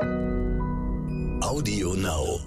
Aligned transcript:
Audio 0.00 1.94
Now. 1.94 2.38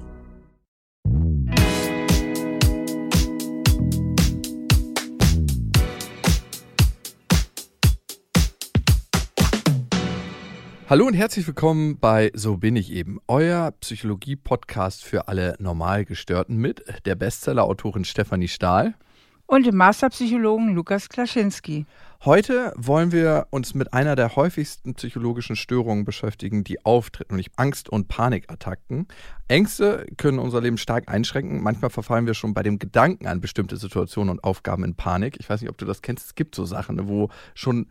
Hallo 10.89 11.05
und 11.07 11.13
herzlich 11.13 11.45
willkommen 11.45 11.99
bei 11.99 12.31
So 12.33 12.55
bin 12.55 12.77
ich 12.77 12.91
eben, 12.91 13.19
euer 13.27 13.71
Psychologie-Podcast 13.71 15.03
für 15.03 15.27
alle 15.27 15.55
Normalgestörten 15.59 16.55
mit 16.55 16.85
der 17.05 17.15
Bestseller-Autorin 17.15 18.05
Stefanie 18.05 18.47
Stahl 18.47 18.93
und 19.45 19.65
dem 19.65 19.75
Masterpsychologen 19.75 20.73
Lukas 20.73 21.09
Klaschinski. 21.09 21.85
Heute 22.23 22.71
wollen 22.77 23.11
wir 23.11 23.47
uns 23.49 23.73
mit 23.73 23.93
einer 23.93 24.15
der 24.15 24.35
häufigsten 24.35 24.93
psychologischen 24.93 25.55
Störungen 25.55 26.05
beschäftigen, 26.05 26.63
die 26.63 26.85
auftreten, 26.85 27.33
nämlich 27.33 27.49
Angst- 27.55 27.89
und 27.89 28.09
Panikattacken. 28.09 29.07
Ängste 29.47 30.05
können 30.17 30.37
unser 30.37 30.61
Leben 30.61 30.77
stark 30.77 31.09
einschränken. 31.09 31.63
Manchmal 31.63 31.89
verfallen 31.89 32.27
wir 32.27 32.35
schon 32.35 32.53
bei 32.53 32.61
dem 32.61 32.77
Gedanken 32.77 33.25
an 33.25 33.41
bestimmte 33.41 33.75
Situationen 33.75 34.29
und 34.29 34.43
Aufgaben 34.43 34.83
in 34.83 34.93
Panik. 34.93 35.37
Ich 35.39 35.49
weiß 35.49 35.61
nicht, 35.61 35.71
ob 35.71 35.79
du 35.79 35.85
das 35.85 36.03
kennst. 36.03 36.27
Es 36.27 36.35
gibt 36.35 36.53
so 36.53 36.63
Sachen, 36.63 37.07
wo 37.07 37.29
schon 37.55 37.87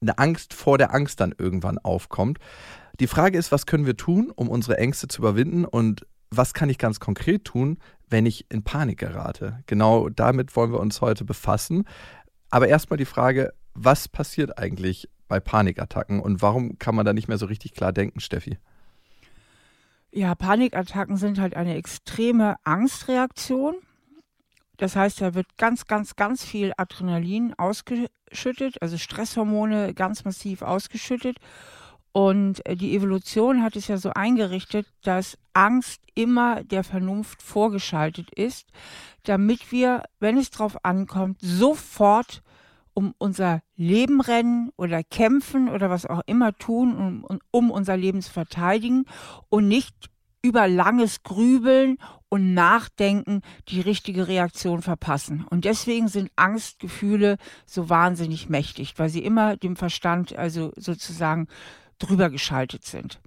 eine 0.00 0.16
Angst 0.16 0.54
vor 0.54 0.78
der 0.78 0.94
Angst 0.94 1.18
dann 1.18 1.34
irgendwann 1.36 1.78
aufkommt. 1.78 2.38
Die 3.00 3.08
Frage 3.08 3.36
ist, 3.36 3.50
was 3.50 3.66
können 3.66 3.84
wir 3.84 3.96
tun, 3.96 4.30
um 4.32 4.48
unsere 4.48 4.78
Ängste 4.78 5.08
zu 5.08 5.22
überwinden 5.22 5.64
und 5.64 6.06
was 6.30 6.54
kann 6.54 6.70
ich 6.70 6.78
ganz 6.78 7.00
konkret 7.00 7.46
tun, 7.46 7.78
wenn 8.08 8.26
ich 8.26 8.46
in 8.48 8.62
Panik 8.62 9.00
gerate? 9.00 9.64
Genau 9.66 10.08
damit 10.08 10.54
wollen 10.54 10.70
wir 10.70 10.78
uns 10.78 11.00
heute 11.00 11.24
befassen. 11.24 11.84
Aber 12.48 12.68
erstmal 12.68 12.98
die 12.98 13.06
Frage, 13.06 13.54
was 13.74 14.08
passiert 14.08 14.58
eigentlich 14.58 15.08
bei 15.28 15.40
Panikattacken 15.40 16.20
und 16.20 16.42
warum 16.42 16.78
kann 16.78 16.94
man 16.94 17.06
da 17.06 17.12
nicht 17.12 17.28
mehr 17.28 17.38
so 17.38 17.46
richtig 17.46 17.72
klar 17.72 17.92
denken, 17.92 18.20
Steffi? 18.20 18.58
Ja, 20.10 20.34
Panikattacken 20.34 21.16
sind 21.16 21.40
halt 21.40 21.56
eine 21.56 21.74
extreme 21.74 22.56
Angstreaktion. 22.64 23.76
Das 24.76 24.94
heißt, 24.94 25.20
da 25.22 25.34
wird 25.34 25.46
ganz, 25.56 25.86
ganz, 25.86 26.16
ganz 26.16 26.44
viel 26.44 26.72
Adrenalin 26.76 27.54
ausgeschüttet, 27.56 28.82
also 28.82 28.98
Stresshormone 28.98 29.94
ganz 29.94 30.24
massiv 30.24 30.60
ausgeschüttet. 30.60 31.38
Und 32.12 32.64
äh, 32.66 32.76
die 32.76 32.94
Evolution 32.94 33.62
hat 33.62 33.74
es 33.74 33.88
ja 33.88 33.96
so 33.96 34.10
eingerichtet, 34.10 34.86
dass 35.02 35.38
Angst 35.54 36.02
immer 36.14 36.62
der 36.62 36.84
Vernunft 36.84 37.40
vorgeschaltet 37.40 38.30
ist, 38.34 38.68
damit 39.24 39.72
wir, 39.72 40.02
wenn 40.20 40.36
es 40.36 40.50
drauf 40.50 40.84
ankommt, 40.84 41.38
sofort 41.40 42.41
um 42.94 43.14
unser 43.18 43.62
Leben 43.76 44.20
rennen 44.20 44.70
oder 44.76 45.02
kämpfen 45.02 45.68
oder 45.68 45.90
was 45.90 46.06
auch 46.06 46.22
immer 46.26 46.56
tun, 46.56 47.24
um, 47.26 47.38
um 47.50 47.70
unser 47.70 47.96
Leben 47.96 48.22
zu 48.22 48.32
verteidigen 48.32 49.04
und 49.48 49.68
nicht 49.68 50.10
über 50.42 50.66
langes 50.66 51.22
Grübeln 51.22 51.98
und 52.28 52.54
Nachdenken 52.54 53.42
die 53.68 53.80
richtige 53.80 54.26
Reaktion 54.26 54.82
verpassen. 54.82 55.46
Und 55.48 55.64
deswegen 55.64 56.08
sind 56.08 56.30
Angstgefühle 56.34 57.36
so 57.64 57.88
wahnsinnig 57.88 58.48
mächtig, 58.48 58.94
weil 58.98 59.08
sie 59.08 59.24
immer 59.24 59.56
dem 59.56 59.76
Verstand 59.76 60.34
also 60.36 60.72
sozusagen 60.76 61.46
drüber 61.98 62.28
geschaltet 62.30 62.84
sind. 62.84 63.20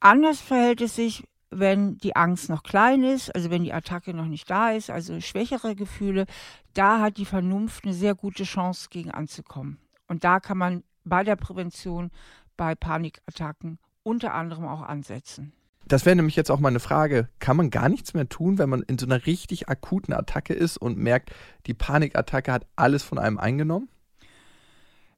Anders 0.00 0.40
verhält 0.40 0.80
es 0.80 0.96
sich, 0.96 1.24
wenn 1.58 1.98
die 1.98 2.16
Angst 2.16 2.48
noch 2.48 2.62
klein 2.62 3.02
ist, 3.02 3.34
also 3.34 3.50
wenn 3.50 3.64
die 3.64 3.72
Attacke 3.72 4.14
noch 4.14 4.26
nicht 4.26 4.48
da 4.50 4.70
ist, 4.70 4.90
also 4.90 5.20
schwächere 5.20 5.74
Gefühle, 5.74 6.26
da 6.74 7.00
hat 7.00 7.16
die 7.16 7.24
Vernunft 7.24 7.84
eine 7.84 7.94
sehr 7.94 8.14
gute 8.14 8.44
Chance 8.44 8.88
gegen 8.90 9.10
anzukommen. 9.10 9.78
Und 10.06 10.24
da 10.24 10.40
kann 10.40 10.58
man 10.58 10.84
bei 11.04 11.24
der 11.24 11.36
Prävention 11.36 12.10
bei 12.56 12.74
Panikattacken 12.74 13.78
unter 14.02 14.34
anderem 14.34 14.66
auch 14.66 14.82
ansetzen. 14.82 15.52
Das 15.86 16.06
wäre 16.06 16.16
nämlich 16.16 16.36
jetzt 16.36 16.50
auch 16.50 16.60
mal 16.60 16.68
eine 16.68 16.80
Frage. 16.80 17.28
Kann 17.40 17.56
man 17.56 17.70
gar 17.70 17.88
nichts 17.88 18.14
mehr 18.14 18.28
tun, 18.28 18.58
wenn 18.58 18.70
man 18.70 18.82
in 18.82 18.98
so 18.98 19.06
einer 19.06 19.26
richtig 19.26 19.68
akuten 19.68 20.14
Attacke 20.14 20.54
ist 20.54 20.78
und 20.78 20.96
merkt, 20.96 21.30
die 21.66 21.74
Panikattacke 21.74 22.52
hat 22.52 22.66
alles 22.74 23.02
von 23.02 23.18
einem 23.18 23.38
eingenommen? 23.38 23.88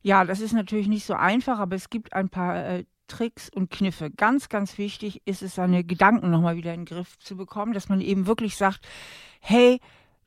Ja, 0.02 0.24
das 0.24 0.40
ist 0.40 0.52
natürlich 0.52 0.88
nicht 0.88 1.04
so 1.04 1.14
einfach, 1.14 1.58
aber 1.58 1.76
es 1.76 1.90
gibt 1.90 2.12
ein 2.12 2.28
paar 2.28 2.56
äh, 2.56 2.84
Tricks 3.06 3.48
und 3.48 3.70
Kniffe. 3.70 4.10
Ganz, 4.10 4.48
ganz 4.48 4.78
wichtig 4.78 5.22
ist 5.24 5.42
es, 5.42 5.54
seine 5.54 5.84
Gedanken 5.84 6.30
nochmal 6.30 6.56
wieder 6.56 6.74
in 6.74 6.80
den 6.80 6.86
Griff 6.86 7.18
zu 7.18 7.36
bekommen, 7.36 7.72
dass 7.72 7.88
man 7.88 8.00
eben 8.00 8.26
wirklich 8.26 8.56
sagt, 8.56 8.86
hey, 9.40 9.80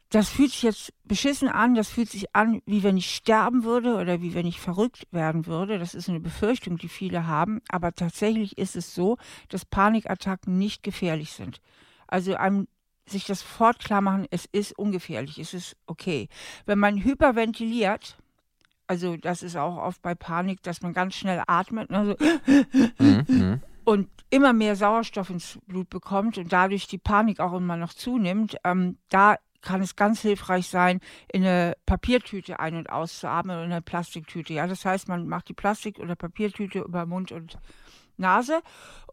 das 0.10 0.30
fühlt 0.30 0.52
sich 0.52 0.64
jetzt 0.64 0.94
beschissen 1.04 1.50
an, 1.50 1.76
das 1.76 1.90
fühlt 1.90 2.10
sich 2.10 2.36
an, 2.36 2.62
wie 2.66 2.82
wenn 2.82 2.98
ich 2.98 3.14
sterben 3.14 3.64
würde 3.64 3.96
oder 3.96 4.22
wie 4.22 4.34
wenn 4.34 4.48
ich 4.48 4.60
verrückt 4.60 5.06
werden 5.12 5.46
würde. 5.46 5.78
Das 5.78 5.94
ist 5.94 6.10
eine 6.10 6.20
Befürchtung, 6.20 6.78
die 6.78 6.88
viele 6.88 7.28
haben. 7.28 7.62
Aber 7.70 7.94
tatsächlich 7.94 8.58
ist 8.58 8.76
es 8.76 8.96
so, 8.96 9.18
dass 9.50 9.66
Panikattacken 9.66 10.58
nicht 10.58 10.82
gefährlich 10.82 11.32
sind. 11.32 11.62
Also 12.08 12.36
einem 12.36 12.68
sich 13.06 13.26
das 13.26 13.42
sofort 13.42 13.90
machen, 13.90 14.28
es 14.32 14.46
ist 14.46 14.78
ungefährlich, 14.78 15.38
es 15.40 15.54
ist 15.54 15.76
okay. 15.86 16.28
Wenn 16.66 16.80
man 16.80 17.04
hyperventiliert, 17.04 18.18
also 18.90 19.18
das 19.18 19.44
ist 19.44 19.56
auch 19.56 19.78
oft 19.78 20.02
bei 20.02 20.16
Panik, 20.16 20.64
dass 20.64 20.82
man 20.82 20.94
ganz 20.94 21.14
schnell 21.14 21.44
atmet 21.46 21.92
ne, 21.92 22.06
so 22.06 23.04
mhm. 23.04 23.62
und 23.84 24.10
immer 24.32 24.52
mehr 24.52 24.76
Sauerstoff 24.76 25.30
ins 25.30 25.60
Blut 25.68 25.92
bekommt 25.92 26.40
und 26.40 26.52
dadurch 26.52 26.88
die 26.88 26.98
Panik 26.98 27.40
auch 27.40 27.54
immer 27.54 27.78
noch 27.78 27.94
zunimmt. 27.94 28.58
Ähm, 28.64 28.98
da 29.10 29.38
kann 29.62 29.82
es 29.82 29.96
ganz 29.96 30.22
hilfreich 30.22 30.70
sein, 30.70 31.02
in 31.32 31.44
eine 31.44 31.78
Papiertüte 31.86 32.60
ein- 32.60 32.78
und 32.78 32.90
auszuatmen 32.90 33.58
oder 33.58 33.66
in 33.66 33.72
eine 33.72 33.84
Plastiktüte. 33.84 34.54
Ja, 34.54 34.66
das 34.66 34.84
heißt, 34.86 35.08
man 35.08 35.28
macht 35.28 35.50
die 35.50 35.54
Plastik- 35.54 36.00
oder 36.00 36.16
Papiertüte 36.16 36.80
über 36.80 37.06
Mund 37.06 37.32
und 37.32 37.60
Nase 38.18 38.62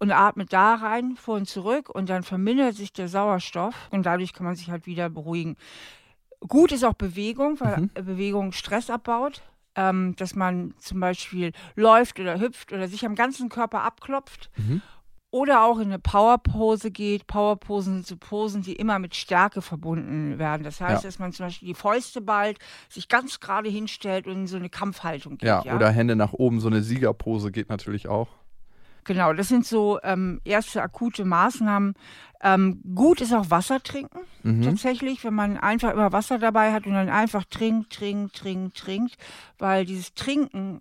und 0.00 0.10
atmet 0.10 0.54
da 0.54 0.76
rein, 0.76 1.16
vor 1.16 1.37
und 1.37 1.48
zurück 1.48 1.91
und 1.91 2.08
dann 2.08 2.22
vermindert 2.22 2.76
sich 2.76 2.94
der 2.94 3.08
Sauerstoff 3.08 3.75
und 3.91 4.06
dadurch 4.06 4.32
kann 4.32 4.47
man 4.47 4.56
sich 4.56 4.70
halt 4.70 4.87
wieder 4.87 5.10
beruhigen. 5.10 5.56
Gut 6.41 6.72
ist 6.72 6.84
auch 6.84 6.94
Bewegung, 6.94 7.60
weil 7.60 7.82
mhm. 7.82 7.91
Bewegung 7.93 8.53
Stress 8.53 8.88
abbaut 8.88 9.43
ähm, 9.76 10.16
dass 10.16 10.34
man 10.34 10.75
zum 10.78 11.00
Beispiel 11.00 11.53
läuft 11.75 12.19
oder 12.19 12.41
hüpft 12.41 12.72
oder 12.72 12.88
sich 12.88 13.04
am 13.06 13.14
ganzen 13.14 13.48
Körper 13.48 13.82
abklopft. 13.82 14.50
Mhm. 14.56 14.82
Oder 15.31 15.64
auch 15.64 15.78
in 15.78 15.88
eine 15.88 15.98
Powerpose 15.98 16.91
geht. 16.91 17.26
Powerposen 17.26 17.94
sind 17.94 18.06
so 18.06 18.16
Posen, 18.16 18.62
die 18.62 18.75
immer 18.75 18.98
mit 18.98 19.14
Stärke 19.14 19.60
verbunden 19.60 20.38
werden. 20.38 20.62
Das 20.62 20.81
heißt, 20.81 21.03
ja. 21.03 21.09
dass 21.09 21.19
man 21.19 21.32
zum 21.32 21.47
Beispiel 21.47 21.69
die 21.69 21.75
Fäuste 21.75 22.22
ballt, 22.22 22.59
sich 22.88 23.09
ganz 23.09 23.38
gerade 23.41 23.69
hinstellt 23.69 24.26
und 24.26 24.32
in 24.32 24.47
so 24.47 24.56
eine 24.56 24.70
Kampfhaltung 24.70 25.37
geht. 25.37 25.47
Ja, 25.47 25.62
ja, 25.62 25.75
oder 25.75 25.91
Hände 25.91 26.16
nach 26.16 26.32
oben, 26.32 26.60
so 26.60 26.69
eine 26.69 26.81
Siegerpose 26.81 27.50
geht 27.53 27.69
natürlich 27.69 28.08
auch. 28.08 28.28
Genau, 29.06 29.33
das 29.33 29.49
sind 29.49 29.65
so 29.65 30.00
ähm, 30.03 30.41
erste 30.44 30.83
akute 30.83 31.25
Maßnahmen. 31.25 31.94
Ähm, 32.43 32.83
gut 32.94 33.21
ist 33.22 33.33
auch 33.33 33.50
Wasser 33.50 33.83
trinken, 33.83 34.19
mhm. 34.43 34.62
tatsächlich, 34.62 35.25
wenn 35.25 35.33
man 35.33 35.56
einfach 35.56 35.93
immer 35.93 36.12
Wasser 36.12 36.39
dabei 36.39 36.72
hat 36.72 36.87
und 36.87 36.93
dann 36.93 37.09
einfach 37.09 37.44
trinkt, 37.44 37.93
trinkt, 37.93 38.37
trinkt, 38.37 38.77
trinkt, 38.77 39.17
weil 39.59 39.87
dieses 39.87 40.12
Trinken 40.15 40.81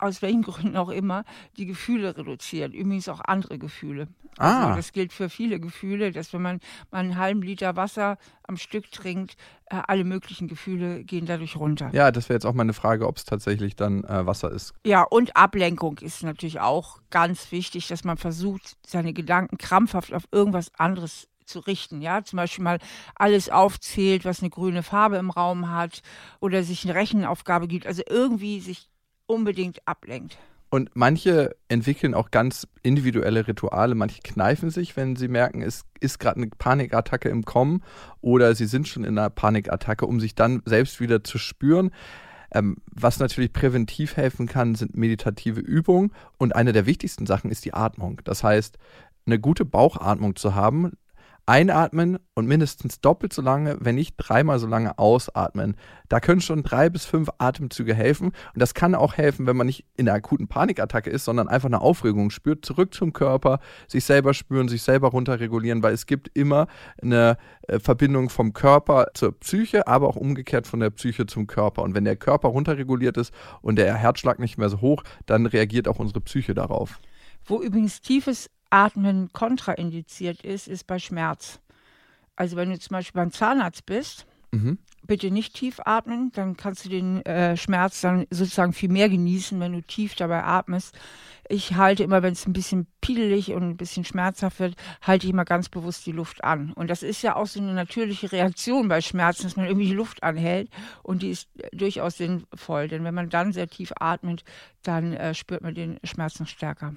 aus 0.00 0.22
welchen 0.22 0.42
Gründen 0.42 0.76
auch 0.76 0.88
immer, 0.88 1.24
die 1.56 1.66
Gefühle 1.66 2.16
reduziert. 2.16 2.74
Übrigens 2.74 3.08
auch 3.08 3.20
andere 3.20 3.58
Gefühle. 3.58 4.08
Ah. 4.38 4.66
Also 4.66 4.76
das 4.76 4.92
gilt 4.92 5.12
für 5.12 5.28
viele 5.28 5.60
Gefühle, 5.60 6.12
dass 6.12 6.32
wenn 6.32 6.42
man 6.42 6.60
mal 6.90 6.98
einen 6.98 7.18
halben 7.18 7.42
Liter 7.42 7.76
Wasser 7.76 8.18
am 8.46 8.56
Stück 8.56 8.90
trinkt, 8.90 9.36
äh, 9.66 9.80
alle 9.86 10.04
möglichen 10.04 10.48
Gefühle 10.48 11.04
gehen 11.04 11.26
dadurch 11.26 11.56
runter. 11.56 11.90
Ja, 11.92 12.10
das 12.10 12.28
wäre 12.28 12.36
jetzt 12.36 12.46
auch 12.46 12.54
meine 12.54 12.72
Frage, 12.72 13.06
ob 13.06 13.16
es 13.16 13.24
tatsächlich 13.24 13.76
dann 13.76 14.04
äh, 14.04 14.26
Wasser 14.26 14.50
ist. 14.50 14.72
Ja, 14.84 15.02
und 15.02 15.36
Ablenkung 15.36 15.98
ist 15.98 16.22
natürlich 16.22 16.60
auch 16.60 17.00
ganz 17.10 17.52
wichtig, 17.52 17.88
dass 17.88 18.04
man 18.04 18.16
versucht, 18.16 18.76
seine 18.86 19.12
Gedanken 19.12 19.58
krampfhaft 19.58 20.14
auf 20.14 20.24
irgendwas 20.32 20.72
anderes 20.76 21.28
zu 21.44 21.60
richten. 21.60 22.00
Ja, 22.00 22.24
zum 22.24 22.38
Beispiel 22.38 22.64
mal 22.64 22.78
alles 23.14 23.50
aufzählt, 23.50 24.24
was 24.24 24.40
eine 24.40 24.50
grüne 24.50 24.82
Farbe 24.82 25.16
im 25.16 25.30
Raum 25.30 25.70
hat 25.70 26.02
oder 26.40 26.62
sich 26.62 26.84
eine 26.84 26.94
Rechenaufgabe 26.94 27.68
gibt. 27.68 27.86
Also 27.86 28.02
irgendwie 28.08 28.60
sich 28.60 28.89
unbedingt 29.30 29.86
ablenkt. 29.86 30.38
Und 30.72 30.90
manche 30.94 31.56
entwickeln 31.68 32.14
auch 32.14 32.30
ganz 32.30 32.68
individuelle 32.82 33.48
Rituale. 33.48 33.96
Manche 33.96 34.20
kneifen 34.22 34.70
sich, 34.70 34.96
wenn 34.96 35.16
sie 35.16 35.26
merken, 35.26 35.62
es 35.62 35.84
ist 35.98 36.20
gerade 36.20 36.36
eine 36.36 36.46
Panikattacke 36.46 37.28
im 37.28 37.44
Kommen 37.44 37.82
oder 38.20 38.54
sie 38.54 38.66
sind 38.66 38.86
schon 38.86 39.02
in 39.02 39.18
einer 39.18 39.30
Panikattacke, 39.30 40.06
um 40.06 40.20
sich 40.20 40.36
dann 40.36 40.62
selbst 40.64 41.00
wieder 41.00 41.24
zu 41.24 41.38
spüren. 41.38 41.90
Ähm, 42.52 42.76
was 42.86 43.18
natürlich 43.18 43.52
präventiv 43.52 44.16
helfen 44.16 44.46
kann, 44.46 44.76
sind 44.76 44.96
meditative 44.96 45.60
Übungen. 45.60 46.12
Und 46.38 46.54
eine 46.54 46.72
der 46.72 46.86
wichtigsten 46.86 47.26
Sachen 47.26 47.50
ist 47.50 47.64
die 47.64 47.74
Atmung. 47.74 48.20
Das 48.24 48.44
heißt, 48.44 48.78
eine 49.26 49.40
gute 49.40 49.64
Bauchatmung 49.64 50.36
zu 50.36 50.54
haben, 50.54 50.92
einatmen 51.46 52.18
und 52.34 52.46
mindestens 52.46 53.00
doppelt 53.00 53.32
so 53.32 53.42
lange, 53.42 53.76
wenn 53.80 53.94
nicht 53.94 54.14
dreimal 54.16 54.58
so 54.58 54.66
lange 54.66 54.98
ausatmen. 54.98 55.76
Da 56.08 56.20
können 56.20 56.40
schon 56.40 56.62
drei 56.62 56.88
bis 56.88 57.04
fünf 57.04 57.28
Atemzüge 57.38 57.94
helfen. 57.94 58.28
Und 58.28 58.56
das 58.56 58.74
kann 58.74 58.94
auch 58.94 59.16
helfen, 59.16 59.46
wenn 59.46 59.56
man 59.56 59.66
nicht 59.66 59.84
in 59.96 60.08
einer 60.08 60.16
akuten 60.16 60.48
Panikattacke 60.48 61.10
ist, 61.10 61.24
sondern 61.24 61.48
einfach 61.48 61.66
eine 61.66 61.80
Aufregung 61.80 62.30
spürt, 62.30 62.64
zurück 62.64 62.94
zum 62.94 63.12
Körper, 63.12 63.60
sich 63.88 64.04
selber 64.04 64.34
spüren, 64.34 64.68
sich 64.68 64.82
selber 64.82 65.08
runterregulieren, 65.08 65.82
weil 65.82 65.94
es 65.94 66.06
gibt 66.06 66.30
immer 66.34 66.66
eine 67.02 67.36
äh, 67.68 67.78
Verbindung 67.78 68.30
vom 68.30 68.52
Körper 68.52 69.08
zur 69.14 69.38
Psyche, 69.38 69.86
aber 69.86 70.08
auch 70.08 70.16
umgekehrt 70.16 70.66
von 70.66 70.80
der 70.80 70.90
Psyche 70.90 71.26
zum 71.26 71.46
Körper. 71.46 71.82
Und 71.82 71.94
wenn 71.94 72.04
der 72.04 72.16
Körper 72.16 72.48
runterreguliert 72.48 73.16
ist 73.16 73.32
und 73.62 73.76
der 73.76 73.94
Herzschlag 73.94 74.38
nicht 74.38 74.58
mehr 74.58 74.68
so 74.68 74.80
hoch, 74.80 75.02
dann 75.26 75.46
reagiert 75.46 75.88
auch 75.88 75.98
unsere 75.98 76.20
Psyche 76.20 76.54
darauf. 76.54 76.98
Wo 77.44 77.60
übrigens 77.60 78.00
tiefes 78.00 78.50
Atmen 78.70 79.32
kontraindiziert 79.32 80.42
ist, 80.42 80.68
ist 80.68 80.86
bei 80.86 80.98
Schmerz. 80.98 81.60
Also 82.36 82.56
wenn 82.56 82.70
du 82.70 82.78
zum 82.78 82.94
Beispiel 82.94 83.20
beim 83.20 83.32
Zahnarzt 83.32 83.84
bist, 83.86 84.26
Mhm. 84.52 84.78
bitte 85.06 85.30
nicht 85.30 85.54
tief 85.54 85.80
atmen, 85.84 86.32
dann 86.32 86.56
kannst 86.56 86.84
du 86.84 86.88
den 86.88 87.24
äh, 87.24 87.56
Schmerz 87.56 88.00
dann 88.00 88.26
sozusagen 88.30 88.72
viel 88.72 88.88
mehr 88.88 89.08
genießen, 89.08 89.60
wenn 89.60 89.72
du 89.72 89.82
tief 89.82 90.16
dabei 90.16 90.42
atmest. 90.42 90.98
Ich 91.48 91.74
halte 91.74 92.02
immer, 92.02 92.22
wenn 92.22 92.32
es 92.32 92.46
ein 92.46 92.52
bisschen 92.52 92.86
piedelig 93.00 93.52
und 93.52 93.62
ein 93.62 93.76
bisschen 93.76 94.04
schmerzhaft 94.04 94.58
wird, 94.58 94.74
halte 95.02 95.26
ich 95.26 95.32
immer 95.32 95.44
ganz 95.44 95.68
bewusst 95.68 96.04
die 96.06 96.12
Luft 96.12 96.42
an. 96.44 96.72
Und 96.72 96.90
das 96.90 97.02
ist 97.02 97.22
ja 97.22 97.36
auch 97.36 97.46
so 97.46 97.60
eine 97.60 97.74
natürliche 97.74 98.32
Reaktion 98.32 98.88
bei 98.88 99.00
Schmerzen, 99.00 99.44
dass 99.44 99.56
man 99.56 99.66
irgendwie 99.66 99.86
die 99.88 99.94
Luft 99.94 100.22
anhält 100.22 100.68
und 101.02 101.22
die 101.22 101.30
ist 101.30 101.48
durchaus 101.72 102.16
sinnvoll, 102.16 102.88
denn 102.88 103.04
wenn 103.04 103.14
man 103.14 103.30
dann 103.30 103.52
sehr 103.52 103.68
tief 103.68 103.92
atmet, 104.00 104.44
dann 104.82 105.12
äh, 105.12 105.34
spürt 105.34 105.62
man 105.62 105.74
den 105.74 105.98
Schmerz 106.04 106.40
noch 106.40 106.48
stärker. 106.48 106.94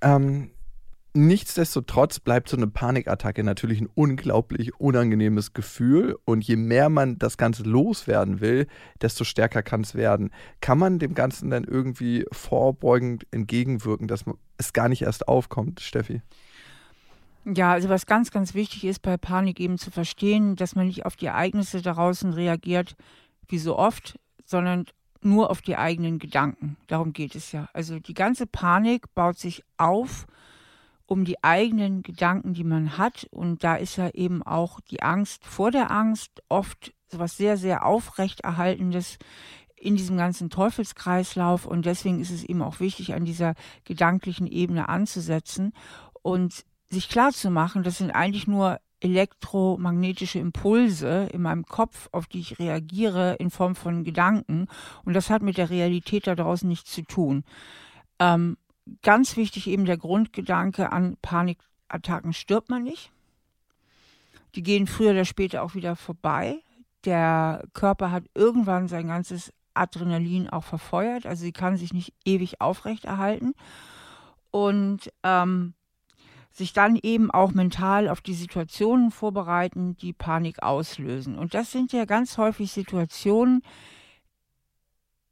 Ähm, 0.00 0.50
nichtsdestotrotz 1.14 2.18
bleibt 2.18 2.48
so 2.48 2.56
eine 2.56 2.66
Panikattacke 2.66 3.44
natürlich 3.44 3.80
ein 3.80 3.88
unglaublich 3.94 4.78
unangenehmes 4.78 5.54
Gefühl 5.54 6.18
und 6.24 6.44
je 6.44 6.56
mehr 6.56 6.88
man 6.88 7.18
das 7.18 7.38
Ganze 7.38 7.62
loswerden 7.62 8.40
will, 8.40 8.66
desto 9.00 9.24
stärker 9.24 9.62
kann 9.62 9.82
es 9.82 9.94
werden. 9.94 10.30
Kann 10.60 10.78
man 10.78 10.98
dem 10.98 11.14
Ganzen 11.14 11.50
dann 11.50 11.64
irgendwie 11.64 12.26
vorbeugend 12.32 13.26
entgegenwirken, 13.30 14.08
dass 14.08 14.24
es 14.58 14.72
gar 14.72 14.88
nicht 14.88 15.02
erst 15.02 15.28
aufkommt, 15.28 15.80
Steffi? 15.80 16.20
Ja, 17.44 17.72
also 17.72 17.88
was 17.88 18.06
ganz, 18.06 18.30
ganz 18.30 18.54
wichtig 18.54 18.84
ist 18.84 19.02
bei 19.02 19.16
Panik 19.16 19.60
eben 19.60 19.78
zu 19.78 19.90
verstehen, 19.90 20.56
dass 20.56 20.74
man 20.74 20.86
nicht 20.86 21.06
auf 21.06 21.14
die 21.14 21.26
Ereignisse 21.26 21.82
da 21.82 21.92
draußen 21.92 22.32
reagiert, 22.32 22.96
wie 23.48 23.58
so 23.58 23.78
oft, 23.78 24.18
sondern 24.44 24.86
nur 25.20 25.50
auf 25.50 25.62
die 25.62 25.76
eigenen 25.76 26.18
Gedanken. 26.18 26.76
Darum 26.86 27.12
geht 27.12 27.34
es 27.34 27.52
ja. 27.52 27.68
Also 27.72 27.98
die 27.98 28.14
ganze 28.14 28.46
Panik 28.46 29.14
baut 29.14 29.38
sich 29.38 29.62
auf 29.76 30.26
um 31.06 31.24
die 31.24 31.42
eigenen 31.42 32.02
Gedanken, 32.02 32.54
die 32.54 32.64
man 32.64 32.96
hat. 32.98 33.26
Und 33.30 33.62
da 33.62 33.76
ist 33.76 33.96
ja 33.96 34.08
eben 34.10 34.42
auch 34.42 34.80
die 34.80 35.02
Angst 35.02 35.44
vor 35.44 35.70
der 35.70 35.90
Angst 35.90 36.42
oft 36.48 36.92
so 37.14 37.18
was 37.18 37.36
sehr, 37.36 37.56
sehr 37.56 37.86
aufrechterhaltendes 37.86 39.18
in 39.76 39.96
diesem 39.96 40.16
ganzen 40.16 40.50
Teufelskreislauf. 40.50 41.66
Und 41.66 41.86
deswegen 41.86 42.20
ist 42.20 42.30
es 42.30 42.44
eben 42.44 42.62
auch 42.62 42.80
wichtig, 42.80 43.14
an 43.14 43.24
dieser 43.24 43.54
gedanklichen 43.84 44.46
Ebene 44.46 44.88
anzusetzen 44.88 45.72
und 46.22 46.64
sich 46.90 47.08
klarzumachen, 47.08 47.82
das 47.82 47.98
sind 47.98 48.10
eigentlich 48.10 48.46
nur 48.46 48.78
elektromagnetische 49.00 50.38
Impulse 50.38 51.28
in 51.32 51.42
meinem 51.42 51.66
Kopf, 51.66 52.08
auf 52.12 52.26
die 52.26 52.40
ich 52.40 52.58
reagiere 52.58 53.34
in 53.34 53.50
Form 53.50 53.74
von 53.74 54.04
Gedanken. 54.04 54.66
Und 55.04 55.14
das 55.14 55.28
hat 55.28 55.42
mit 55.42 55.58
der 55.58 55.68
Realität 55.68 56.26
da 56.26 56.34
draußen 56.34 56.68
nichts 56.68 56.92
zu 56.92 57.02
tun. 57.02 57.44
Ähm, 58.18 58.56
ganz 59.02 59.36
wichtig 59.36 59.66
eben 59.66 59.84
der 59.84 59.96
Grundgedanke 59.96 60.92
an 60.92 61.16
Panikattacken 61.22 62.32
stirbt 62.32 62.70
man 62.70 62.84
nicht. 62.84 63.10
Die 64.54 64.62
gehen 64.62 64.86
früher 64.86 65.12
oder 65.12 65.24
später 65.24 65.62
auch 65.62 65.74
wieder 65.74 65.96
vorbei. 65.96 66.58
Der 67.04 67.64
Körper 67.72 68.10
hat 68.10 68.24
irgendwann 68.34 68.88
sein 68.88 69.08
ganzes 69.08 69.52
Adrenalin 69.74 70.48
auch 70.48 70.64
verfeuert, 70.64 71.26
also 71.26 71.42
sie 71.42 71.52
kann 71.52 71.76
sich 71.76 71.92
nicht 71.92 72.14
ewig 72.24 72.60
aufrechterhalten 72.60 73.54
und 74.52 75.10
ähm, 75.24 75.74
sich 76.52 76.72
dann 76.72 76.96
eben 77.02 77.32
auch 77.32 77.52
mental 77.52 78.08
auf 78.08 78.20
die 78.20 78.34
Situationen 78.34 79.10
vorbereiten, 79.10 79.96
die 79.96 80.12
Panik 80.12 80.62
auslösen. 80.62 81.36
Und 81.36 81.54
das 81.54 81.72
sind 81.72 81.92
ja 81.92 82.04
ganz 82.04 82.38
häufig 82.38 82.70
Situationen, 82.70 83.62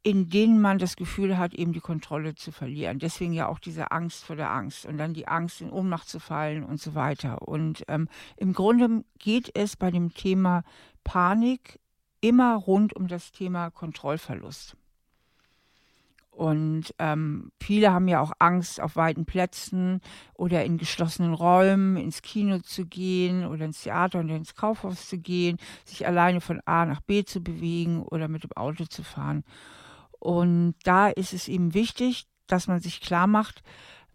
in 0.03 0.29
denen 0.29 0.59
man 0.59 0.79
das 0.79 0.97
Gefühl 0.97 1.37
hat, 1.37 1.53
eben 1.53 1.71
die 1.71 1.79
Kontrolle 1.79 2.35
zu 2.35 2.51
verlieren. 2.51 2.99
Deswegen 2.99 3.31
ja 3.31 3.47
auch 3.47 3.59
diese 3.59 3.91
Angst 3.91 4.25
vor 4.25 4.35
der 4.35 4.51
Angst 4.51 4.85
und 4.85 4.97
dann 4.97 5.13
die 5.13 5.29
Angst, 5.29 5.61
in 5.61 5.71
Ohnmacht 5.71 6.09
zu 6.09 6.19
fallen 6.19 6.65
und 6.65 6.81
so 6.81 6.93
weiter. 6.93 7.41
Und 7.47 7.85
ähm, 7.87 8.09
im 8.35 8.53
Grunde 8.53 9.05
geht 9.17 9.49
es 9.57 9.77
bei 9.77 9.91
dem 9.91 10.13
Thema 10.13 10.63
Panik 11.05 11.79
immer 12.19 12.55
rund 12.55 12.93
um 12.93 13.07
das 13.07 13.31
Thema 13.31 13.71
Kontrollverlust. 13.71 14.75
Und 16.31 16.95
ähm, 16.97 17.51
viele 17.61 17.93
haben 17.93 18.07
ja 18.07 18.19
auch 18.19 18.31
Angst, 18.39 18.81
auf 18.81 18.95
weiten 18.95 19.25
Plätzen 19.25 20.01
oder 20.33 20.65
in 20.65 20.79
geschlossenen 20.79 21.33
Räumen 21.33 21.95
ins 21.95 22.23
Kino 22.23 22.57
zu 22.59 22.85
gehen 22.85 23.45
oder 23.45 23.65
ins 23.65 23.83
Theater 23.83 24.19
oder 24.19 24.35
ins 24.35 24.55
Kaufhaus 24.55 25.07
zu 25.07 25.19
gehen, 25.19 25.57
sich 25.85 26.07
alleine 26.07 26.41
von 26.41 26.59
A 26.65 26.85
nach 26.85 27.01
B 27.01 27.23
zu 27.23 27.41
bewegen 27.41 28.01
oder 28.01 28.27
mit 28.27 28.43
dem 28.43 28.51
Auto 28.53 28.85
zu 28.85 29.03
fahren. 29.03 29.43
Und 30.23 30.75
da 30.83 31.09
ist 31.09 31.33
es 31.33 31.49
eben 31.49 31.73
wichtig, 31.73 32.27
dass 32.47 32.67
man 32.67 32.79
sich 32.79 33.01
klar 33.01 33.27
macht, 33.27 33.61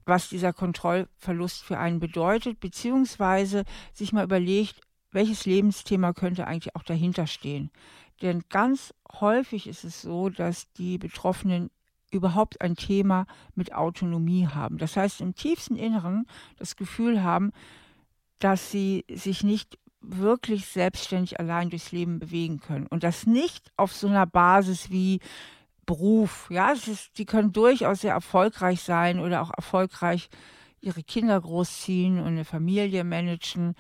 was 0.07 0.31
dieser 0.31 0.55
Kontrollverlust 0.55 1.63
für 1.63 1.79
einen 1.79 2.01
bedeutet, 2.01 2.61
beziehungsweise 2.61 3.65
sich 3.93 4.15
mal 4.15 4.25
überlegt, 4.25 4.81
welches 5.13 5.45
Lebensthema 5.45 6.15
könnte 6.15 6.47
eigentlich 6.47 6.75
auch 6.77 6.83
dahinter 6.83 7.27
stehen. 7.27 7.71
Denn 8.23 8.43
ganz 8.49 8.95
häufig 9.21 9.67
ist 9.67 9.85
es 9.85 10.01
so, 10.01 10.31
dass 10.31 10.73
die 10.73 10.97
Betroffenen 10.97 11.69
überhaupt 12.11 12.63
ein 12.63 12.75
Thema 12.75 13.27
mit 13.55 13.75
Autonomie 13.75 14.47
haben. 14.47 14.79
Das 14.79 14.97
heißt, 14.97 15.21
im 15.21 15.35
tiefsten 15.35 15.77
Inneren 15.77 16.25
das 16.57 16.77
Gefühl 16.77 17.23
haben, 17.23 17.53
dass 18.39 18.71
sie 18.71 19.05
sich 19.13 19.45
nicht 19.45 19.79
wirklich 20.01 20.65
selbstständig 20.69 21.39
allein 21.39 21.69
durchs 21.69 21.93
Leben 21.93 22.19
bewegen 22.19 22.61
können. 22.61 22.87
Und 22.87 23.03
das 23.03 23.27
nicht 23.27 23.71
auf 23.77 23.93
so 23.93 24.07
einer 24.07 24.25
Basis 24.25 24.89
wie 24.89 25.21
Beruf. 25.89 26.49
Ja, 26.51 26.71
es 26.71 26.87
ist, 26.87 27.17
die 27.17 27.25
können 27.25 27.51
durchaus 27.51 28.03
sehr 28.03 28.13
erfolgreich 28.13 28.83
sein 28.83 29.21
oder 29.21 29.41
auch 29.41 29.51
erfolgreich 29.57 30.29
ihre 30.81 31.03
Kinder 31.03 31.41
großziehen 31.41 32.19
und 32.21 32.27
eine 32.27 32.45
Familie 32.45 33.05
managen. 33.05 33.75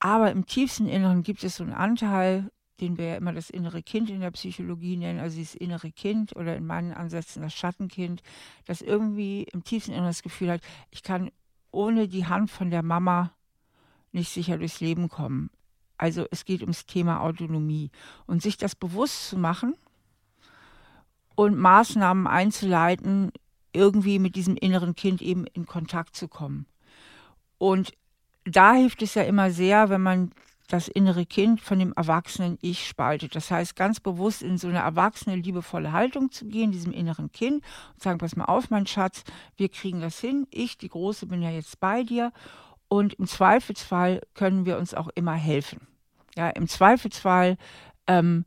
Aber 0.00 0.32
im 0.32 0.46
tiefsten 0.46 0.88
Inneren 0.88 1.22
gibt 1.22 1.44
es 1.44 1.56
so 1.56 1.62
einen 1.62 1.72
Anteil, 1.72 2.50
den 2.80 2.98
wir 2.98 3.06
ja 3.06 3.16
immer 3.16 3.32
das 3.32 3.50
innere 3.50 3.84
Kind 3.84 4.10
in 4.10 4.20
der 4.20 4.32
Psychologie 4.32 4.96
nennen, 4.96 5.20
also 5.20 5.36
dieses 5.36 5.54
innere 5.54 5.92
Kind 5.92 6.34
oder 6.34 6.56
in 6.56 6.66
meinen 6.66 6.92
Ansätzen 6.92 7.42
das 7.42 7.54
Schattenkind, 7.54 8.22
das 8.66 8.82
irgendwie 8.82 9.44
im 9.52 9.62
tiefsten 9.62 9.92
Inneren 9.92 10.08
das 10.08 10.24
Gefühl 10.24 10.50
hat, 10.50 10.60
ich 10.90 11.04
kann 11.04 11.30
ohne 11.70 12.08
die 12.08 12.26
Hand 12.26 12.50
von 12.50 12.70
der 12.70 12.82
Mama 12.82 13.30
nicht 14.10 14.30
sicher 14.30 14.58
durchs 14.58 14.80
Leben 14.80 15.08
kommen. 15.08 15.50
Also 15.98 16.26
es 16.32 16.44
geht 16.44 16.62
ums 16.62 16.86
Thema 16.86 17.20
Autonomie. 17.20 17.92
Und 18.26 18.42
sich 18.42 18.56
das 18.56 18.74
bewusst 18.74 19.28
zu 19.28 19.38
machen, 19.38 19.76
und 21.34 21.58
Maßnahmen 21.58 22.26
einzuleiten, 22.26 23.32
irgendwie 23.72 24.18
mit 24.18 24.36
diesem 24.36 24.56
inneren 24.56 24.94
Kind 24.94 25.20
eben 25.20 25.46
in 25.46 25.66
Kontakt 25.66 26.16
zu 26.16 26.28
kommen. 26.28 26.66
Und 27.58 27.92
da 28.44 28.74
hilft 28.74 29.02
es 29.02 29.14
ja 29.14 29.22
immer 29.22 29.50
sehr, 29.50 29.88
wenn 29.88 30.02
man 30.02 30.30
das 30.68 30.88
innere 30.88 31.26
Kind 31.26 31.60
von 31.60 31.78
dem 31.78 31.92
erwachsenen 31.92 32.58
Ich 32.62 32.86
spaltet. 32.86 33.34
Das 33.34 33.50
heißt, 33.50 33.76
ganz 33.76 34.00
bewusst 34.00 34.42
in 34.42 34.56
so 34.56 34.68
eine 34.68 34.78
erwachsene, 34.78 35.36
liebevolle 35.36 35.92
Haltung 35.92 36.30
zu 36.30 36.46
gehen, 36.46 36.72
diesem 36.72 36.92
inneren 36.92 37.30
Kind 37.32 37.62
und 37.92 38.02
sagen, 38.02 38.18
pass 38.18 38.36
mal 38.36 38.46
auf, 38.46 38.70
mein 38.70 38.86
Schatz, 38.86 39.24
wir 39.56 39.68
kriegen 39.68 40.00
das 40.00 40.18
hin. 40.20 40.46
Ich, 40.50 40.78
die 40.78 40.88
Große, 40.88 41.26
bin 41.26 41.42
ja 41.42 41.50
jetzt 41.50 41.80
bei 41.80 42.02
dir. 42.02 42.32
Und 42.88 43.14
im 43.14 43.26
Zweifelsfall 43.26 44.22
können 44.34 44.64
wir 44.66 44.78
uns 44.78 44.94
auch 44.94 45.08
immer 45.14 45.34
helfen. 45.34 45.86
Ja, 46.36 46.48
im 46.50 46.66
Zweifelsfall 46.66 47.56
ähm, 48.06 48.44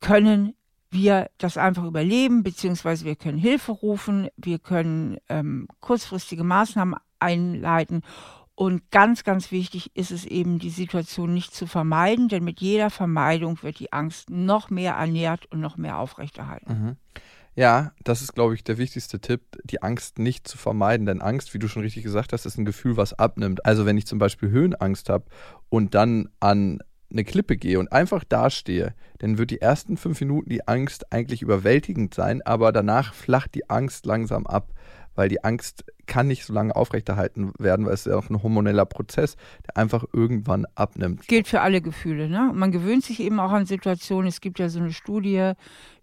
können 0.00 0.54
wir 0.90 1.30
das 1.38 1.56
einfach 1.56 1.84
überleben, 1.84 2.42
beziehungsweise 2.42 3.04
wir 3.04 3.16
können 3.16 3.38
Hilfe 3.38 3.72
rufen, 3.72 4.28
wir 4.36 4.58
können 4.58 5.18
ähm, 5.28 5.68
kurzfristige 5.80 6.44
Maßnahmen 6.44 6.96
einleiten. 7.18 8.02
Und 8.54 8.90
ganz, 8.90 9.22
ganz 9.22 9.50
wichtig 9.50 9.94
ist 9.94 10.10
es 10.10 10.24
eben, 10.24 10.58
die 10.58 10.70
Situation 10.70 11.34
nicht 11.34 11.54
zu 11.54 11.66
vermeiden, 11.66 12.28
denn 12.28 12.42
mit 12.42 12.60
jeder 12.60 12.88
Vermeidung 12.88 13.62
wird 13.62 13.78
die 13.78 13.92
Angst 13.92 14.30
noch 14.30 14.70
mehr 14.70 14.94
ernährt 14.94 15.44
und 15.52 15.60
noch 15.60 15.76
mehr 15.76 15.98
aufrechterhalten. 15.98 16.72
Mhm. 16.72 16.96
Ja, 17.54 17.92
das 18.04 18.20
ist, 18.20 18.34
glaube 18.34 18.54
ich, 18.54 18.64
der 18.64 18.76
wichtigste 18.76 19.18
Tipp, 19.18 19.40
die 19.64 19.82
Angst 19.82 20.18
nicht 20.18 20.46
zu 20.46 20.58
vermeiden. 20.58 21.06
Denn 21.06 21.22
Angst, 21.22 21.54
wie 21.54 21.58
du 21.58 21.68
schon 21.68 21.82
richtig 21.82 22.02
gesagt 22.02 22.32
hast, 22.32 22.44
ist 22.44 22.58
ein 22.58 22.66
Gefühl, 22.66 22.98
was 22.98 23.14
abnimmt. 23.14 23.64
Also 23.64 23.86
wenn 23.86 23.96
ich 23.96 24.06
zum 24.06 24.18
Beispiel 24.18 24.50
Höhenangst 24.50 25.08
habe 25.08 25.24
und 25.70 25.94
dann 25.94 26.28
an 26.38 26.80
eine 27.10 27.24
Klippe 27.24 27.56
gehe 27.56 27.78
und 27.78 27.92
einfach 27.92 28.24
dastehe, 28.24 28.94
dann 29.18 29.38
wird 29.38 29.50
die 29.50 29.60
ersten 29.60 29.96
fünf 29.96 30.20
Minuten 30.20 30.50
die 30.50 30.66
Angst 30.66 31.12
eigentlich 31.12 31.42
überwältigend 31.42 32.14
sein, 32.14 32.42
aber 32.42 32.72
danach 32.72 33.14
flacht 33.14 33.54
die 33.54 33.70
Angst 33.70 34.06
langsam 34.06 34.46
ab, 34.46 34.72
weil 35.14 35.28
die 35.28 35.42
Angst 35.44 35.84
kann 36.06 36.28
nicht 36.28 36.44
so 36.44 36.52
lange 36.52 36.74
aufrechterhalten 36.74 37.52
werden, 37.58 37.86
weil 37.86 37.94
es 37.94 38.04
ja 38.04 38.16
auch 38.16 38.30
ein 38.30 38.42
hormoneller 38.42 38.86
Prozess, 38.86 39.36
der 39.66 39.76
einfach 39.76 40.04
irgendwann 40.12 40.66
abnimmt. 40.74 41.26
Gilt 41.26 41.48
für 41.48 41.60
alle 41.60 41.80
Gefühle. 41.80 42.28
Ne? 42.28 42.52
Man 42.54 42.70
gewöhnt 42.70 43.04
sich 43.04 43.20
eben 43.20 43.40
auch 43.40 43.50
an 43.50 43.66
Situationen. 43.66 44.28
Es 44.28 44.40
gibt 44.40 44.58
ja 44.58 44.68
so 44.68 44.78
eine 44.78 44.92
Studie 44.92 45.52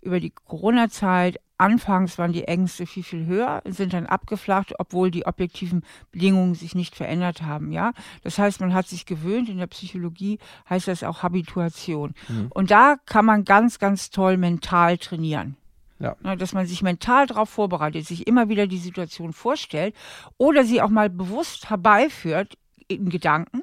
über 0.01 0.19
die 0.19 0.31
Corona-Zeit. 0.31 1.39
Anfangs 1.63 2.17
waren 2.17 2.33
die 2.33 2.43
Ängste 2.43 2.85
viel, 2.85 3.03
viel 3.03 3.25
höher, 3.25 3.61
sind 3.63 3.93
dann 3.93 4.05
abgeflacht, 4.05 4.73
obwohl 4.79 5.11
die 5.11 5.25
objektiven 5.25 5.83
Bedingungen 6.11 6.55
sich 6.55 6.75
nicht 6.75 6.93
verändert 6.93 7.41
haben. 7.41 7.71
Ja, 7.71 7.93
Das 8.21 8.37
heißt, 8.37 8.59
man 8.59 8.73
hat 8.73 8.87
sich 8.87 9.05
gewöhnt. 9.05 9.47
In 9.47 9.59
der 9.59 9.67
Psychologie 9.67 10.39
heißt 10.69 10.89
das 10.89 11.03
auch 11.03 11.23
Habituation. 11.23 12.15
Mhm. 12.27 12.47
Und 12.53 12.69
da 12.69 12.97
kann 13.05 13.23
man 13.23 13.45
ganz, 13.45 13.79
ganz 13.79 14.09
toll 14.09 14.35
mental 14.35 14.97
trainieren. 14.97 15.55
Ja. 15.99 16.17
Na, 16.19 16.35
dass 16.35 16.51
man 16.51 16.67
sich 16.67 16.81
mental 16.81 17.27
darauf 17.27 17.49
vorbereitet, 17.49 18.05
sich 18.05 18.27
immer 18.27 18.49
wieder 18.49 18.67
die 18.67 18.77
Situation 18.77 19.31
vorstellt 19.31 19.95
oder 20.37 20.65
sie 20.65 20.81
auch 20.81 20.89
mal 20.89 21.09
bewusst 21.09 21.69
herbeiführt 21.69 22.57
in 22.89 23.07
Gedanken. 23.07 23.61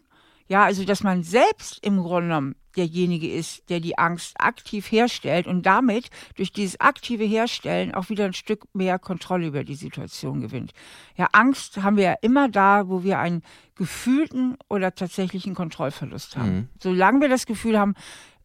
Ja, 0.50 0.64
also 0.64 0.84
dass 0.84 1.04
man 1.04 1.22
selbst 1.22 1.78
im 1.86 2.02
Grunde 2.02 2.28
genommen 2.28 2.56
derjenige 2.76 3.32
ist, 3.32 3.70
der 3.70 3.78
die 3.78 3.98
Angst 3.98 4.34
aktiv 4.40 4.90
herstellt 4.90 5.46
und 5.46 5.64
damit 5.64 6.10
durch 6.34 6.52
dieses 6.52 6.80
aktive 6.80 7.22
Herstellen 7.22 7.94
auch 7.94 8.08
wieder 8.08 8.24
ein 8.24 8.32
Stück 8.32 8.64
mehr 8.72 8.98
Kontrolle 8.98 9.46
über 9.46 9.62
die 9.62 9.76
Situation 9.76 10.40
gewinnt. 10.40 10.72
Ja, 11.16 11.28
Angst 11.30 11.82
haben 11.84 11.96
wir 11.96 12.04
ja 12.04 12.14
immer 12.20 12.48
da, 12.48 12.88
wo 12.88 13.04
wir 13.04 13.20
einen 13.20 13.42
gefühlten 13.76 14.56
oder 14.68 14.92
tatsächlichen 14.92 15.54
Kontrollverlust 15.54 16.36
haben. 16.36 16.52
Mhm. 16.52 16.68
Solange 16.80 17.20
wir 17.20 17.28
das 17.28 17.46
Gefühl 17.46 17.78
haben, 17.78 17.94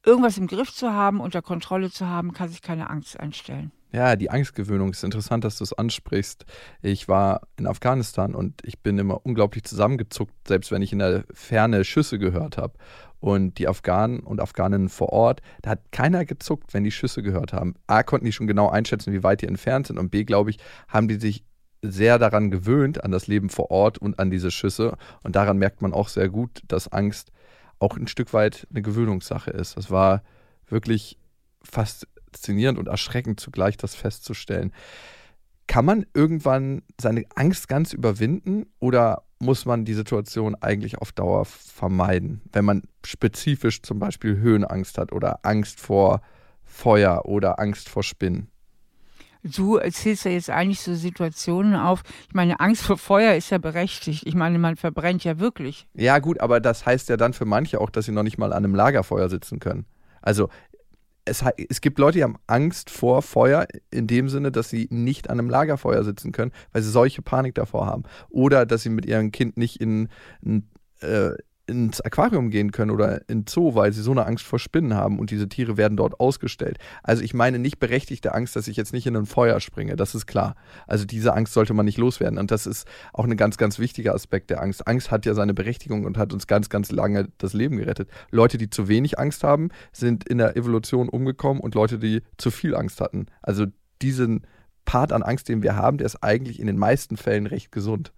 irgendwas 0.05 0.37
im 0.37 0.47
Griff 0.47 0.73
zu 0.73 0.93
haben, 0.93 1.19
unter 1.19 1.41
Kontrolle 1.41 1.91
zu 1.91 2.07
haben, 2.07 2.33
kann 2.33 2.49
sich 2.49 2.61
keine 2.61 2.89
Angst 2.89 3.19
einstellen. 3.19 3.71
Ja, 3.91 4.17
die 4.17 4.29
Angstgewöhnung 4.29 4.91
ist 4.91 5.05
interessant, 5.05 5.45
dass 5.45 5.57
du 5.57 5.63
es 5.63 5.71
ansprichst. 5.71 6.45
Ich 6.81 7.07
war 7.07 7.41
in 7.57 7.65
Afghanistan 7.65 8.35
und 8.35 8.61
ich 8.65 8.79
bin 8.79 8.97
immer 8.97 9.25
unglaublich 9.25 9.63
zusammengezuckt, 9.63 10.33
selbst 10.47 10.71
wenn 10.71 10.81
ich 10.81 10.91
in 10.91 10.99
der 10.99 11.23
Ferne 11.33 11.85
Schüsse 11.85 12.19
gehört 12.19 12.57
habe. 12.57 12.73
Und 13.21 13.57
die 13.57 13.67
Afghanen 13.67 14.19
und 14.19 14.41
Afghaninnen 14.41 14.89
vor 14.89 15.09
Ort, 15.09 15.41
da 15.61 15.71
hat 15.71 15.91
keiner 15.91 16.25
gezuckt, 16.25 16.73
wenn 16.73 16.83
die 16.83 16.91
Schüsse 16.91 17.23
gehört 17.23 17.53
haben. 17.53 17.75
A, 17.87 18.03
konnten 18.03 18.25
die 18.25 18.33
schon 18.33 18.47
genau 18.47 18.69
einschätzen, 18.69 19.13
wie 19.13 19.23
weit 19.23 19.41
die 19.41 19.47
entfernt 19.47 19.87
sind. 19.87 19.97
Und 19.97 20.11
B, 20.11 20.25
glaube 20.25 20.49
ich, 20.49 20.59
haben 20.89 21.07
die 21.07 21.15
sich 21.15 21.45
sehr 21.81 22.19
daran 22.19 22.51
gewöhnt, 22.51 23.03
an 23.03 23.11
das 23.11 23.27
Leben 23.27 23.49
vor 23.49 23.71
Ort 23.71 23.97
und 23.97 24.19
an 24.19 24.29
diese 24.29 24.51
Schüsse. 24.51 24.97
Und 25.23 25.37
daran 25.37 25.57
merkt 25.57 25.81
man 25.81 25.93
auch 25.93 26.09
sehr 26.09 26.27
gut, 26.27 26.61
dass 26.67 26.91
Angst 26.91 27.31
auch 27.79 27.97
ein 27.97 28.07
Stück 28.07 28.33
weit 28.33 28.67
eine 28.69 28.81
Gewöhnungssache 28.81 29.51
ist. 29.51 29.77
Das 29.77 29.91
war 29.91 30.23
wirklich 30.67 31.17
faszinierend 31.63 32.79
und 32.79 32.87
erschreckend 32.87 33.39
zugleich, 33.39 33.77
das 33.77 33.95
festzustellen. 33.95 34.71
Kann 35.67 35.85
man 35.85 36.05
irgendwann 36.13 36.83
seine 36.99 37.23
Angst 37.35 37.67
ganz 37.67 37.93
überwinden 37.93 38.67
oder 38.79 39.23
muss 39.39 39.65
man 39.65 39.83
die 39.85 39.93
Situation 39.93 40.55
eigentlich 40.55 40.97
auf 40.99 41.11
Dauer 41.11 41.45
vermeiden, 41.45 42.41
wenn 42.53 42.65
man 42.65 42.83
spezifisch 43.05 43.81
zum 43.81 43.99
Beispiel 43.99 44.37
Höhenangst 44.37 44.97
hat 44.97 45.11
oder 45.11 45.39
Angst 45.43 45.79
vor 45.79 46.21
Feuer 46.63 47.25
oder 47.25 47.59
Angst 47.59 47.89
vor 47.89 48.03
Spinnen? 48.03 48.49
Du 49.45 49.75
erzählst 49.75 50.25
ja 50.25 50.31
jetzt 50.31 50.49
eigentlich 50.49 50.79
so 50.79 50.95
Situationen 50.95 51.75
auf. 51.75 52.01
Ich 52.27 52.33
meine, 52.33 52.59
Angst 52.59 52.81
vor 52.81 52.97
Feuer 52.97 53.35
ist 53.35 53.51
ja 53.51 53.59
berechtigt. 53.59 54.23
Ich 54.25 54.33
meine, 54.33 54.57
man 54.57 54.75
verbrennt 54.75 55.23
ja 55.23 55.39
wirklich. 55.39 55.87
Ja, 55.93 56.17
gut, 56.17 56.39
aber 56.39 56.59
das 56.59 56.85
heißt 56.85 57.09
ja 57.09 57.17
dann 57.17 57.33
für 57.33 57.45
manche 57.45 57.79
auch, 57.79 57.91
dass 57.91 58.05
sie 58.05 58.11
noch 58.11 58.23
nicht 58.23 58.39
mal 58.39 58.53
an 58.53 58.63
einem 58.65 58.73
Lagerfeuer 58.73 59.29
sitzen 59.29 59.59
können. 59.59 59.85
Also 60.21 60.49
es, 61.25 61.43
es, 61.69 61.81
gibt 61.81 61.99
Leute, 61.99 62.17
die 62.19 62.23
haben 62.23 62.37
Angst 62.47 62.89
vor 62.89 63.21
Feuer 63.21 63.67
in 63.91 64.07
dem 64.07 64.29
Sinne, 64.29 64.51
dass 64.51 64.69
sie 64.69 64.87
nicht 64.89 65.29
an 65.29 65.39
einem 65.39 65.49
Lagerfeuer 65.49 66.03
sitzen 66.03 66.31
können, 66.31 66.51
weil 66.71 66.81
sie 66.81 66.91
solche 66.91 67.21
Panik 67.21 67.53
davor 67.55 67.85
haben. 67.85 68.03
Oder 68.29 68.65
dass 68.65 68.83
sie 68.83 68.89
mit 68.89 69.05
ihrem 69.05 69.31
Kind 69.31 69.57
nicht 69.57 69.79
in, 69.79 70.09
in, 70.41 70.69
äh, 71.01 71.31
ins 71.67 72.01
Aquarium 72.01 72.49
gehen 72.49 72.71
können 72.71 72.91
oder 72.91 73.27
in 73.27 73.45
Zoo, 73.47 73.75
weil 73.75 73.91
sie 73.91 74.01
so 74.01 74.11
eine 74.11 74.25
Angst 74.25 74.45
vor 74.45 74.59
Spinnen 74.59 74.93
haben 74.93 75.19
und 75.19 75.31
diese 75.31 75.49
Tiere 75.49 75.77
werden 75.77 75.97
dort 75.97 76.19
ausgestellt. 76.19 76.77
Also 77.03 77.23
ich 77.23 77.33
meine 77.33 77.59
nicht 77.59 77.79
berechtigte 77.79 78.33
Angst, 78.33 78.55
dass 78.55 78.67
ich 78.67 78.77
jetzt 78.77 78.93
nicht 78.93 79.07
in 79.07 79.15
ein 79.15 79.25
Feuer 79.25 79.59
springe, 79.59 79.95
das 79.95 80.15
ist 80.15 80.27
klar. 80.27 80.55
Also 80.87 81.05
diese 81.05 81.33
Angst 81.33 81.53
sollte 81.53 81.73
man 81.73 81.85
nicht 81.85 81.97
loswerden 81.97 82.37
und 82.37 82.51
das 82.51 82.67
ist 82.67 82.87
auch 83.13 83.23
ein 83.23 83.37
ganz, 83.37 83.57
ganz 83.57 83.79
wichtiger 83.79 84.13
Aspekt 84.13 84.49
der 84.49 84.61
Angst. 84.61 84.87
Angst 84.87 85.11
hat 85.11 85.25
ja 85.25 85.33
seine 85.33 85.53
Berechtigung 85.53 86.05
und 86.05 86.17
hat 86.17 86.33
uns 86.33 86.47
ganz, 86.47 86.69
ganz 86.69 86.91
lange 86.91 87.29
das 87.37 87.53
Leben 87.53 87.77
gerettet. 87.77 88.09
Leute, 88.31 88.57
die 88.57 88.69
zu 88.69 88.87
wenig 88.87 89.17
Angst 89.17 89.43
haben, 89.43 89.69
sind 89.91 90.27
in 90.27 90.37
der 90.37 90.55
Evolution 90.55 91.09
umgekommen 91.09 91.61
und 91.61 91.75
Leute, 91.75 91.97
die 91.97 92.21
zu 92.37 92.51
viel 92.51 92.75
Angst 92.75 93.01
hatten. 93.01 93.25
Also 93.41 93.65
diesen 94.01 94.45
Part 94.85 95.11
an 95.11 95.23
Angst, 95.23 95.49
den 95.49 95.63
wir 95.63 95.75
haben, 95.75 95.97
der 95.97 96.05
ist 96.05 96.23
eigentlich 96.23 96.59
in 96.59 96.67
den 96.67 96.77
meisten 96.77 97.17
Fällen 97.17 97.47
recht 97.47 97.71
gesund. 97.71 98.13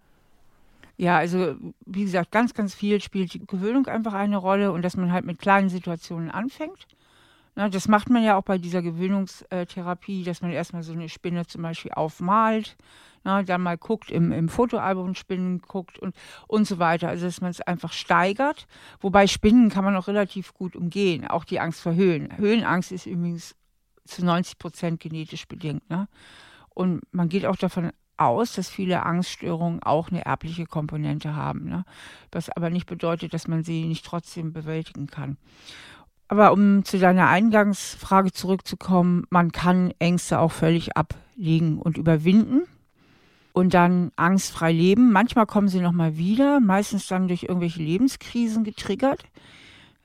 Ja, 0.97 1.17
also 1.17 1.55
wie 1.85 2.03
gesagt, 2.03 2.31
ganz, 2.31 2.55
ganz 2.55 2.73
viel 2.73 3.01
spielt 3.01 3.33
die 3.33 3.45
Gewöhnung 3.45 3.85
einfach 3.85 4.13
eine 4.13 4.37
Rolle 4.37 4.71
und 4.71 4.81
dass 4.81 4.97
man 4.97 5.11
halt 5.11 5.25
mit 5.25 5.37
kleinen 5.37 5.69
Situationen 5.69 6.31
anfängt. 6.31 6.87
Na, 7.55 7.69
das 7.69 7.87
macht 7.87 8.09
man 8.09 8.23
ja 8.23 8.35
auch 8.35 8.43
bei 8.43 8.57
dieser 8.57 8.81
Gewöhnungstherapie, 8.81 10.23
dass 10.23 10.41
man 10.41 10.51
erstmal 10.51 10.83
so 10.83 10.93
eine 10.93 11.09
Spinne 11.09 11.45
zum 11.45 11.61
Beispiel 11.63 11.91
aufmalt, 11.91 12.77
na, 13.23 13.43
dann 13.43 13.61
mal 13.61 13.77
guckt, 13.77 14.11
im, 14.11 14.31
im 14.31 14.49
Fotoalbum 14.49 15.15
Spinnen 15.15 15.59
guckt 15.61 15.99
und, 15.99 16.15
und 16.47 16.67
so 16.67 16.79
weiter. 16.79 17.09
Also 17.09 17.25
dass 17.25 17.41
man 17.41 17.51
es 17.51 17.61
einfach 17.61 17.93
steigert. 17.93 18.67
Wobei 18.99 19.27
Spinnen 19.27 19.69
kann 19.69 19.83
man 19.83 19.95
auch 19.95 20.07
relativ 20.07 20.53
gut 20.53 20.75
umgehen, 20.75 21.27
auch 21.27 21.45
die 21.45 21.59
Angst 21.59 21.81
vor 21.81 21.93
Höhen. 21.93 22.35
Höhenangst 22.37 22.91
ist 22.91 23.05
übrigens 23.05 23.55
zu 24.05 24.25
90 24.25 24.57
Prozent 24.57 24.99
genetisch 24.99 25.47
bedingt. 25.47 25.87
Ne? 25.89 26.07
Und 26.69 27.01
man 27.11 27.29
geht 27.29 27.45
auch 27.45 27.55
davon 27.55 27.91
aus, 28.17 28.53
dass 28.53 28.69
viele 28.69 29.05
Angststörungen 29.05 29.81
auch 29.83 30.09
eine 30.09 30.25
erbliche 30.25 30.65
Komponente 30.65 31.35
haben. 31.35 31.65
Ne? 31.65 31.85
Was 32.31 32.49
aber 32.49 32.69
nicht 32.69 32.87
bedeutet, 32.87 33.33
dass 33.33 33.47
man 33.47 33.63
sie 33.63 33.85
nicht 33.85 34.05
trotzdem 34.05 34.53
bewältigen 34.53 35.07
kann. 35.07 35.37
Aber 36.27 36.51
um 36.51 36.83
zu 36.83 36.99
deiner 36.99 37.29
Eingangsfrage 37.29 38.31
zurückzukommen, 38.33 39.25
man 39.29 39.51
kann 39.51 39.93
Ängste 39.99 40.39
auch 40.39 40.51
völlig 40.51 40.97
ablegen 40.97 41.79
und 41.79 41.97
überwinden 41.97 42.63
und 43.53 43.73
dann 43.73 44.11
angstfrei 44.17 44.71
leben. 44.71 45.11
Manchmal 45.11 45.45
kommen 45.45 45.69
sie 45.69 45.79
nochmal 45.79 46.17
wieder, 46.17 46.59
meistens 46.59 47.07
dann 47.07 47.27
durch 47.29 47.43
irgendwelche 47.43 47.81
Lebenskrisen 47.81 48.63
getriggert 48.63 49.23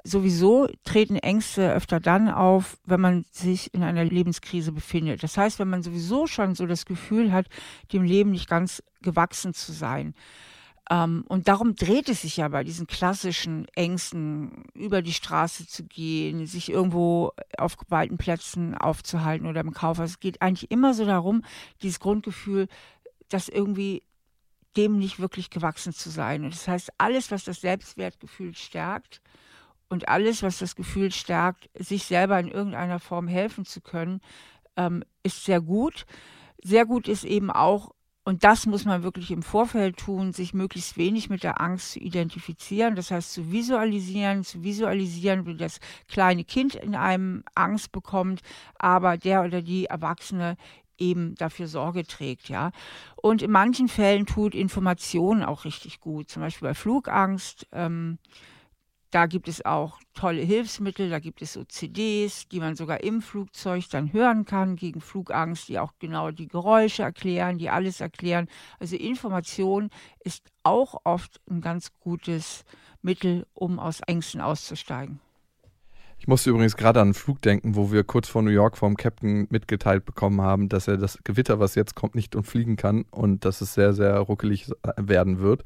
sowieso 0.04 0.68
treten 0.84 1.16
Ängste 1.16 1.72
öfter 1.72 2.00
dann 2.00 2.28
auf, 2.28 2.78
wenn 2.84 3.00
man 3.00 3.24
sich 3.30 3.72
in 3.74 3.82
einer 3.82 4.04
Lebenskrise 4.04 4.72
befindet. 4.72 5.22
Das 5.22 5.36
heißt, 5.36 5.58
wenn 5.58 5.70
man 5.70 5.82
sowieso 5.82 6.26
schon 6.26 6.54
so 6.54 6.66
das 6.66 6.86
Gefühl 6.86 7.32
hat, 7.32 7.46
dem 7.92 8.02
Leben 8.02 8.30
nicht 8.30 8.48
ganz 8.48 8.82
gewachsen 9.00 9.54
zu 9.54 9.72
sein. 9.72 10.14
Ähm, 10.90 11.24
und 11.28 11.48
darum 11.48 11.76
dreht 11.76 12.08
es 12.08 12.22
sich 12.22 12.36
ja 12.36 12.48
bei 12.48 12.64
diesen 12.64 12.86
klassischen 12.86 13.66
Ängsten, 13.74 14.64
über 14.74 15.02
die 15.02 15.12
Straße 15.12 15.66
zu 15.66 15.84
gehen, 15.84 16.46
sich 16.46 16.70
irgendwo 16.70 17.32
auf 17.56 17.76
weiten 17.88 18.18
Plätzen 18.18 18.74
aufzuhalten 18.74 19.46
oder 19.46 19.60
im 19.60 19.72
Kaufhaus. 19.72 20.10
Es 20.10 20.20
geht 20.20 20.42
eigentlich 20.42 20.70
immer 20.70 20.94
so 20.94 21.04
darum, 21.04 21.44
dieses 21.82 22.00
Grundgefühl, 22.00 22.66
dass 23.28 23.48
irgendwie 23.48 24.02
dem 24.76 24.98
nicht 24.98 25.20
wirklich 25.20 25.50
gewachsen 25.50 25.92
zu 25.92 26.10
sein. 26.10 26.44
Und 26.44 26.54
das 26.54 26.66
heißt, 26.66 26.90
alles, 26.98 27.30
was 27.30 27.44
das 27.44 27.60
Selbstwertgefühl 27.60 28.54
stärkt, 28.54 29.20
und 29.92 30.08
alles, 30.08 30.42
was 30.42 30.58
das 30.58 30.74
Gefühl 30.74 31.12
stärkt, 31.12 31.68
sich 31.78 32.04
selber 32.04 32.40
in 32.40 32.48
irgendeiner 32.48 32.98
Form 32.98 33.28
helfen 33.28 33.66
zu 33.66 33.82
können, 33.82 34.22
ähm, 34.74 35.04
ist 35.22 35.44
sehr 35.44 35.60
gut. 35.60 36.06
Sehr 36.64 36.86
gut 36.86 37.08
ist 37.08 37.24
eben 37.24 37.50
auch, 37.50 37.90
und 38.24 38.42
das 38.42 38.64
muss 38.64 38.86
man 38.86 39.02
wirklich 39.02 39.30
im 39.30 39.42
Vorfeld 39.42 39.98
tun, 39.98 40.32
sich 40.32 40.54
möglichst 40.54 40.96
wenig 40.96 41.28
mit 41.28 41.42
der 41.42 41.60
Angst 41.60 41.92
zu 41.92 41.98
identifizieren. 41.98 42.96
Das 42.96 43.10
heißt, 43.10 43.34
zu 43.34 43.52
visualisieren, 43.52 44.44
zu 44.44 44.64
visualisieren, 44.64 45.44
wie 45.44 45.58
das 45.58 45.78
kleine 46.08 46.44
Kind 46.44 46.74
in 46.74 46.94
einem 46.94 47.44
Angst 47.54 47.92
bekommt, 47.92 48.40
aber 48.78 49.18
der 49.18 49.44
oder 49.44 49.60
die 49.60 49.86
Erwachsene 49.86 50.56
eben 50.96 51.34
dafür 51.34 51.66
Sorge 51.66 52.06
trägt, 52.06 52.48
ja. 52.48 52.70
Und 53.16 53.42
in 53.42 53.50
manchen 53.50 53.88
Fällen 53.88 54.24
tut 54.24 54.54
Information 54.54 55.42
auch 55.42 55.66
richtig 55.66 56.00
gut, 56.00 56.30
zum 56.30 56.40
Beispiel 56.40 56.68
bei 56.68 56.74
Flugangst. 56.74 57.66
Ähm, 57.72 58.16
da 59.12 59.26
gibt 59.26 59.46
es 59.46 59.64
auch 59.64 60.00
tolle 60.14 60.40
Hilfsmittel, 60.40 61.10
da 61.10 61.18
gibt 61.18 61.42
es 61.42 61.52
so 61.52 61.64
CDs, 61.64 62.48
die 62.48 62.60
man 62.60 62.76
sogar 62.76 63.04
im 63.04 63.20
Flugzeug 63.20 63.84
dann 63.90 64.12
hören 64.12 64.46
kann 64.46 64.74
gegen 64.74 65.02
Flugangst, 65.02 65.68
die 65.68 65.78
auch 65.78 65.92
genau 65.98 66.30
die 66.30 66.48
Geräusche 66.48 67.02
erklären, 67.02 67.58
die 67.58 67.68
alles 67.68 68.00
erklären. 68.00 68.48
Also 68.80 68.96
Information 68.96 69.90
ist 70.24 70.50
auch 70.62 70.96
oft 71.04 71.40
ein 71.48 71.60
ganz 71.60 71.90
gutes 72.00 72.64
Mittel, 73.02 73.46
um 73.52 73.78
aus 73.78 74.00
Ängsten 74.00 74.40
auszusteigen. 74.40 75.20
Ich 76.18 76.26
musste 76.26 76.50
übrigens 76.50 76.76
gerade 76.76 77.00
an 77.00 77.08
einen 77.08 77.14
Flug 77.14 77.42
denken, 77.42 77.74
wo 77.74 77.92
wir 77.92 78.04
kurz 78.04 78.28
vor 78.28 78.42
New 78.42 78.50
York 78.50 78.78
vom 78.78 78.96
Captain 78.96 79.46
mitgeteilt 79.50 80.06
bekommen 80.06 80.40
haben, 80.40 80.68
dass 80.68 80.88
er 80.88 80.96
das 80.96 81.18
Gewitter, 81.24 81.58
was 81.58 81.74
jetzt 81.74 81.96
kommt, 81.96 82.14
nicht 82.14 82.34
umfliegen 82.34 82.76
kann 82.76 83.04
und 83.10 83.44
dass 83.44 83.60
es 83.60 83.74
sehr, 83.74 83.92
sehr 83.92 84.16
ruckelig 84.20 84.70
werden 84.96 85.40
wird. 85.40 85.64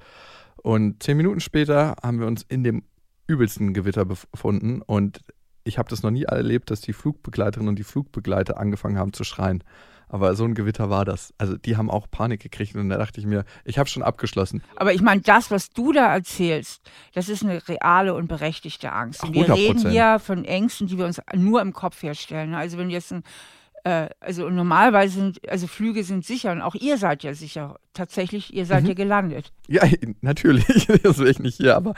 Und 0.57 1.01
zehn 1.03 1.17
Minuten 1.17 1.41
später 1.41 1.95
haben 2.03 2.19
wir 2.19 2.27
uns 2.27 2.43
in 2.49 2.65
dem 2.65 2.83
übelsten 3.27 3.75
Gewitter 3.75 4.05
befunden 4.05 4.83
und 4.83 5.21
ich 5.65 5.79
habe 5.79 5.89
das 5.89 6.03
noch 6.03 6.11
nie 6.11 6.23
erlebt, 6.23 6.71
dass 6.71 6.81
die 6.81 6.93
Flugbegleiterinnen 6.93 7.71
und 7.71 7.79
die 7.79 7.85
Flugbegleiter 7.85 8.59
angefangen 8.59 8.99
haben 8.99 9.13
zu 9.13 9.25
schreien. 9.25 9.65
Aber 10.09 10.37
so 10.37 10.45
ein 10.45 10.55
Gewitter 10.55 10.89
war 10.89 11.05
das. 11.05 11.35
Also 11.37 11.57
die 11.57 11.77
haben 11.77 11.91
auch 11.91 12.09
Panik 12.09 12.41
gekriegt 12.41 12.77
und 12.77 12.89
da 12.89 12.97
dachte 12.97 13.19
ich 13.19 13.27
mir, 13.27 13.45
ich 13.65 13.77
habe 13.79 13.89
schon 13.89 14.05
abgeschlossen. 14.05 14.63
Aber 14.77 14.93
ich 14.93 15.03
meine, 15.03 15.21
das, 15.21 15.51
was 15.51 15.71
du 15.71 15.93
da 15.93 16.15
erzählst, 16.15 16.89
das 17.13 17.29
ist 17.29 17.43
eine 17.43 17.67
reale 17.67 18.15
und 18.15 18.29
berechtigte 18.29 18.93
Angst. 18.93 19.25
Und 19.25 19.35
wir 19.35 19.53
reden 19.53 19.91
hier 19.91 20.21
von 20.21 20.45
Ängsten, 20.45 20.87
die 20.87 20.97
wir 20.97 21.07
uns 21.07 21.21
nur 21.35 21.61
im 21.61 21.73
Kopf 21.73 22.03
herstellen. 22.05 22.55
Also 22.55 22.79
wenn 22.79 22.89
jetzt 22.89 23.13
ein 23.13 23.25
Äh, 23.87 24.09
also 24.19 24.51
normalerweise 24.51 25.15
sind, 25.15 25.49
also 25.49 25.69
Flüge 25.69 26.03
sind 26.03 26.25
sicher 26.25 26.51
und 26.51 26.61
auch 26.61 26.75
ihr 26.75 26.99
seid 26.99 27.23
ja 27.23 27.35
sicher. 27.35 27.79
Tatsächlich, 27.95 28.53
ihr 28.53 28.67
seid 28.67 28.83
Mhm. 28.83 28.89
ja 28.89 28.95
gelandet. 28.95 29.53
Ja, 29.69 29.83
natürlich, 30.21 30.67
das 31.05 31.19
wäre 31.19 31.31
ich 31.31 31.39
nicht 31.39 31.57
hier, 31.57 31.77
aber 31.77 31.95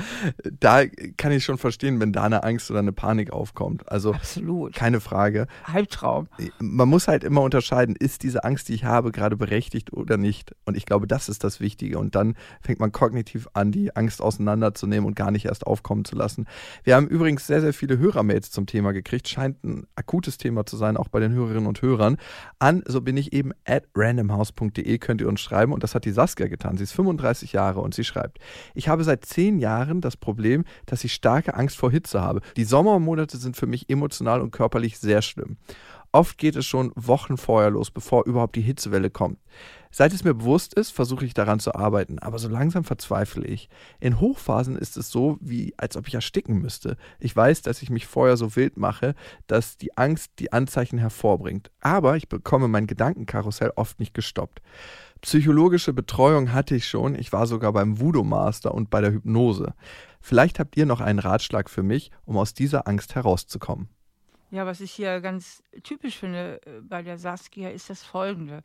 da 0.61 0.83
kann 1.17 1.33
ich 1.33 1.45
schon 1.45 1.57
verstehen, 1.59 1.99
wenn 1.99 2.13
da 2.13 2.25
eine 2.25 2.45
Angst 2.45 2.71
oder 2.71 2.81
eine 2.81 2.93
Panik 2.93 3.33
aufkommt. 3.33 3.91
Also 3.91 4.13
Absolut. 4.13 4.75
keine 4.75 5.01
Frage. 5.01 5.47
Albtraum. 5.65 6.29
Man 6.61 6.89
muss 6.89 7.09
halt 7.09 7.25
immer 7.25 7.41
unterscheiden, 7.41 7.97
ist 7.97 8.23
diese 8.23 8.45
Angst, 8.45 8.69
die 8.69 8.75
ich 8.75 8.85
habe, 8.85 9.11
gerade 9.11 9.37
berechtigt 9.37 9.93
oder 9.93 10.19
nicht. 10.19 10.55
Und 10.67 10.77
ich 10.77 10.85
glaube, 10.85 11.07
das 11.07 11.29
ist 11.31 11.43
das 11.43 11.59
Wichtige. 11.59 11.99
Und 11.99 12.15
dann 12.15 12.35
fängt 12.61 12.81
man 12.81 12.93
kognitiv 12.93 13.49
an, 13.55 13.73
die 13.73 13.97
Angst 13.97 14.21
auseinanderzunehmen 14.21 15.07
und 15.07 15.17
gar 15.17 15.31
nicht 15.31 15.47
erst 15.47 15.67
aufkommen 15.67 16.05
zu 16.05 16.17
lassen. 16.17 16.45
Wir 16.85 16.95
haben 16.97 17.09
übrigens 17.09 17.47
sehr, 17.47 17.63
sehr 17.63 17.73
viele 17.73 17.99
Hörermails 17.99 18.51
zum 18.51 18.67
Thema 18.67 18.93
gekriegt. 18.93 19.27
Scheint 19.27 19.65
ein 19.65 19.87
akutes 19.97 20.37
Thema 20.37 20.67
zu 20.67 20.77
sein, 20.77 20.97
auch 20.99 21.09
bei 21.09 21.19
den 21.19 21.33
Hörerinnen 21.33 21.67
und 21.67 21.78
Hörern. 21.83 22.17
An, 22.59 22.83
so 22.87 23.01
bin 23.01 23.17
ich 23.17 23.33
eben, 23.33 23.53
at 23.65 23.85
randomhouse.de 23.95 24.99
könnt 24.99 25.21
ihr 25.21 25.29
uns 25.29 25.41
schreiben. 25.41 25.73
Und 25.73 25.83
das 25.83 25.95
hat 25.95 26.05
die 26.05 26.13
Saskia 26.13 26.49
getan. 26.49 26.77
Sie 26.77 26.85
ist 26.85 26.93
35 26.93 27.53
Jahre 27.53 27.81
und 27.81 27.95
sie 27.95 28.05
schreibt, 28.05 28.39
ich 28.75 28.89
habe 28.89 29.05
seit 29.05 29.25
zehn 29.25 29.59
Jahren 29.59 30.01
das 30.01 30.17
Problem, 30.17 30.65
dass 30.87 31.05
ich 31.05 31.13
starke 31.13 31.55
Angst 31.55 31.77
vor 31.77 31.91
Hitze 31.91 32.21
habe. 32.21 32.41
Die 32.57 32.65
Sommermonate 32.65 33.37
sind 33.37 33.57
für 33.57 33.67
mich 33.67 33.91
emotional 33.91 34.41
und 34.41 34.51
körperlich 34.51 34.99
sehr 34.99 35.23
schlimm. 35.23 35.57
Oft 36.13 36.39
geht 36.39 36.57
es 36.57 36.65
schon 36.65 36.93
Wochen 36.95 37.37
vorher 37.37 37.71
los, 37.71 37.91
bevor 37.91 38.25
überhaupt 38.27 38.57
die 38.57 38.63
Hitzewelle 38.63 39.11
kommt. 39.11 39.39
Seit 39.91 40.13
es 40.13 40.25
mir 40.25 40.35
bewusst 40.35 40.75
ist, 40.75 40.91
versuche 40.91 41.25
ich 41.25 41.35
daran 41.35 41.61
zu 41.61 41.75
arbeiten, 41.75 42.19
aber 42.19 42.39
so 42.39 42.49
langsam 42.49 42.85
verzweifle 42.85 43.47
ich. 43.47 43.69
In 44.01 44.21
Hochphasen 44.21 44.77
ist 44.77 44.97
es 44.97 45.11
so, 45.11 45.39
wie 45.41 45.75
als 45.77 45.97
ob 45.97 46.07
ich 46.09 46.15
ersticken 46.15 46.59
müsste. 46.59 46.97
Ich 47.19 47.35
weiß, 47.35 47.63
dass 47.63 47.83
ich 47.83 47.91
mich 47.91 48.07
vorher 48.07 48.37
so 48.37 48.57
wild 48.57 48.77
mache, 48.77 49.15
dass 49.47 49.77
die 49.77 49.97
Angst 49.97 50.33
die 50.39 50.53
Anzeichen 50.53 50.99
hervorbringt. 50.99 51.71
Aber 51.81 52.17
ich 52.17 52.29
bekomme 52.29 52.69
mein 52.69 52.87
Gedankenkarussell 52.87 53.73
oft 53.77 53.99
nicht 54.01 54.15
gestoppt. 54.15 54.61
Psychologische 55.21 55.93
Betreuung 55.93 56.53
hatte 56.53 56.77
ich 56.77 56.87
schon, 56.87 57.15
ich 57.15 57.33
war 57.33 57.47
sogar 57.47 57.73
beim 57.73 57.99
Voodoo 57.99 58.23
Master 58.23 58.75
und 58.75 58.91
bei 58.91 59.01
der 59.01 59.13
Hypnose. 59.13 59.75
Vielleicht 60.21 60.59
habt 60.61 60.77
ihr 60.77 60.87
noch 60.87 61.01
einen 61.01 61.19
Ratschlag 61.19 61.71
für 61.71 61.83
mich, 61.83 62.11
um 62.25 62.37
aus 62.37 62.55
dieser 62.55 62.87
Angst 62.87 63.15
herauszukommen. 63.15 63.89
Ja, 64.51 64.65
was 64.65 64.81
ich 64.81 64.93
hier 64.93 65.21
ganz 65.21 65.63
typisch 65.83 66.17
finde 66.17 66.61
äh, 66.65 66.81
bei 66.81 67.03
der 67.03 67.19
Saskia 67.19 67.69
ist 67.69 67.91
das 67.91 68.03
folgende. 68.03 68.63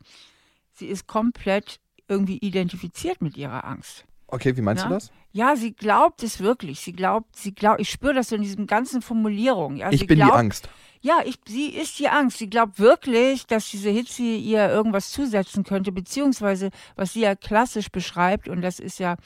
Sie 0.74 0.86
ist 0.86 1.06
komplett 1.06 1.80
irgendwie 2.08 2.38
identifiziert 2.38 3.22
mit 3.22 3.36
ihrer 3.36 3.64
Angst. 3.64 4.04
Okay, 4.26 4.56
wie 4.56 4.60
meinst 4.60 4.82
Ja? 4.82 4.88
du 4.88 4.94
das? 4.94 5.10
Ja, 5.32 5.56
sie 5.56 5.72
glaubt 5.72 6.22
es 6.22 6.40
wirklich. 6.40 6.80
Sie 6.80 6.92
glaubt, 6.92 7.36
sie 7.36 7.54
glaubt, 7.54 7.80
ich 7.80 7.90
spüre 7.90 8.14
das 8.14 8.28
so 8.28 8.36
in 8.36 8.42
diesen 8.42 8.66
ganzen 8.66 9.02
Formulierungen. 9.02 9.78
Ja, 9.78 9.90
Ich 9.90 10.06
bin 10.06 10.18
glaubt, 10.18 10.32
die 10.32 10.36
Angst. 10.38 10.68
Ja, 11.00 11.18
ich, 11.24 11.36
sie 11.46 11.66
ist 11.68 11.98
die 11.98 12.08
Angst. 12.08 12.38
Sie 12.38 12.48
glaubt 12.48 12.78
wirklich, 12.78 13.46
dass 13.46 13.68
diese 13.70 13.90
Hitze 13.90 14.22
ihr 14.22 14.68
irgendwas 14.70 15.10
zusetzen 15.10 15.62
könnte, 15.64 15.92
beziehungsweise 15.92 16.70
was 16.96 17.12
sie 17.12 17.20
ja 17.20 17.34
klassisch 17.34 17.90
beschreibt, 17.90 18.48
und 18.48 18.62
das 18.62 18.78
ist 18.80 18.98
ja 18.98 19.16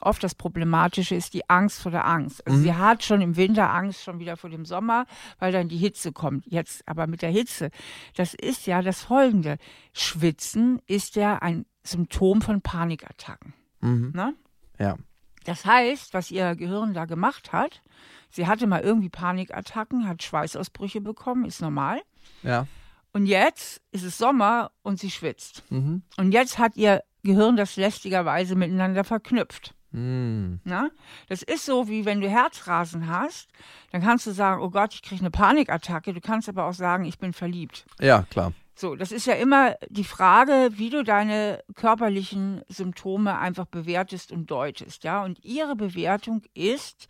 oft 0.00 0.22
das 0.22 0.34
Problematische, 0.34 1.14
ist 1.14 1.34
die 1.34 1.48
Angst 1.50 1.80
vor 1.80 1.90
der 1.90 2.06
Angst. 2.06 2.46
Also 2.46 2.58
Mhm. 2.58 2.62
sie 2.62 2.74
hat 2.74 3.04
schon 3.04 3.20
im 3.20 3.36
Winter 3.36 3.70
Angst 3.70 4.02
schon 4.02 4.18
wieder 4.18 4.36
vor 4.36 4.50
dem 4.50 4.64
Sommer, 4.64 5.06
weil 5.38 5.52
dann 5.52 5.68
die 5.68 5.76
Hitze 5.76 6.12
kommt. 6.12 6.46
Jetzt 6.46 6.86
aber 6.86 7.06
mit 7.06 7.22
der 7.22 7.30
Hitze, 7.30 7.70
das 8.16 8.34
ist 8.34 8.66
ja 8.66 8.82
das 8.82 9.02
Folgende. 9.04 9.58
Schwitzen 9.92 10.80
ist 10.86 11.16
ja 11.16 11.38
ein 11.38 11.66
Symptom 11.82 12.40
von 12.42 12.60
Panikattacken. 12.62 13.54
Mhm. 13.80 14.12
Ne? 14.14 14.34
Ja. 14.78 14.96
Das 15.44 15.64
heißt, 15.64 16.14
was 16.14 16.30
ihr 16.30 16.54
Gehirn 16.54 16.92
da 16.94 17.06
gemacht 17.06 17.52
hat, 17.52 17.82
sie 18.30 18.46
hatte 18.46 18.66
mal 18.66 18.82
irgendwie 18.82 19.08
Panikattacken, 19.08 20.06
hat 20.06 20.22
Schweißausbrüche 20.22 21.00
bekommen, 21.00 21.44
ist 21.44 21.60
normal. 21.62 22.00
Ja. 22.42 22.66
Und 23.12 23.26
jetzt 23.26 23.82
ist 23.90 24.04
es 24.04 24.18
Sommer 24.18 24.70
und 24.82 25.00
sie 25.00 25.10
schwitzt. 25.10 25.64
Mhm. 25.70 26.02
Und 26.16 26.32
jetzt 26.32 26.58
hat 26.58 26.76
ihr 26.76 27.02
Gehirn 27.22 27.56
das 27.56 27.76
lästigerweise 27.76 28.54
miteinander 28.54 29.02
verknüpft. 29.04 29.74
Mhm. 29.92 30.60
Na? 30.64 30.90
Das 31.28 31.42
ist 31.42 31.64
so, 31.64 31.88
wie 31.88 32.04
wenn 32.04 32.20
du 32.20 32.28
Herzrasen 32.28 33.08
hast, 33.08 33.48
dann 33.92 34.02
kannst 34.02 34.26
du 34.26 34.32
sagen, 34.32 34.62
oh 34.62 34.70
Gott, 34.70 34.94
ich 34.94 35.02
kriege 35.02 35.20
eine 35.20 35.30
Panikattacke. 35.30 36.12
Du 36.12 36.20
kannst 36.20 36.48
aber 36.48 36.66
auch 36.66 36.74
sagen, 36.74 37.04
ich 37.04 37.18
bin 37.18 37.32
verliebt. 37.32 37.84
Ja, 38.00 38.22
klar. 38.30 38.52
So, 38.74 38.96
das 38.96 39.12
ist 39.12 39.26
ja 39.26 39.34
immer 39.34 39.76
die 39.90 40.04
Frage, 40.04 40.70
wie 40.72 40.88
du 40.88 41.04
deine 41.04 41.62
körperlichen 41.74 42.62
Symptome 42.68 43.38
einfach 43.38 43.66
bewertest 43.66 44.32
und 44.32 44.50
deutest, 44.50 45.04
ja. 45.04 45.22
Und 45.22 45.44
ihre 45.44 45.76
Bewertung 45.76 46.42
ist 46.54 47.08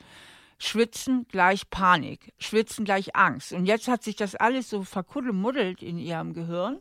Schwitzen 0.59 1.27
gleich 1.29 1.71
Panik, 1.71 2.33
Schwitzen 2.39 2.85
gleich 2.85 3.15
Angst. 3.15 3.53
Und 3.53 3.67
jetzt 3.67 3.87
hat 3.87 4.03
sich 4.03 4.17
das 4.17 4.35
alles 4.35 4.69
so 4.69 4.83
verkuddelmuddelt 4.83 5.81
in 5.83 5.99
ihrem 5.99 6.33
Gehirn. 6.33 6.81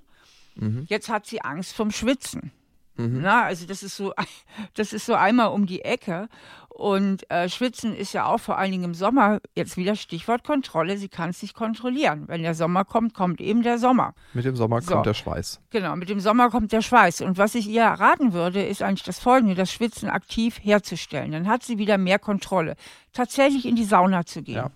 Mhm. 0.56 0.86
Jetzt 0.90 1.10
hat 1.10 1.28
sie 1.28 1.42
Angst 1.42 1.74
vom 1.74 1.92
Schwitzen. 1.92 2.52
Mhm. 3.00 3.22
Na, 3.22 3.44
also 3.44 3.66
das 3.66 3.82
ist 3.82 3.96
so, 3.96 4.14
das 4.76 4.94
ist 4.94 5.06
so 5.06 5.14
einmal 5.14 5.48
um 5.50 5.66
die 5.66 5.82
Ecke. 5.82 6.28
Und 6.68 7.30
äh, 7.30 7.50
Schwitzen 7.50 7.94
ist 7.94 8.14
ja 8.14 8.26
auch 8.26 8.40
vor 8.40 8.58
allen 8.58 8.72
Dingen 8.72 8.86
im 8.86 8.94
Sommer, 8.94 9.40
jetzt 9.54 9.76
wieder 9.76 9.96
Stichwort 9.98 10.46
Kontrolle, 10.46 10.98
sie 10.98 11.10
kann 11.10 11.32
es 11.32 11.42
nicht 11.42 11.54
kontrollieren. 11.54 12.24
Wenn 12.28 12.42
der 12.42 12.56
Sommer 12.56 12.86
kommt, 12.86 13.14
kommt 13.14 13.42
eben 13.42 13.64
der 13.64 13.78
Sommer. 13.80 14.14
Mit 14.34 14.46
dem 14.46 14.56
Sommer 14.56 14.82
So. 14.82 14.94
kommt 14.94 15.06
der 15.06 15.14
Schweiß. 15.14 15.60
Genau, 15.72 15.98
mit 15.98 16.08
dem 16.08 16.22
Sommer 16.22 16.50
kommt 16.50 16.72
der 16.72 16.82
Schweiß. 16.82 17.20
Und 17.22 17.38
was 17.38 17.56
ich 17.56 17.68
ihr 17.68 17.84
raten 17.84 18.32
würde, 18.32 18.64
ist 18.64 18.82
eigentlich 18.82 19.04
das 19.04 19.20
Folgende, 19.20 19.56
das 19.56 19.74
Schwitzen 19.74 20.10
aktiv 20.10 20.58
herzustellen. 20.62 21.32
Dann 21.34 21.48
hat 21.48 21.64
sie 21.64 21.78
wieder 21.80 21.98
mehr 21.98 22.20
Kontrolle. 22.20 22.76
Tatsächlich 23.12 23.66
in 23.66 23.76
die 23.76 23.84
Sauna 23.84 24.26
zu 24.26 24.42
gehen. 24.42 24.56
Ja. 24.56 24.72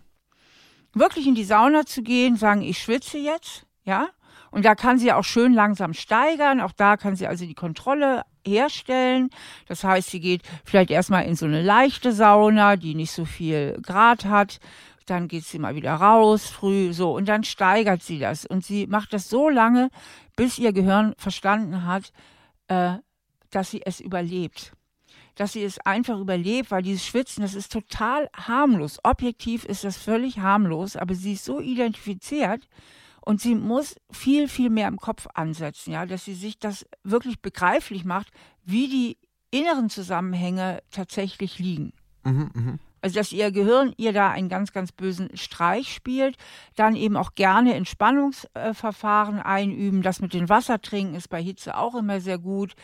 Wirklich 0.94 1.26
in 1.26 1.36
die 1.36 1.46
Sauna 1.46 1.86
zu 1.86 2.04
gehen, 2.04 2.36
sagen, 2.36 2.62
ich 2.64 2.80
schwitze 2.80 3.18
jetzt, 3.18 3.66
ja. 3.86 4.08
Und 4.54 4.66
da 4.66 4.76
kann 4.76 5.00
sie 5.00 5.12
auch 5.12 5.24
schön 5.24 5.52
langsam 5.52 5.96
steigern. 5.96 6.62
Auch 6.62 6.74
da 6.74 6.96
kann 6.96 7.16
sie 7.16 7.26
also 7.26 7.44
die 7.44 7.56
Kontrolle 7.56 8.22
herstellen. 8.46 9.32
Das 9.68 9.84
heißt, 9.84 10.12
sie 10.12 10.20
geht 10.20 10.44
vielleicht 10.64 10.92
erstmal 10.92 11.26
in 11.26 11.36
so 11.36 11.48
eine 11.48 11.64
leichte 11.64 12.14
Sauna, 12.14 12.76
die 12.76 12.94
nicht 12.94 13.12
so 13.12 13.26
viel 13.26 13.80
Grad 13.82 14.26
hat. 14.26 14.60
Dann 15.08 15.28
geht 15.28 15.44
sie 15.46 15.58
mal 15.58 15.74
wieder 15.74 15.96
raus, 15.96 16.46
früh, 16.46 16.94
so. 16.94 17.16
Und 17.16 17.28
dann 17.30 17.44
steigert 17.44 18.04
sie 18.04 18.20
das. 18.20 18.46
Und 18.46 18.64
sie 18.64 18.86
macht 18.86 19.12
das 19.14 19.28
so 19.28 19.50
lange, 19.50 19.90
bis 20.36 20.60
ihr 20.60 20.72
Gehirn 20.72 21.16
verstanden 21.18 21.88
hat, 21.88 22.14
äh, 22.68 22.98
dass 23.50 23.72
sie 23.72 23.82
es 23.84 24.00
überlebt. 24.00 24.74
Dass 25.34 25.54
sie 25.54 25.64
es 25.64 25.80
einfach 25.80 26.20
überlebt, 26.20 26.70
weil 26.70 26.84
dieses 26.84 27.04
Schwitzen, 27.04 27.42
das 27.42 27.56
ist 27.56 27.72
total 27.72 28.30
harmlos. 28.38 29.00
Objektiv 29.04 29.66
ist 29.66 29.84
das 29.84 29.98
völlig 29.98 30.38
harmlos, 30.38 30.96
aber 30.96 31.16
sie 31.16 31.34
ist 31.34 31.46
so 31.46 31.60
identifiziert 31.60 32.68
und 33.26 33.42
sie 33.42 33.56
muss 33.56 33.96
viel, 34.12 34.48
viel 34.48 34.70
mehr 34.70 34.88
im 34.88 34.98
Kopf 34.98 35.28
ansetzen, 35.34 35.92
ja, 35.92 36.06
dass 36.06 36.26
sie 36.26 36.34
sich 36.34 36.60
das 36.60 36.86
wirklich 37.04 37.42
begreiflich 37.42 38.06
macht, 38.06 38.32
wie 38.64 38.88
die 38.88 39.18
inneren 39.52 39.90
Zusammenhänge 39.90 40.82
tatsächlich 40.92 41.60
liegen. 41.60 41.94
Mhm, 42.24 42.50
mhm. 42.54 42.80
Also, 43.02 43.16
dass 43.16 43.34
ihr 43.34 43.52
Gehirn 43.52 43.94
ihr 43.98 44.14
da 44.14 44.30
einen 44.32 44.48
ganz, 44.48 44.72
ganz 44.72 44.94
bösen 44.94 45.36
Streich 45.36 45.94
spielt. 45.94 46.38
Dann 46.78 46.96
eben 46.96 47.18
auch 47.18 47.36
gerne 47.36 47.74
Entspannungsverfahren 47.74 49.42
einüben. 49.42 50.02
Das 50.02 50.22
mit 50.22 50.34
dem 50.34 50.48
Wassertrinken 50.48 51.16
ist 51.16 51.28
bei 51.28 51.44
Hitze 51.44 51.78
auch 51.78 51.96
immer 51.96 52.22
sehr 52.22 52.38
gut. 52.38 52.76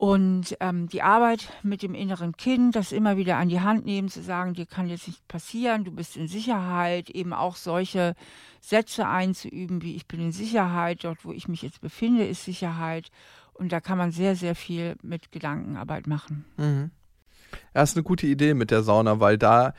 Und 0.00 0.56
ähm, 0.60 0.88
die 0.88 1.02
Arbeit 1.02 1.52
mit 1.62 1.82
dem 1.82 1.94
inneren 1.94 2.34
Kind, 2.34 2.74
das 2.74 2.90
immer 2.90 3.18
wieder 3.18 3.36
an 3.36 3.50
die 3.50 3.60
Hand 3.60 3.84
nehmen, 3.84 4.08
zu 4.08 4.22
sagen, 4.22 4.54
dir 4.54 4.64
kann 4.64 4.88
jetzt 4.88 5.06
nicht 5.06 5.28
passieren, 5.28 5.84
du 5.84 5.90
bist 5.90 6.16
in 6.16 6.26
Sicherheit, 6.26 7.10
eben 7.10 7.34
auch 7.34 7.54
solche 7.54 8.14
Sätze 8.62 9.06
einzuüben, 9.06 9.82
wie 9.82 9.96
ich 9.96 10.06
bin 10.06 10.20
in 10.20 10.32
Sicherheit, 10.32 11.04
dort 11.04 11.22
wo 11.26 11.32
ich 11.32 11.48
mich 11.48 11.60
jetzt 11.60 11.82
befinde, 11.82 12.24
ist 12.24 12.46
Sicherheit. 12.46 13.10
Und 13.52 13.72
da 13.72 13.80
kann 13.80 13.98
man 13.98 14.10
sehr, 14.10 14.36
sehr 14.36 14.54
viel 14.54 14.96
mit 15.02 15.32
Gedankenarbeit 15.32 16.06
machen. 16.06 16.46
Mhm. 16.56 16.90
Ja, 17.74 17.82
ist 17.82 17.94
eine 17.94 18.02
gute 18.02 18.26
Idee 18.26 18.54
mit 18.54 18.70
der 18.70 18.82
Sauna, 18.82 19.20
weil 19.20 19.36
da 19.36 19.74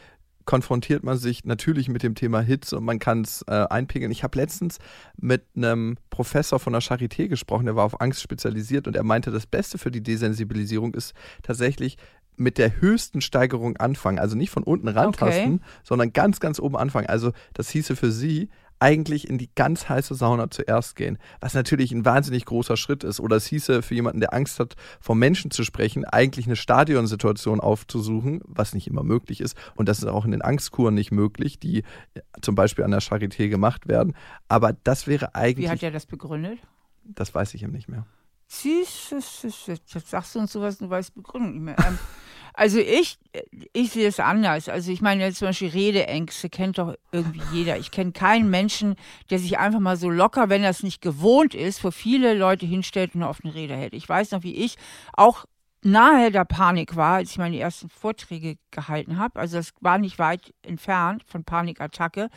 konfrontiert 0.45 1.03
man 1.03 1.17
sich 1.17 1.45
natürlich 1.45 1.89
mit 1.89 2.03
dem 2.03 2.15
Thema 2.15 2.41
Hitze 2.41 2.77
und 2.77 2.85
man 2.85 2.99
kann 2.99 3.21
es 3.21 3.43
äh, 3.47 3.65
einpegeln. 3.69 4.11
Ich 4.11 4.23
habe 4.23 4.37
letztens 4.37 4.79
mit 5.17 5.43
einem 5.55 5.97
Professor 6.09 6.59
von 6.59 6.73
der 6.73 6.81
Charité 6.81 7.27
gesprochen, 7.27 7.65
der 7.65 7.75
war 7.75 7.85
auf 7.85 8.01
Angst 8.01 8.21
spezialisiert 8.21 8.87
und 8.87 8.95
er 8.95 9.03
meinte, 9.03 9.31
das 9.31 9.45
Beste 9.45 9.77
für 9.77 9.91
die 9.91 10.01
Desensibilisierung 10.01 10.93
ist 10.93 11.13
tatsächlich 11.43 11.97
mit 12.37 12.57
der 12.57 12.81
höchsten 12.81 13.21
Steigerung 13.21 13.77
anfangen. 13.77 14.19
Also 14.19 14.35
nicht 14.35 14.49
von 14.49 14.63
unten 14.63 14.87
rantasten, 14.87 15.61
sondern 15.83 16.13
ganz, 16.13 16.39
ganz 16.39 16.59
oben 16.59 16.75
anfangen. 16.75 17.07
Also 17.07 17.33
das 17.53 17.69
hieße 17.69 17.95
für 17.95 18.11
sie 18.11 18.49
eigentlich 18.81 19.29
in 19.29 19.37
die 19.37 19.49
ganz 19.53 19.87
heiße 19.87 20.15
Sauna 20.15 20.49
zuerst 20.49 20.95
gehen, 20.95 21.17
was 21.39 21.53
natürlich 21.53 21.91
ein 21.91 22.03
wahnsinnig 22.03 22.45
großer 22.45 22.77
Schritt 22.77 23.03
ist. 23.03 23.19
Oder 23.19 23.35
es 23.35 23.45
hieße 23.45 23.81
für 23.81 23.93
jemanden, 23.93 24.19
der 24.19 24.33
Angst 24.33 24.59
hat, 24.59 24.75
vor 24.99 25.15
Menschen 25.15 25.51
zu 25.51 25.63
sprechen, 25.63 26.03
eigentlich 26.05 26.47
eine 26.47 26.55
Stadionsituation 26.55 27.59
aufzusuchen, 27.59 28.41
was 28.45 28.73
nicht 28.73 28.87
immer 28.87 29.03
möglich 29.03 29.39
ist. 29.41 29.55
Und 29.75 29.87
das 29.87 29.99
ist 29.99 30.05
auch 30.05 30.25
in 30.25 30.31
den 30.31 30.41
Angstkuren 30.41 30.93
nicht 30.93 31.11
möglich, 31.11 31.59
die 31.59 31.83
zum 32.41 32.55
Beispiel 32.55 32.83
an 32.83 32.91
der 32.91 33.01
Charité 33.01 33.49
gemacht 33.49 33.87
werden. 33.87 34.15
Aber 34.47 34.73
das 34.83 35.07
wäre 35.07 35.27
Wie 35.27 35.35
eigentlich, 35.35 35.69
hat 35.69 35.83
er 35.83 35.91
das 35.91 36.05
begründet? 36.05 36.59
das 37.03 37.33
weiß 37.33 37.53
ich 37.53 37.63
ihm 37.63 37.71
nicht 37.71 37.87
mehr. 37.89 38.05
Jetzt 38.51 40.09
sagst 40.09 40.35
du 40.35 40.39
uns 40.39 40.51
sowas, 40.51 40.77
du 40.77 40.89
weißt 40.89 41.15
Begründung 41.15 41.53
nicht 41.53 41.61
mehr. 41.61 41.75
Ähm, 41.79 41.97
also 42.53 42.79
ich, 42.79 43.17
ich 43.71 43.91
sehe 43.91 44.07
es 44.07 44.19
anders. 44.19 44.67
Also 44.67 44.91
ich 44.91 45.01
meine 45.01 45.31
zum 45.33 45.47
Beispiel 45.47 45.69
Redeängste 45.69 46.49
kennt 46.49 46.77
doch 46.77 46.95
irgendwie 47.11 47.41
jeder. 47.53 47.77
Ich 47.77 47.91
kenne 47.91 48.11
keinen 48.11 48.49
Menschen, 48.49 48.95
der 49.29 49.39
sich 49.39 49.57
einfach 49.57 49.79
mal 49.79 49.95
so 49.95 50.09
locker, 50.09 50.49
wenn 50.49 50.63
er 50.63 50.71
es 50.71 50.83
nicht 50.83 51.01
gewohnt 51.01 51.55
ist, 51.55 51.79
vor 51.79 51.91
viele 51.91 52.33
Leute 52.33 52.65
hinstellt 52.65 53.15
und 53.15 53.21
eine 53.21 53.29
offene 53.29 53.55
Rede 53.55 53.75
hält. 53.75 53.93
Ich 53.93 54.07
weiß 54.07 54.31
noch, 54.31 54.43
wie 54.43 54.55
ich 54.55 54.75
auch 55.13 55.45
nahe 55.83 56.31
der 56.31 56.45
Panik 56.45 56.95
war, 56.95 57.15
als 57.15 57.31
ich 57.31 57.37
meine 57.37 57.59
ersten 57.59 57.89
Vorträge 57.89 58.57
gehalten 58.69 59.17
habe. 59.17 59.39
Also 59.39 59.57
das 59.57 59.73
war 59.79 59.97
nicht 59.97 60.19
weit 60.19 60.53
entfernt 60.61 61.23
von 61.25 61.43
Panikattacke. 61.43 62.29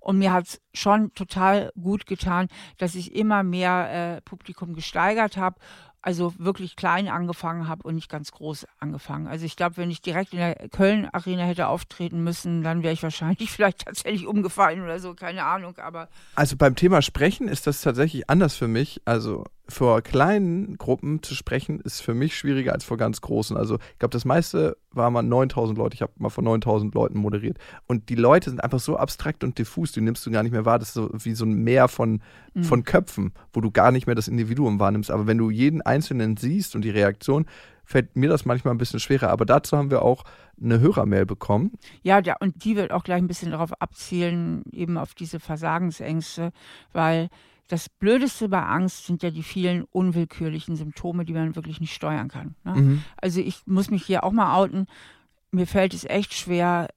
Und 0.00 0.18
mir 0.18 0.32
hat 0.32 0.46
es 0.46 0.60
schon 0.74 1.14
total 1.14 1.72
gut 1.80 2.06
getan, 2.06 2.48
dass 2.78 2.94
ich 2.94 3.14
immer 3.14 3.42
mehr 3.42 4.16
äh, 4.16 4.20
Publikum 4.22 4.74
gesteigert 4.74 5.36
habe 5.36 5.60
also 6.00 6.32
wirklich 6.38 6.76
klein 6.76 7.08
angefangen 7.08 7.68
habe 7.68 7.82
und 7.86 7.94
nicht 7.94 8.08
ganz 8.08 8.32
groß 8.32 8.66
angefangen. 8.78 9.26
Also 9.26 9.44
ich 9.44 9.56
glaube, 9.56 9.76
wenn 9.78 9.90
ich 9.90 10.00
direkt 10.00 10.32
in 10.32 10.38
der 10.38 10.54
Köln-Arena 10.70 11.42
hätte 11.42 11.66
auftreten 11.66 12.22
müssen, 12.22 12.62
dann 12.62 12.82
wäre 12.82 12.94
ich 12.94 13.02
wahrscheinlich 13.02 13.50
vielleicht 13.52 13.84
tatsächlich 13.84 14.26
umgefallen 14.26 14.82
oder 14.82 15.00
so, 15.00 15.14
keine 15.14 15.44
Ahnung. 15.44 15.76
Aber 15.78 16.08
also 16.34 16.56
beim 16.56 16.76
Thema 16.76 17.02
Sprechen 17.02 17.48
ist 17.48 17.66
das 17.66 17.80
tatsächlich 17.80 18.30
anders 18.30 18.54
für 18.54 18.68
mich. 18.68 19.02
Also 19.04 19.44
vor 19.68 20.00
kleinen 20.00 20.78
Gruppen 20.78 21.22
zu 21.22 21.34
sprechen, 21.34 21.80
ist 21.80 22.00
für 22.00 22.14
mich 22.14 22.36
schwieriger 22.36 22.72
als 22.72 22.84
vor 22.84 22.96
ganz 22.96 23.20
großen. 23.20 23.56
Also 23.56 23.76
ich 23.92 23.98
glaube, 23.98 24.12
das 24.12 24.24
meiste 24.24 24.78
war 24.92 25.10
mal 25.10 25.22
9000 25.22 25.76
Leute. 25.76 25.94
Ich 25.94 26.02
habe 26.02 26.12
mal 26.16 26.30
vor 26.30 26.42
9000 26.42 26.94
Leuten 26.94 27.18
moderiert. 27.18 27.58
Und 27.86 28.08
die 28.08 28.14
Leute 28.14 28.48
sind 28.48 28.64
einfach 28.64 28.80
so 28.80 28.96
abstrakt 28.96 29.44
und 29.44 29.58
diffus, 29.58 29.92
die 29.92 30.00
nimmst 30.00 30.24
du 30.24 30.30
gar 30.30 30.42
nicht 30.42 30.52
mehr 30.52 30.64
wahr. 30.64 30.78
Das 30.78 30.88
ist 30.88 30.94
so 30.94 31.10
wie 31.12 31.34
so 31.34 31.44
ein 31.44 31.62
Meer 31.64 31.88
von, 31.88 32.22
mhm. 32.54 32.64
von 32.64 32.84
Köpfen, 32.84 33.32
wo 33.52 33.60
du 33.60 33.70
gar 33.70 33.92
nicht 33.92 34.06
mehr 34.06 34.16
das 34.16 34.28
Individuum 34.28 34.80
wahrnimmst. 34.80 35.10
Aber 35.10 35.26
wenn 35.26 35.38
du 35.38 35.50
jeden 35.50 35.82
Einzelnen 35.82 36.38
siehst 36.38 36.74
und 36.74 36.82
die 36.82 36.90
Reaktion, 36.90 37.44
fällt 37.84 38.16
mir 38.16 38.28
das 38.28 38.46
manchmal 38.46 38.74
ein 38.74 38.78
bisschen 38.78 39.00
schwerer. 39.00 39.28
Aber 39.28 39.44
dazu 39.44 39.76
haben 39.76 39.90
wir 39.90 40.02
auch 40.02 40.24
eine 40.60 40.80
Hörermail 40.80 41.26
bekommen. 41.26 41.72
Ja, 42.02 42.20
ja, 42.20 42.36
und 42.40 42.64
die 42.64 42.76
wird 42.76 42.90
auch 42.90 43.04
gleich 43.04 43.18
ein 43.18 43.28
bisschen 43.28 43.50
darauf 43.50 43.80
abzielen, 43.80 44.62
eben 44.72 44.96
auf 44.96 45.14
diese 45.14 45.40
Versagensängste, 45.40 46.52
weil 46.92 47.28
das 47.68 47.88
Blödeste 47.88 48.48
bei 48.48 48.62
Angst 48.62 49.06
sind 49.06 49.22
ja 49.22 49.30
die 49.30 49.42
vielen 49.42 49.84
unwillkürlichen 49.84 50.74
Symptome, 50.74 51.24
die 51.24 51.34
man 51.34 51.54
wirklich 51.54 51.80
nicht 51.80 51.94
steuern 51.94 52.28
kann. 52.28 52.56
Ne? 52.64 52.74
Mhm. 52.74 53.02
Also 53.16 53.40
ich 53.40 53.62
muss 53.66 53.90
mich 53.90 54.04
hier 54.04 54.24
auch 54.24 54.32
mal 54.32 54.56
outen. 54.56 54.86
Mir 55.50 55.66
fällt 55.66 55.94
es 55.94 56.04
echt 56.04 56.34
schwer, 56.34 56.88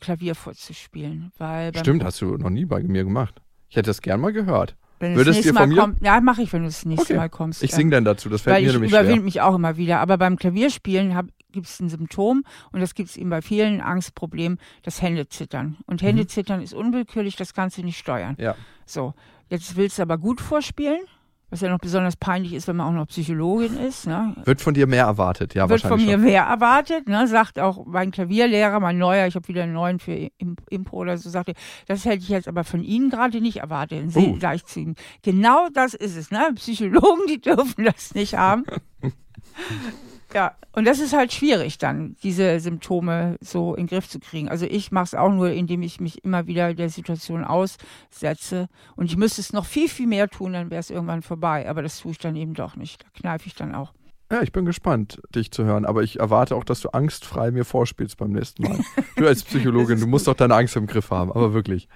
Klavier 0.00 0.34
vorzuspielen. 0.34 1.32
Weil 1.38 1.74
Stimmt, 1.76 2.04
hast 2.04 2.20
du 2.20 2.36
noch 2.36 2.50
nie 2.50 2.64
bei 2.64 2.82
mir 2.82 3.04
gemacht. 3.04 3.40
Ich 3.68 3.76
hätte 3.76 3.90
das 3.90 4.02
gern 4.02 4.20
mal 4.20 4.32
gehört. 4.32 4.76
Wenn 5.00 5.16
Würdest 5.16 5.40
du 5.40 5.52
dir 5.52 5.58
von 5.58 5.68
mir? 5.68 5.80
Kommt, 5.80 6.04
ja, 6.04 6.20
mache 6.20 6.42
ich, 6.42 6.52
wenn 6.52 6.62
du 6.62 6.68
das 6.68 6.84
nächste 6.84 7.14
okay. 7.14 7.16
Mal 7.16 7.28
kommst. 7.28 7.62
Ich 7.62 7.72
singe 7.72 7.90
dann 7.90 8.04
dazu, 8.04 8.28
das 8.28 8.42
fällt 8.42 8.56
Weil 8.56 8.62
mir 8.64 8.72
nämlich 8.72 8.90
schwer. 8.90 9.00
Ich 9.00 9.06
überwinde 9.06 9.24
mich 9.24 9.40
auch 9.40 9.54
immer 9.54 9.76
wieder. 9.76 10.00
Aber 10.00 10.18
beim 10.18 10.36
Klavierspielen 10.36 11.30
gibt 11.50 11.66
es 11.66 11.80
ein 11.80 11.88
Symptom 11.88 12.44
und 12.72 12.80
das 12.80 12.94
gibt 12.94 13.10
es 13.10 13.16
eben 13.16 13.30
bei 13.30 13.42
vielen 13.42 13.80
Angstproblemen, 13.80 14.58
das 14.82 15.02
Händezittern. 15.02 15.78
Und 15.86 16.02
mhm. 16.02 16.06
Händezittern 16.06 16.58
mhm. 16.58 16.64
ist 16.64 16.74
unwillkürlich, 16.74 17.36
das 17.36 17.54
kannst 17.54 17.78
du 17.78 17.82
nicht 17.82 17.98
steuern. 17.98 18.36
Ja. 18.38 18.56
So, 18.86 19.14
Jetzt 19.54 19.76
willst 19.76 19.98
du 19.98 20.02
aber 20.02 20.18
gut 20.18 20.40
vorspielen, 20.40 21.02
was 21.48 21.60
ja 21.60 21.68
noch 21.68 21.78
besonders 21.78 22.16
peinlich 22.16 22.54
ist, 22.54 22.66
wenn 22.66 22.74
man 22.74 22.88
auch 22.88 22.98
noch 22.98 23.06
Psychologin 23.06 23.78
ist. 23.78 24.04
Ne? 24.04 24.34
Wird 24.44 24.60
von 24.60 24.74
dir 24.74 24.88
mehr 24.88 25.04
erwartet, 25.04 25.54
ja, 25.54 25.68
Wird 25.68 25.84
wahrscheinlich. 25.84 26.08
Wird 26.08 26.16
von 26.16 26.22
mir 26.22 26.28
mehr 26.28 26.42
erwartet, 26.42 27.08
ne? 27.08 27.28
sagt 27.28 27.60
auch 27.60 27.86
mein 27.86 28.10
Klavierlehrer, 28.10 28.80
mein 28.80 28.98
neuer, 28.98 29.28
ich 29.28 29.36
habe 29.36 29.46
wieder 29.46 29.62
einen 29.62 29.74
neuen 29.74 30.00
für 30.00 30.28
Impro 30.70 30.96
oder 30.96 31.18
so, 31.18 31.30
sagte, 31.30 31.54
das 31.86 32.04
hätte 32.04 32.24
ich 32.24 32.30
jetzt 32.30 32.48
aber 32.48 32.64
von 32.64 32.82
Ihnen 32.82 33.10
gerade 33.10 33.40
nicht 33.40 33.58
erwartet. 33.58 34.10
Sie 34.10 34.26
uh. 34.26 34.38
gleich 34.40 34.64
zu. 34.64 34.94
Genau 35.22 35.68
das 35.72 35.94
ist 35.94 36.16
es, 36.16 36.32
ne? 36.32 36.50
Psychologen, 36.56 37.28
die 37.28 37.40
dürfen 37.40 37.84
das 37.84 38.12
nicht 38.12 38.34
haben. 38.34 38.64
Ja, 40.34 40.56
und 40.72 40.84
das 40.84 40.98
ist 40.98 41.12
halt 41.12 41.32
schwierig 41.32 41.78
dann, 41.78 42.16
diese 42.24 42.58
Symptome 42.58 43.36
so 43.40 43.76
in 43.76 43.86
den 43.86 43.90
Griff 43.90 44.08
zu 44.08 44.18
kriegen. 44.18 44.48
Also 44.48 44.66
ich 44.66 44.90
mache 44.90 45.04
es 45.04 45.14
auch 45.14 45.30
nur, 45.30 45.50
indem 45.50 45.82
ich 45.82 46.00
mich 46.00 46.24
immer 46.24 46.48
wieder 46.48 46.74
der 46.74 46.90
Situation 46.90 47.44
aussetze. 47.44 48.68
Und 48.96 49.06
ich 49.06 49.16
müsste 49.16 49.40
es 49.40 49.52
noch 49.52 49.64
viel, 49.64 49.88
viel 49.88 50.08
mehr 50.08 50.28
tun, 50.28 50.52
dann 50.52 50.70
wäre 50.70 50.80
es 50.80 50.90
irgendwann 50.90 51.22
vorbei. 51.22 51.68
Aber 51.68 51.82
das 51.82 52.00
tue 52.00 52.10
ich 52.10 52.18
dann 52.18 52.34
eben 52.34 52.54
doch 52.54 52.74
nicht. 52.74 53.04
Da 53.04 53.08
kneife 53.14 53.46
ich 53.46 53.54
dann 53.54 53.76
auch. 53.76 53.92
Ja, 54.32 54.42
ich 54.42 54.50
bin 54.50 54.64
gespannt, 54.64 55.20
dich 55.32 55.52
zu 55.52 55.64
hören. 55.64 55.84
Aber 55.84 56.02
ich 56.02 56.18
erwarte 56.18 56.56
auch, 56.56 56.64
dass 56.64 56.80
du 56.80 56.88
angstfrei 56.88 57.52
mir 57.52 57.64
vorspielst 57.64 58.16
beim 58.16 58.32
nächsten 58.32 58.64
Mal. 58.64 58.80
Du 59.14 59.28
als 59.28 59.44
Psychologin, 59.44 60.00
du 60.00 60.08
musst 60.08 60.26
doch 60.26 60.34
deine 60.34 60.56
Angst 60.56 60.74
im 60.74 60.88
Griff 60.88 61.12
haben. 61.12 61.30
Aber 61.30 61.54
wirklich. 61.54 61.88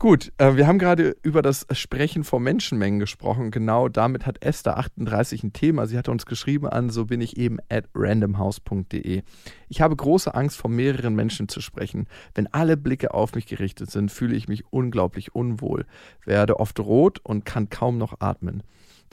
Gut, 0.00 0.32
äh, 0.38 0.56
wir 0.56 0.66
haben 0.66 0.78
gerade 0.78 1.14
über 1.22 1.42
das 1.42 1.66
Sprechen 1.72 2.24
vor 2.24 2.40
Menschenmengen 2.40 3.00
gesprochen. 3.00 3.50
Genau 3.50 3.90
damit 3.90 4.24
hat 4.24 4.42
Esther 4.42 4.78
38 4.78 5.44
ein 5.44 5.52
Thema. 5.52 5.86
Sie 5.86 5.98
hat 5.98 6.08
uns 6.08 6.24
geschrieben 6.24 6.68
an, 6.68 6.88
so 6.88 7.04
bin 7.04 7.20
ich 7.20 7.36
eben 7.36 7.58
at 7.68 7.84
randomhouse.de. 7.94 9.20
Ich 9.68 9.80
habe 9.82 9.96
große 9.96 10.34
Angst, 10.34 10.56
vor 10.56 10.70
mehreren 10.70 11.14
Menschen 11.14 11.50
zu 11.50 11.60
sprechen. 11.60 12.06
Wenn 12.34 12.46
alle 12.46 12.78
Blicke 12.78 13.12
auf 13.12 13.34
mich 13.34 13.44
gerichtet 13.44 13.90
sind, 13.90 14.10
fühle 14.10 14.36
ich 14.36 14.48
mich 14.48 14.64
unglaublich 14.70 15.34
unwohl, 15.34 15.84
werde 16.24 16.60
oft 16.60 16.80
rot 16.80 17.18
und 17.22 17.44
kann 17.44 17.68
kaum 17.68 17.98
noch 17.98 18.20
atmen. 18.20 18.62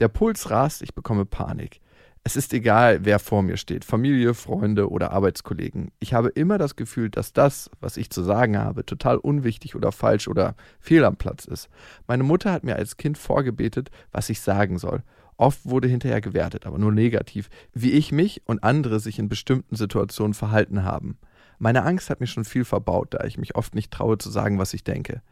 Der 0.00 0.08
Puls 0.08 0.48
rast, 0.48 0.80
ich 0.80 0.94
bekomme 0.94 1.26
Panik. 1.26 1.82
Es 2.28 2.36
ist 2.36 2.52
egal, 2.52 3.06
wer 3.06 3.20
vor 3.20 3.42
mir 3.42 3.56
steht, 3.56 3.86
Familie, 3.86 4.34
Freunde 4.34 4.90
oder 4.90 5.12
Arbeitskollegen. 5.12 5.92
Ich 5.98 6.12
habe 6.12 6.28
immer 6.28 6.58
das 6.58 6.76
Gefühl, 6.76 7.08
dass 7.08 7.32
das, 7.32 7.70
was 7.80 7.96
ich 7.96 8.10
zu 8.10 8.22
sagen 8.22 8.58
habe, 8.58 8.84
total 8.84 9.16
unwichtig 9.16 9.74
oder 9.74 9.92
falsch 9.92 10.28
oder 10.28 10.54
fehl 10.78 11.06
am 11.06 11.16
Platz 11.16 11.46
ist. 11.46 11.70
Meine 12.06 12.24
Mutter 12.24 12.52
hat 12.52 12.64
mir 12.64 12.76
als 12.76 12.98
Kind 12.98 13.16
vorgebetet, 13.16 13.90
was 14.12 14.28
ich 14.28 14.42
sagen 14.42 14.76
soll. 14.76 15.04
Oft 15.38 15.64
wurde 15.64 15.88
hinterher 15.88 16.20
gewertet, 16.20 16.66
aber 16.66 16.78
nur 16.78 16.92
negativ, 16.92 17.48
wie 17.72 17.92
ich 17.92 18.12
mich 18.12 18.42
und 18.44 18.62
andere 18.62 19.00
sich 19.00 19.18
in 19.18 19.30
bestimmten 19.30 19.76
Situationen 19.76 20.34
verhalten 20.34 20.84
haben. 20.84 21.16
Meine 21.58 21.82
Angst 21.82 22.10
hat 22.10 22.20
mir 22.20 22.26
schon 22.26 22.44
viel 22.44 22.66
verbaut, 22.66 23.14
da 23.14 23.24
ich 23.24 23.38
mich 23.38 23.56
oft 23.56 23.74
nicht 23.74 23.90
traue 23.90 24.18
zu 24.18 24.28
sagen, 24.28 24.58
was 24.58 24.74
ich 24.74 24.84
denke. 24.84 25.22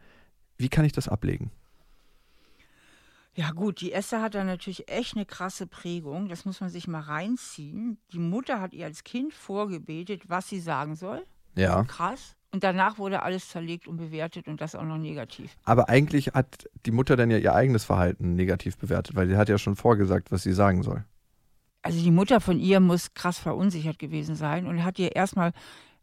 Wie 0.57 0.69
kann 0.69 0.83
ich 0.83 0.93
das 0.93 1.07
ablegen? 1.07 1.51
Ja 3.37 3.51
gut, 3.51 3.81
die 3.81 3.93
Esther 3.93 4.23
hat 4.23 4.33
da 4.33 4.43
natürlich 4.43 4.89
echt 4.89 5.15
eine 5.15 5.23
krasse 5.23 5.67
Prägung. 5.67 6.27
Das 6.27 6.45
muss 6.45 6.59
man 6.59 6.71
sich 6.71 6.87
mal 6.87 7.01
reinziehen. 7.01 7.99
Die 8.11 8.17
Mutter 8.17 8.59
hat 8.59 8.73
ihr 8.73 8.85
als 8.85 9.03
Kind 9.03 9.31
vorgebetet, 9.31 10.23
was 10.27 10.49
sie 10.49 10.59
sagen 10.59 10.95
soll. 10.95 11.23
Ja. 11.55 11.83
Krass. 11.83 12.35
Und 12.51 12.63
danach 12.63 12.97
wurde 12.97 13.21
alles 13.21 13.49
zerlegt 13.49 13.87
und 13.87 13.97
bewertet 13.97 14.47
und 14.47 14.59
das 14.59 14.73
auch 14.73 14.83
noch 14.83 14.97
negativ. 14.97 15.55
Aber 15.65 15.87
eigentlich 15.87 16.29
hat 16.29 16.67
die 16.87 16.91
Mutter 16.91 17.15
dann 17.15 17.29
ja 17.29 17.37
ihr 17.37 17.53
eigenes 17.53 17.85
Verhalten 17.85 18.33
negativ 18.33 18.75
bewertet, 18.75 19.15
weil 19.15 19.27
sie 19.27 19.37
hat 19.37 19.49
ja 19.49 19.59
schon 19.59 19.75
vorgesagt, 19.75 20.31
was 20.31 20.41
sie 20.41 20.53
sagen 20.53 20.81
soll. 20.81 21.05
Also 21.83 22.01
die 22.01 22.11
Mutter 22.11 22.41
von 22.41 22.59
ihr 22.59 22.79
muss 22.79 23.13
krass 23.13 23.37
verunsichert 23.37 23.99
gewesen 23.99 24.33
sein 24.33 24.65
und 24.65 24.83
hat 24.83 24.97
ihr 24.97 25.15
erstmal 25.15 25.51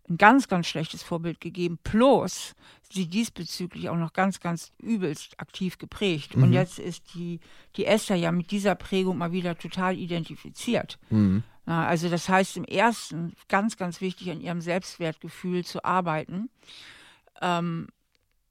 ein 0.08 0.18
ganz, 0.18 0.48
ganz 0.48 0.66
schlechtes 0.66 1.02
Vorbild 1.02 1.40
gegeben, 1.40 1.78
plus 1.82 2.54
sie 2.90 3.06
diesbezüglich 3.06 3.88
auch 3.88 3.96
noch 3.96 4.12
ganz, 4.12 4.40
ganz 4.40 4.72
übelst 4.78 5.40
aktiv 5.40 5.78
geprägt. 5.78 6.36
Mhm. 6.36 6.42
Und 6.42 6.52
jetzt 6.52 6.78
ist 6.78 7.14
die, 7.14 7.40
die 7.76 7.86
Esther 7.86 8.16
ja 8.16 8.30
mit 8.30 8.50
dieser 8.50 8.74
Prägung 8.74 9.18
mal 9.18 9.32
wieder 9.32 9.56
total 9.56 9.96
identifiziert. 9.96 10.98
Mhm. 11.10 11.42
Also 11.66 12.10
das 12.10 12.28
heißt 12.28 12.58
im 12.58 12.64
ersten 12.64 13.32
ganz, 13.48 13.78
ganz 13.78 14.02
wichtig, 14.02 14.30
an 14.30 14.40
ihrem 14.40 14.60
Selbstwertgefühl 14.60 15.64
zu 15.64 15.82
arbeiten, 15.84 16.50
ähm, 17.40 17.88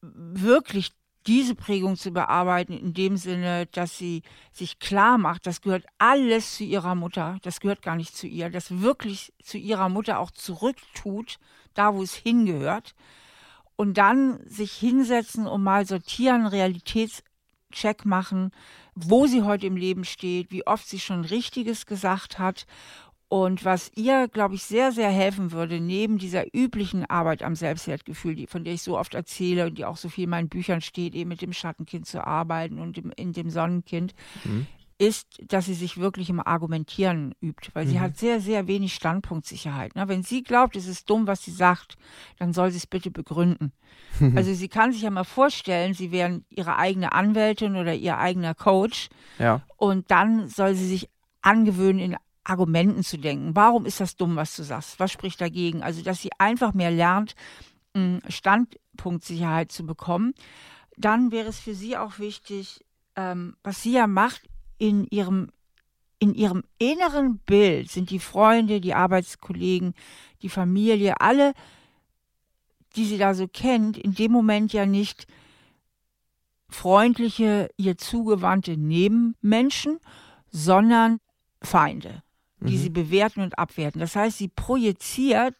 wirklich 0.02 0.92
diese 1.28 1.56
Prägung 1.56 1.96
zu 1.96 2.12
bearbeiten, 2.12 2.74
in 2.74 2.94
dem 2.94 3.18
Sinne, 3.18 3.66
dass 3.68 3.98
sie 3.98 4.24
sich 4.52 4.80
klar 4.80 5.18
macht, 5.18 5.48
das 5.48 5.62
gehört 5.62 5.86
alles 5.98 6.58
zu 6.58 6.64
ihrer 6.64 6.96
Mutter, 6.96 7.38
das 7.44 7.60
gehört 7.60 7.82
gar 7.82 7.96
nicht 7.96 8.16
zu 8.16 8.28
ihr, 8.28 8.50
das 8.50 8.82
wirklich 8.82 9.34
zu 9.42 9.58
ihrer 9.58 9.90
Mutter 9.90 10.20
auch 10.20 10.32
zurücktut, 10.32 11.40
da 11.74 11.94
wo 11.94 12.04
es 12.04 12.14
hingehört. 12.14 12.94
Und 13.76 13.98
dann 13.98 14.40
sich 14.46 14.72
hinsetzen 14.74 15.48
und 15.48 15.64
mal 15.64 15.86
sortieren, 15.86 16.46
Realitätscheck 16.46 18.06
machen, 18.06 18.52
wo 18.94 19.26
sie 19.26 19.42
heute 19.42 19.66
im 19.66 19.76
Leben 19.76 20.06
steht, 20.06 20.52
wie 20.52 20.68
oft 20.68 20.88
sie 20.88 21.00
schon 21.00 21.26
Richtiges 21.26 21.86
gesagt 21.86 22.38
hat 22.38 22.68
und 23.34 23.65
was 23.65 23.91
ihr, 23.96 24.28
glaube 24.28 24.54
ich, 24.54 24.62
sehr, 24.62 24.91
sehr 24.91 25.10
helfen 25.10 25.52
würde, 25.52 25.80
neben 25.80 26.19
dieser 26.19 26.46
üblichen 26.56 27.04
Arbeit 27.10 27.41
am 27.41 27.56
Selbstwertgefühl, 27.56 28.36
die, 28.36 28.46
von 28.46 28.63
der 28.63 28.76
ich 28.76 28.84
so 28.84 28.96
oft 28.96 29.15
erzähle 29.15 29.65
und 29.65 29.80
die 29.80 29.86
auch 29.86 29.98
so 29.98 30.08
viel 30.08 30.26
in 30.26 30.30
meinen 30.30 30.50
Büchern 30.50 30.82
steht, 30.82 31.15
eben 31.15 31.30
mit 31.30 31.41
dem 31.41 31.52
Schattenkind 31.52 32.06
zu 32.06 32.24
arbeiten 32.28 32.78
und 32.78 32.96
im, 33.00 33.12
in 33.15 33.34
dem 33.34 33.50
Sonnenkind, 33.50 34.13
mhm. 34.43 34.67
ist, 35.00 35.41
dass 35.48 35.65
sie 35.65 35.74
sich 35.74 35.98
wirklich 35.98 36.30
im 36.30 36.46
Argumentieren 36.46 37.34
übt. 37.41 37.72
Weil 37.74 37.86
mhm. 37.86 37.89
sie 37.89 38.00
hat 38.02 38.17
sehr, 38.17 38.39
sehr 38.39 38.67
wenig 38.67 38.93
Standpunktsicherheit. 38.93 39.96
Ne? 39.96 40.08
Wenn 40.08 40.22
sie 40.22 40.43
glaubt, 40.43 40.76
es 40.76 40.86
ist 40.86 41.10
dumm, 41.10 41.26
was 41.26 41.41
sie 41.41 41.50
sagt, 41.50 41.96
dann 42.38 42.54
soll 42.54 42.69
sie 42.69 42.78
es 42.78 42.86
bitte 42.86 43.10
begründen. 43.10 43.72
also 44.36 44.54
sie 44.54 44.67
kann 44.67 44.91
sich 44.91 45.02
ja 45.02 45.10
mal 45.10 45.24
vorstellen, 45.24 45.96
sie 45.96 46.12
wären 46.12 46.46
ihre 46.52 46.78
eigene 46.78 47.13
Anwältin 47.13 47.78
oder 47.78 47.96
ihr 47.96 48.19
eigener 48.19 48.54
Coach. 48.54 49.10
Ja. 49.39 49.63
Und 49.76 50.12
dann 50.12 50.50
soll 50.50 50.76
sie 50.76 50.88
sich 50.88 51.10
angewöhnen, 51.41 52.00
in 52.00 52.15
Argumenten 52.43 53.03
zu 53.03 53.17
denken. 53.17 53.56
Warum 53.56 53.86
ist 53.86 53.99
das 53.99 54.15
dumm, 54.15 54.36
was 54.36 54.56
du 54.56 54.63
sagst? 54.63 54.99
Was 54.99 55.12
spricht 55.12 55.39
dagegen? 55.39 55.82
Also, 55.82 56.01
dass 56.03 56.21
sie 56.21 56.32
einfach 56.38 56.73
mehr 56.73 56.91
lernt, 56.91 57.36
Standpunktsicherheit 58.27 59.71
zu 59.71 59.86
bekommen. 59.86 60.34
Dann 60.97 61.32
wäre 61.32 61.49
es 61.49 61.60
für 61.60 61.75
sie 61.75 61.97
auch 61.97 62.19
wichtig, 62.19 62.84
ähm, 63.15 63.56
was 63.63 63.82
sie 63.82 63.93
ja 63.93 64.08
macht 64.08 64.41
in 64.77 65.06
ihrem 65.06 65.49
in 66.19 66.34
ihrem 66.36 66.63
inneren 66.77 67.39
Bild 67.39 67.91
sind 67.91 68.10
die 68.10 68.19
Freunde, 68.19 68.79
die 68.79 68.93
Arbeitskollegen, 68.93 69.93
die 70.41 70.47
Familie, 70.47 71.19
alle, 71.19 71.53
die 72.95 73.03
sie 73.03 73.17
da 73.17 73.34
so 73.34 73.49
kennt, 73.49 73.97
in 73.97 74.13
dem 74.13 74.32
Moment 74.32 74.71
ja 74.71 74.86
nicht 74.86 75.27
freundliche, 76.69 77.69
ihr 77.75 77.97
zugewandte 77.97 78.77
Nebenmenschen, 78.77 79.99
sondern 80.49 81.19
Feinde, 81.62 82.23
die 82.63 82.78
mhm. 82.78 82.82
sie 82.82 82.89
bewerten 82.89 83.41
und 83.41 83.58
abwerten. 83.58 83.99
Das 83.99 84.15
heißt, 84.15 84.38
sie 84.38 84.47
projiziert 84.47 85.56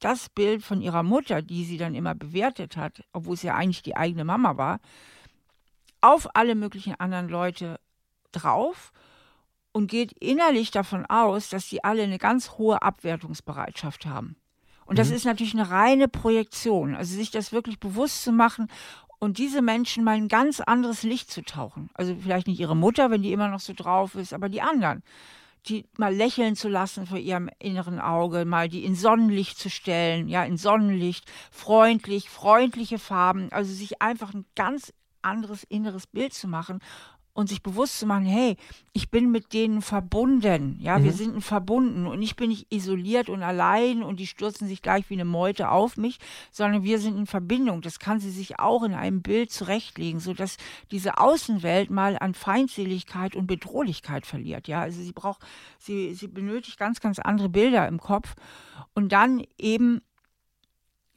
das 0.00 0.28
Bild 0.28 0.62
von 0.62 0.80
ihrer 0.80 1.02
Mutter, 1.02 1.42
die 1.42 1.64
sie 1.64 1.78
dann 1.78 1.94
immer 1.94 2.14
bewertet 2.14 2.76
hat, 2.76 3.04
obwohl 3.12 3.34
es 3.34 3.42
ja 3.42 3.54
eigentlich 3.54 3.82
die 3.82 3.96
eigene 3.96 4.24
Mama 4.24 4.56
war, 4.56 4.80
auf 6.00 6.28
alle 6.34 6.54
möglichen 6.54 6.94
anderen 7.00 7.28
Leute 7.28 7.80
drauf 8.32 8.92
und 9.72 9.90
geht 9.90 10.12
innerlich 10.12 10.70
davon 10.70 11.06
aus, 11.06 11.48
dass 11.48 11.68
sie 11.68 11.82
alle 11.82 12.02
eine 12.02 12.18
ganz 12.18 12.52
hohe 12.58 12.82
Abwertungsbereitschaft 12.82 14.06
haben. 14.06 14.36
Und 14.86 14.98
das 14.98 15.08
mhm. 15.08 15.16
ist 15.16 15.24
natürlich 15.24 15.54
eine 15.54 15.70
reine 15.70 16.08
Projektion. 16.08 16.94
Also 16.94 17.16
sich 17.16 17.30
das 17.30 17.52
wirklich 17.52 17.80
bewusst 17.80 18.22
zu 18.22 18.32
machen 18.32 18.68
und 19.18 19.38
diese 19.38 19.62
Menschen 19.62 20.04
mal 20.04 20.16
ein 20.16 20.28
ganz 20.28 20.60
anderes 20.60 21.02
Licht 21.02 21.30
zu 21.30 21.42
tauchen. 21.42 21.88
Also 21.94 22.14
vielleicht 22.14 22.46
nicht 22.46 22.60
ihre 22.60 22.76
Mutter, 22.76 23.10
wenn 23.10 23.22
die 23.22 23.32
immer 23.32 23.48
noch 23.48 23.60
so 23.60 23.72
drauf 23.72 24.14
ist, 24.14 24.34
aber 24.34 24.48
die 24.48 24.60
anderen. 24.60 25.02
Die 25.66 25.86
mal 25.96 26.14
lächeln 26.14 26.56
zu 26.56 26.68
lassen 26.68 27.06
vor 27.06 27.18
ihrem 27.18 27.48
inneren 27.58 27.98
Auge, 27.98 28.44
mal 28.44 28.68
die 28.68 28.84
in 28.84 28.94
Sonnenlicht 28.94 29.58
zu 29.58 29.70
stellen, 29.70 30.28
ja, 30.28 30.44
in 30.44 30.58
Sonnenlicht, 30.58 31.24
freundlich, 31.50 32.28
freundliche 32.28 32.98
Farben, 32.98 33.50
also 33.50 33.72
sich 33.72 34.02
einfach 34.02 34.34
ein 34.34 34.44
ganz 34.54 34.92
anderes 35.22 35.64
inneres 35.64 36.06
Bild 36.06 36.34
zu 36.34 36.48
machen 36.48 36.80
und 37.34 37.48
sich 37.48 37.62
bewusst 37.62 37.98
zu 37.98 38.06
machen, 38.06 38.24
hey, 38.24 38.56
ich 38.92 39.10
bin 39.10 39.30
mit 39.32 39.52
denen 39.52 39.82
verbunden, 39.82 40.78
ja, 40.80 40.98
mhm. 40.98 41.04
wir 41.04 41.12
sind 41.12 41.42
verbunden 41.42 42.06
und 42.06 42.22
ich 42.22 42.36
bin 42.36 42.48
nicht 42.48 42.72
isoliert 42.72 43.28
und 43.28 43.42
allein 43.42 44.04
und 44.04 44.20
die 44.20 44.28
stürzen 44.28 44.68
sich 44.68 44.82
gleich 44.82 45.10
wie 45.10 45.14
eine 45.14 45.24
Meute 45.24 45.70
auf 45.70 45.96
mich, 45.96 46.18
sondern 46.52 46.84
wir 46.84 47.00
sind 47.00 47.18
in 47.18 47.26
Verbindung. 47.26 47.82
Das 47.82 47.98
kann 47.98 48.20
sie 48.20 48.30
sich 48.30 48.60
auch 48.60 48.84
in 48.84 48.94
einem 48.94 49.20
Bild 49.20 49.50
zurechtlegen, 49.50 50.20
sodass 50.20 50.56
diese 50.92 51.18
Außenwelt 51.18 51.90
mal 51.90 52.16
an 52.18 52.34
Feindseligkeit 52.34 53.34
und 53.34 53.48
Bedrohlichkeit 53.48 54.26
verliert, 54.26 54.68
ja. 54.68 54.80
Also 54.80 55.02
sie 55.02 55.12
braucht, 55.12 55.42
sie, 55.78 56.14
sie 56.14 56.28
benötigt 56.28 56.78
ganz, 56.78 57.00
ganz 57.00 57.18
andere 57.18 57.48
Bilder 57.48 57.88
im 57.88 57.98
Kopf 57.98 58.36
und 58.94 59.10
dann 59.10 59.44
eben 59.58 60.02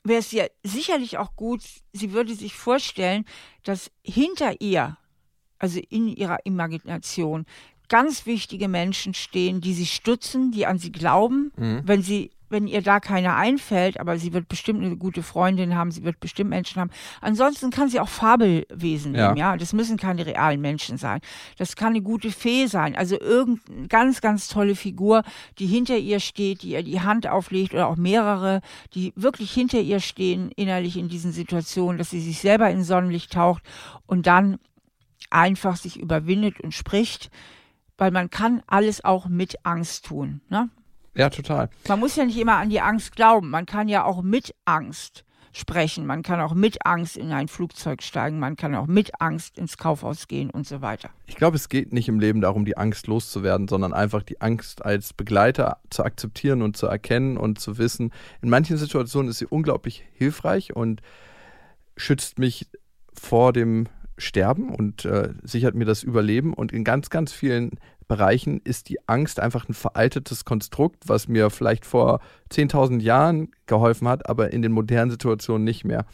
wäre 0.03 0.19
es 0.19 0.31
ja 0.31 0.45
sicherlich 0.63 1.17
auch 1.19 1.35
gut, 1.35 1.61
sie 1.93 2.13
würde 2.13 2.33
sich 2.33 2.55
vorstellen, 2.55 3.25
dass 3.63 3.91
hinter 4.03 4.61
ihr 4.61 4.97
also 5.59 5.79
in 5.89 6.07
ihrer 6.07 6.45
Imagination, 6.45 7.45
ganz 7.89 8.25
wichtige 8.25 8.67
Menschen 8.67 9.13
stehen, 9.13 9.61
die 9.61 9.73
sie 9.73 9.85
stützen, 9.85 10.51
die 10.51 10.65
an 10.65 10.77
sie 10.77 10.91
glauben, 10.91 11.51
mhm. 11.55 11.81
wenn 11.85 12.01
sie 12.01 12.31
wenn 12.49 12.67
ihr 12.67 12.81
da 12.81 12.99
keiner 12.99 13.35
einfällt, 13.35 13.99
aber 13.99 14.17
sie 14.17 14.33
wird 14.33 14.47
bestimmt 14.47 14.83
eine 14.83 14.95
gute 14.95 15.23
Freundin 15.23 15.75
haben, 15.75 15.91
sie 15.91 16.03
wird 16.03 16.19
bestimmt 16.19 16.49
Menschen 16.49 16.79
haben. 16.79 16.91
Ansonsten 17.21 17.71
kann 17.71 17.89
sie 17.89 17.99
auch 17.99 18.07
Fabelwesen 18.07 19.15
ja. 19.15 19.27
nehmen, 19.27 19.37
ja. 19.37 19.57
Das 19.57 19.73
müssen 19.73 19.97
keine 19.97 20.25
realen 20.25 20.61
Menschen 20.61 20.97
sein. 20.97 21.19
Das 21.57 21.75
kann 21.75 21.89
eine 21.89 22.01
gute 22.01 22.31
Fee 22.31 22.67
sein. 22.67 22.95
Also 22.95 23.19
irgendeine 23.19 23.87
ganz, 23.87 24.21
ganz 24.21 24.47
tolle 24.47 24.75
Figur, 24.75 25.23
die 25.59 25.67
hinter 25.67 25.97
ihr 25.97 26.19
steht, 26.19 26.63
die 26.63 26.71
ihr 26.71 26.83
die 26.83 27.01
Hand 27.01 27.27
auflegt 27.27 27.73
oder 27.73 27.87
auch 27.87 27.97
mehrere, 27.97 28.61
die 28.93 29.13
wirklich 29.15 29.51
hinter 29.51 29.79
ihr 29.79 29.99
stehen, 29.99 30.51
innerlich 30.55 30.97
in 30.97 31.09
diesen 31.09 31.31
Situationen, 31.31 31.97
dass 31.97 32.11
sie 32.11 32.21
sich 32.21 32.39
selber 32.39 32.69
in 32.69 32.83
Sonnenlicht 32.83 33.33
taucht 33.33 33.63
und 34.05 34.27
dann 34.27 34.57
einfach 35.29 35.75
sich 35.75 35.99
überwindet 35.99 36.59
und 36.61 36.73
spricht, 36.73 37.29
weil 37.97 38.11
man 38.11 38.29
kann 38.29 38.61
alles 38.67 39.03
auch 39.03 39.27
mit 39.27 39.65
Angst 39.65 40.05
tun. 40.05 40.41
Ne? 40.49 40.69
Ja, 41.15 41.29
total. 41.29 41.69
Man 41.87 41.99
muss 41.99 42.15
ja 42.15 42.25
nicht 42.25 42.37
immer 42.37 42.57
an 42.57 42.69
die 42.69 42.81
Angst 42.81 43.15
glauben. 43.15 43.49
Man 43.49 43.65
kann 43.65 43.87
ja 43.87 44.05
auch 44.05 44.21
mit 44.21 44.53
Angst 44.65 45.23
sprechen. 45.51 46.05
Man 46.05 46.21
kann 46.21 46.39
auch 46.39 46.53
mit 46.53 46.85
Angst 46.85 47.17
in 47.17 47.31
ein 47.31 47.47
Flugzeug 47.47 48.03
steigen. 48.03 48.39
Man 48.39 48.55
kann 48.55 48.75
auch 48.75 48.85
mit 48.85 49.19
Angst 49.19 49.57
ins 49.57 49.77
Kaufhaus 49.77 50.27
gehen 50.27 50.51
und 50.51 50.67
so 50.67 50.81
weiter. 50.81 51.09
Ich 51.25 51.35
glaube, 51.35 51.55
es 51.55 51.69
geht 51.69 51.91
nicht 51.91 52.07
im 52.07 52.19
Leben 52.19 52.41
darum, 52.41 52.65
die 52.65 52.77
Angst 52.77 53.07
loszuwerden, 53.07 53.67
sondern 53.67 53.93
einfach 53.93 54.21
die 54.21 54.39
Angst 54.41 54.85
als 54.85 55.13
Begleiter 55.13 55.79
zu 55.89 56.03
akzeptieren 56.03 56.61
und 56.61 56.77
zu 56.77 56.85
erkennen 56.85 57.37
und 57.37 57.59
zu 57.59 57.79
wissen. 57.79 58.11
In 58.41 58.49
manchen 58.49 58.77
Situationen 58.77 59.31
ist 59.31 59.39
sie 59.39 59.47
unglaublich 59.47 60.05
hilfreich 60.13 60.75
und 60.75 61.01
schützt 61.95 62.37
mich 62.37 62.67
vor 63.13 63.51
dem 63.51 63.87
sterben 64.17 64.73
und 64.73 65.05
äh, 65.05 65.33
sichert 65.43 65.75
mir 65.75 65.85
das 65.85 66.03
Überleben. 66.03 66.53
Und 66.53 66.71
in 66.71 66.83
ganz, 66.83 67.09
ganz 67.09 67.31
vielen 67.31 67.71
Bereichen 68.07 68.61
ist 68.63 68.89
die 68.89 69.07
Angst 69.07 69.39
einfach 69.39 69.67
ein 69.67 69.73
veraltetes 69.73 70.45
Konstrukt, 70.45 71.03
was 71.07 71.27
mir 71.27 71.49
vielleicht 71.49 71.85
vor 71.85 72.19
10.000 72.51 73.01
Jahren 73.01 73.51
geholfen 73.65 74.07
hat, 74.07 74.29
aber 74.29 74.51
in 74.53 74.61
den 74.61 74.71
modernen 74.71 75.11
Situationen 75.11 75.63
nicht 75.63 75.83
mehr 75.83 76.05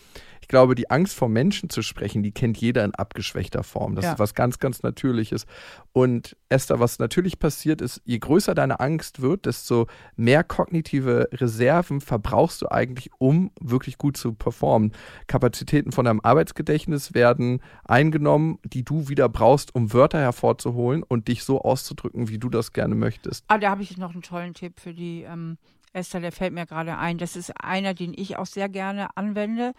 ich 0.44 0.50
glaube, 0.50 0.76
die 0.76 0.90
Angst 0.90 1.16
vor 1.16 1.30
Menschen 1.30 1.70
zu 1.70 1.82
sprechen, 1.82 2.22
die 2.22 2.34
kennt 2.34 2.58
jeder 2.58 2.84
in 2.84 2.94
abgeschwächter 2.94 3.64
Form. 3.64 3.96
Das 3.96 4.04
ja. 4.04 4.12
ist 4.12 4.20
was 4.20 4.34
ganz, 4.34 4.60
ganz 4.60 4.84
Natürliches. 4.84 5.46
Und 5.94 6.36
Esther, 6.50 6.82
was 6.82 7.00
natürlich 7.00 7.40
passiert 7.40 7.80
ist, 7.80 8.02
je 8.04 8.20
größer 8.20 8.54
deine 8.54 8.82
Angst 8.82 9.22
wird, 9.22 9.46
desto 9.46 9.88
mehr 10.18 10.44
kognitive 10.44 11.30
Reserven 11.32 12.02
verbrauchst 12.02 12.62
du 12.62 12.70
eigentlich, 12.70 13.10
um 13.20 13.52
wirklich 13.62 13.98
gut 13.98 14.18
zu 14.18 14.34
performen. 14.34 14.92
Kapazitäten 15.28 15.94
von 15.94 16.04
deinem 16.04 16.20
Arbeitsgedächtnis 16.20 17.14
werden 17.14 17.62
eingenommen, 17.86 18.60
die 18.66 18.84
du 18.84 19.08
wieder 19.08 19.30
brauchst, 19.30 19.74
um 19.74 19.94
Wörter 19.94 20.20
hervorzuholen 20.20 21.04
und 21.04 21.30
dich 21.30 21.46
so 21.46 21.62
auszudrücken, 21.62 22.28
wie 22.28 22.38
du 22.38 22.50
das 22.50 22.74
gerne 22.74 22.96
möchtest. 22.96 23.46
Ah, 23.48 23.60
da 23.60 23.70
habe 23.70 23.82
ich 23.82 23.96
noch 23.96 24.12
einen 24.12 24.24
tollen 24.24 24.54
Tipp 24.54 24.82
für 24.82 24.94
die 24.94 25.22
ähm, 25.22 25.58
Esther, 25.94 26.20
der 26.20 26.34
fällt 26.34 26.54
mir 26.54 26.66
gerade 26.66 26.98
ein. 26.98 27.18
Das 27.18 27.38
ist 27.38 27.52
einer, 27.64 27.94
den 27.94 28.14
ich 28.14 28.38
auch 28.38 28.46
sehr 28.46 28.68
gerne 28.68 29.16
anwende. 29.16 29.74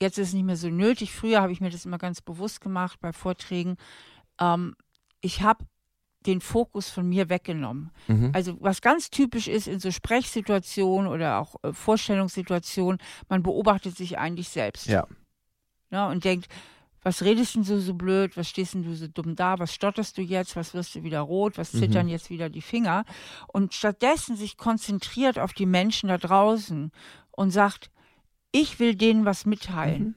Jetzt 0.00 0.18
ist 0.18 0.28
es 0.28 0.34
nicht 0.34 0.44
mehr 0.44 0.56
so 0.56 0.68
nötig. 0.68 1.12
Früher 1.12 1.42
habe 1.42 1.52
ich 1.52 1.60
mir 1.60 1.70
das 1.70 1.84
immer 1.84 1.98
ganz 1.98 2.20
bewusst 2.22 2.60
gemacht 2.60 2.98
bei 3.00 3.12
Vorträgen. 3.12 3.76
Ähm, 4.40 4.74
ich 5.20 5.42
habe 5.42 5.64
den 6.26 6.40
Fokus 6.40 6.90
von 6.90 7.08
mir 7.08 7.28
weggenommen. 7.28 7.90
Mhm. 8.08 8.30
Also 8.34 8.56
was 8.60 8.82
ganz 8.82 9.10
typisch 9.10 9.48
ist 9.48 9.66
in 9.66 9.80
so 9.80 9.90
Sprechsituationen 9.90 11.10
oder 11.10 11.38
auch 11.38 11.56
äh, 11.62 11.72
Vorstellungssituationen, 11.72 13.00
man 13.28 13.42
beobachtet 13.42 13.96
sich 13.96 14.18
eigentlich 14.18 14.48
selbst. 14.48 14.86
Ja. 14.86 15.06
ja. 15.90 16.08
Und 16.08 16.24
denkt, 16.24 16.48
was 17.02 17.22
redest 17.22 17.54
du 17.56 17.62
so, 17.62 17.94
blöd, 17.94 18.36
was 18.36 18.48
stehst 18.48 18.74
du 18.74 18.94
so 18.94 19.06
dumm 19.06 19.34
da, 19.34 19.58
was 19.58 19.74
stotterst 19.74 20.18
du 20.18 20.22
jetzt, 20.22 20.56
was 20.56 20.74
wirst 20.74 20.94
du 20.94 21.02
wieder 21.02 21.20
rot, 21.20 21.56
was 21.56 21.72
zittern 21.72 22.06
mhm. 22.06 22.12
jetzt 22.12 22.28
wieder 22.28 22.50
die 22.50 22.60
Finger. 22.60 23.04
Und 23.48 23.72
stattdessen 23.72 24.36
sich 24.36 24.58
konzentriert 24.58 25.38
auf 25.38 25.54
die 25.54 25.66
Menschen 25.66 26.08
da 26.08 26.18
draußen 26.18 26.92
und 27.30 27.50
sagt, 27.50 27.90
ich 28.52 28.78
will 28.78 28.94
denen 28.94 29.24
was 29.24 29.46
mitteilen. 29.46 30.02
Mhm. 30.02 30.14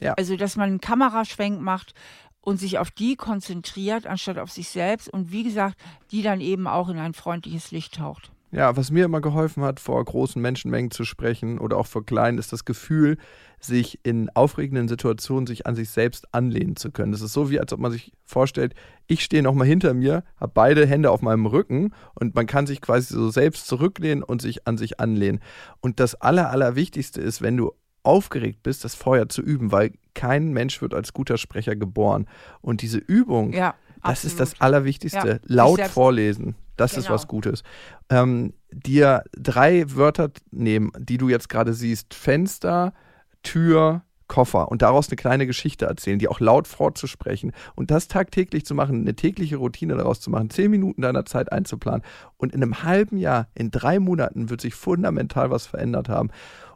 Ja. 0.00 0.14
Also, 0.14 0.36
dass 0.36 0.56
man 0.56 0.70
einen 0.70 0.80
Kameraschwenk 0.80 1.60
macht 1.60 1.94
und 2.40 2.56
sich 2.56 2.78
auf 2.78 2.90
die 2.90 3.16
konzentriert, 3.16 4.06
anstatt 4.06 4.38
auf 4.38 4.50
sich 4.50 4.68
selbst 4.68 5.08
und 5.08 5.30
wie 5.30 5.42
gesagt, 5.42 5.76
die 6.10 6.22
dann 6.22 6.40
eben 6.40 6.66
auch 6.66 6.88
in 6.88 6.98
ein 6.98 7.14
freundliches 7.14 7.70
Licht 7.70 7.96
taucht. 7.96 8.32
Ja, 8.52 8.76
was 8.76 8.90
mir 8.90 9.04
immer 9.04 9.20
geholfen 9.20 9.62
hat, 9.62 9.78
vor 9.78 10.04
großen 10.04 10.42
Menschenmengen 10.42 10.90
zu 10.90 11.04
sprechen 11.04 11.58
oder 11.58 11.76
auch 11.76 11.86
vor 11.86 12.04
kleinen, 12.04 12.38
ist 12.38 12.52
das 12.52 12.64
Gefühl, 12.64 13.16
sich 13.60 14.00
in 14.02 14.28
aufregenden 14.30 14.88
Situationen 14.88 15.46
sich 15.46 15.66
an 15.66 15.76
sich 15.76 15.90
selbst 15.90 16.34
anlehnen 16.34 16.74
zu 16.74 16.90
können. 16.90 17.12
Das 17.12 17.20
ist 17.20 17.32
so 17.32 17.50
wie, 17.50 17.60
als 17.60 17.72
ob 17.72 17.78
man 17.78 17.92
sich 17.92 18.12
vorstellt, 18.24 18.74
ich 19.06 19.22
stehe 19.22 19.42
nochmal 19.42 19.68
hinter 19.68 19.94
mir, 19.94 20.24
habe 20.40 20.52
beide 20.52 20.86
Hände 20.86 21.10
auf 21.10 21.22
meinem 21.22 21.46
Rücken 21.46 21.92
und 22.14 22.34
man 22.34 22.46
kann 22.46 22.66
sich 22.66 22.80
quasi 22.80 23.14
so 23.14 23.30
selbst 23.30 23.68
zurücklehnen 23.68 24.24
und 24.24 24.42
sich 24.42 24.66
an 24.66 24.78
sich 24.78 24.98
anlehnen. 24.98 25.40
Und 25.80 26.00
das 26.00 26.16
Aller, 26.16 26.50
Allerwichtigste 26.50 27.20
ist, 27.20 27.42
wenn 27.42 27.56
du 27.56 27.72
aufgeregt 28.02 28.62
bist, 28.62 28.84
das 28.84 28.94
vorher 28.94 29.28
zu 29.28 29.42
üben, 29.42 29.72
weil 29.72 29.92
kein 30.14 30.52
Mensch 30.52 30.80
wird 30.82 30.94
als 30.94 31.12
guter 31.12 31.38
Sprecher 31.38 31.76
geboren. 31.76 32.26
Und 32.62 32.82
diese 32.82 32.98
Übung, 32.98 33.52
ja, 33.52 33.74
das 34.02 34.24
ist 34.24 34.40
das 34.40 34.60
Allerwichtigste. 34.60 35.28
Ja, 35.28 35.38
Laut 35.44 35.80
vorlesen. 35.82 36.54
Das 36.80 36.92
genau. 36.92 37.04
ist 37.04 37.10
was 37.10 37.28
Gutes. 37.28 37.62
Ähm, 38.08 38.54
dir 38.72 39.22
drei 39.32 39.84
Wörter 39.94 40.30
nehmen, 40.50 40.90
die 40.98 41.18
du 41.18 41.28
jetzt 41.28 41.48
gerade 41.48 41.74
siehst: 41.74 42.14
Fenster, 42.14 42.94
Tür, 43.42 44.02
Koffer. 44.28 44.70
Und 44.70 44.80
daraus 44.80 45.08
eine 45.08 45.16
kleine 45.16 45.46
Geschichte 45.46 45.86
erzählen, 45.86 46.18
die 46.18 46.28
auch 46.28 46.40
laut 46.40 46.68
vorzusprechen 46.68 47.52
und 47.74 47.90
das 47.90 48.08
tagtäglich 48.08 48.64
zu 48.64 48.74
machen, 48.74 49.00
eine 49.00 49.14
tägliche 49.14 49.56
Routine 49.56 49.96
daraus 49.96 50.20
zu 50.20 50.30
machen, 50.30 50.48
zehn 50.50 50.70
Minuten 50.70 51.02
deiner 51.02 51.26
Zeit 51.26 51.52
einzuplanen. 51.52 52.02
Und 52.36 52.54
in 52.54 52.62
einem 52.62 52.82
halben 52.84 53.18
Jahr, 53.18 53.48
in 53.54 53.70
drei 53.70 53.98
Monaten 53.98 54.48
wird 54.48 54.60
sich 54.60 54.74
fundamental 54.74 55.50
was 55.50 55.66
verändert 55.66 56.08
haben 56.08 56.30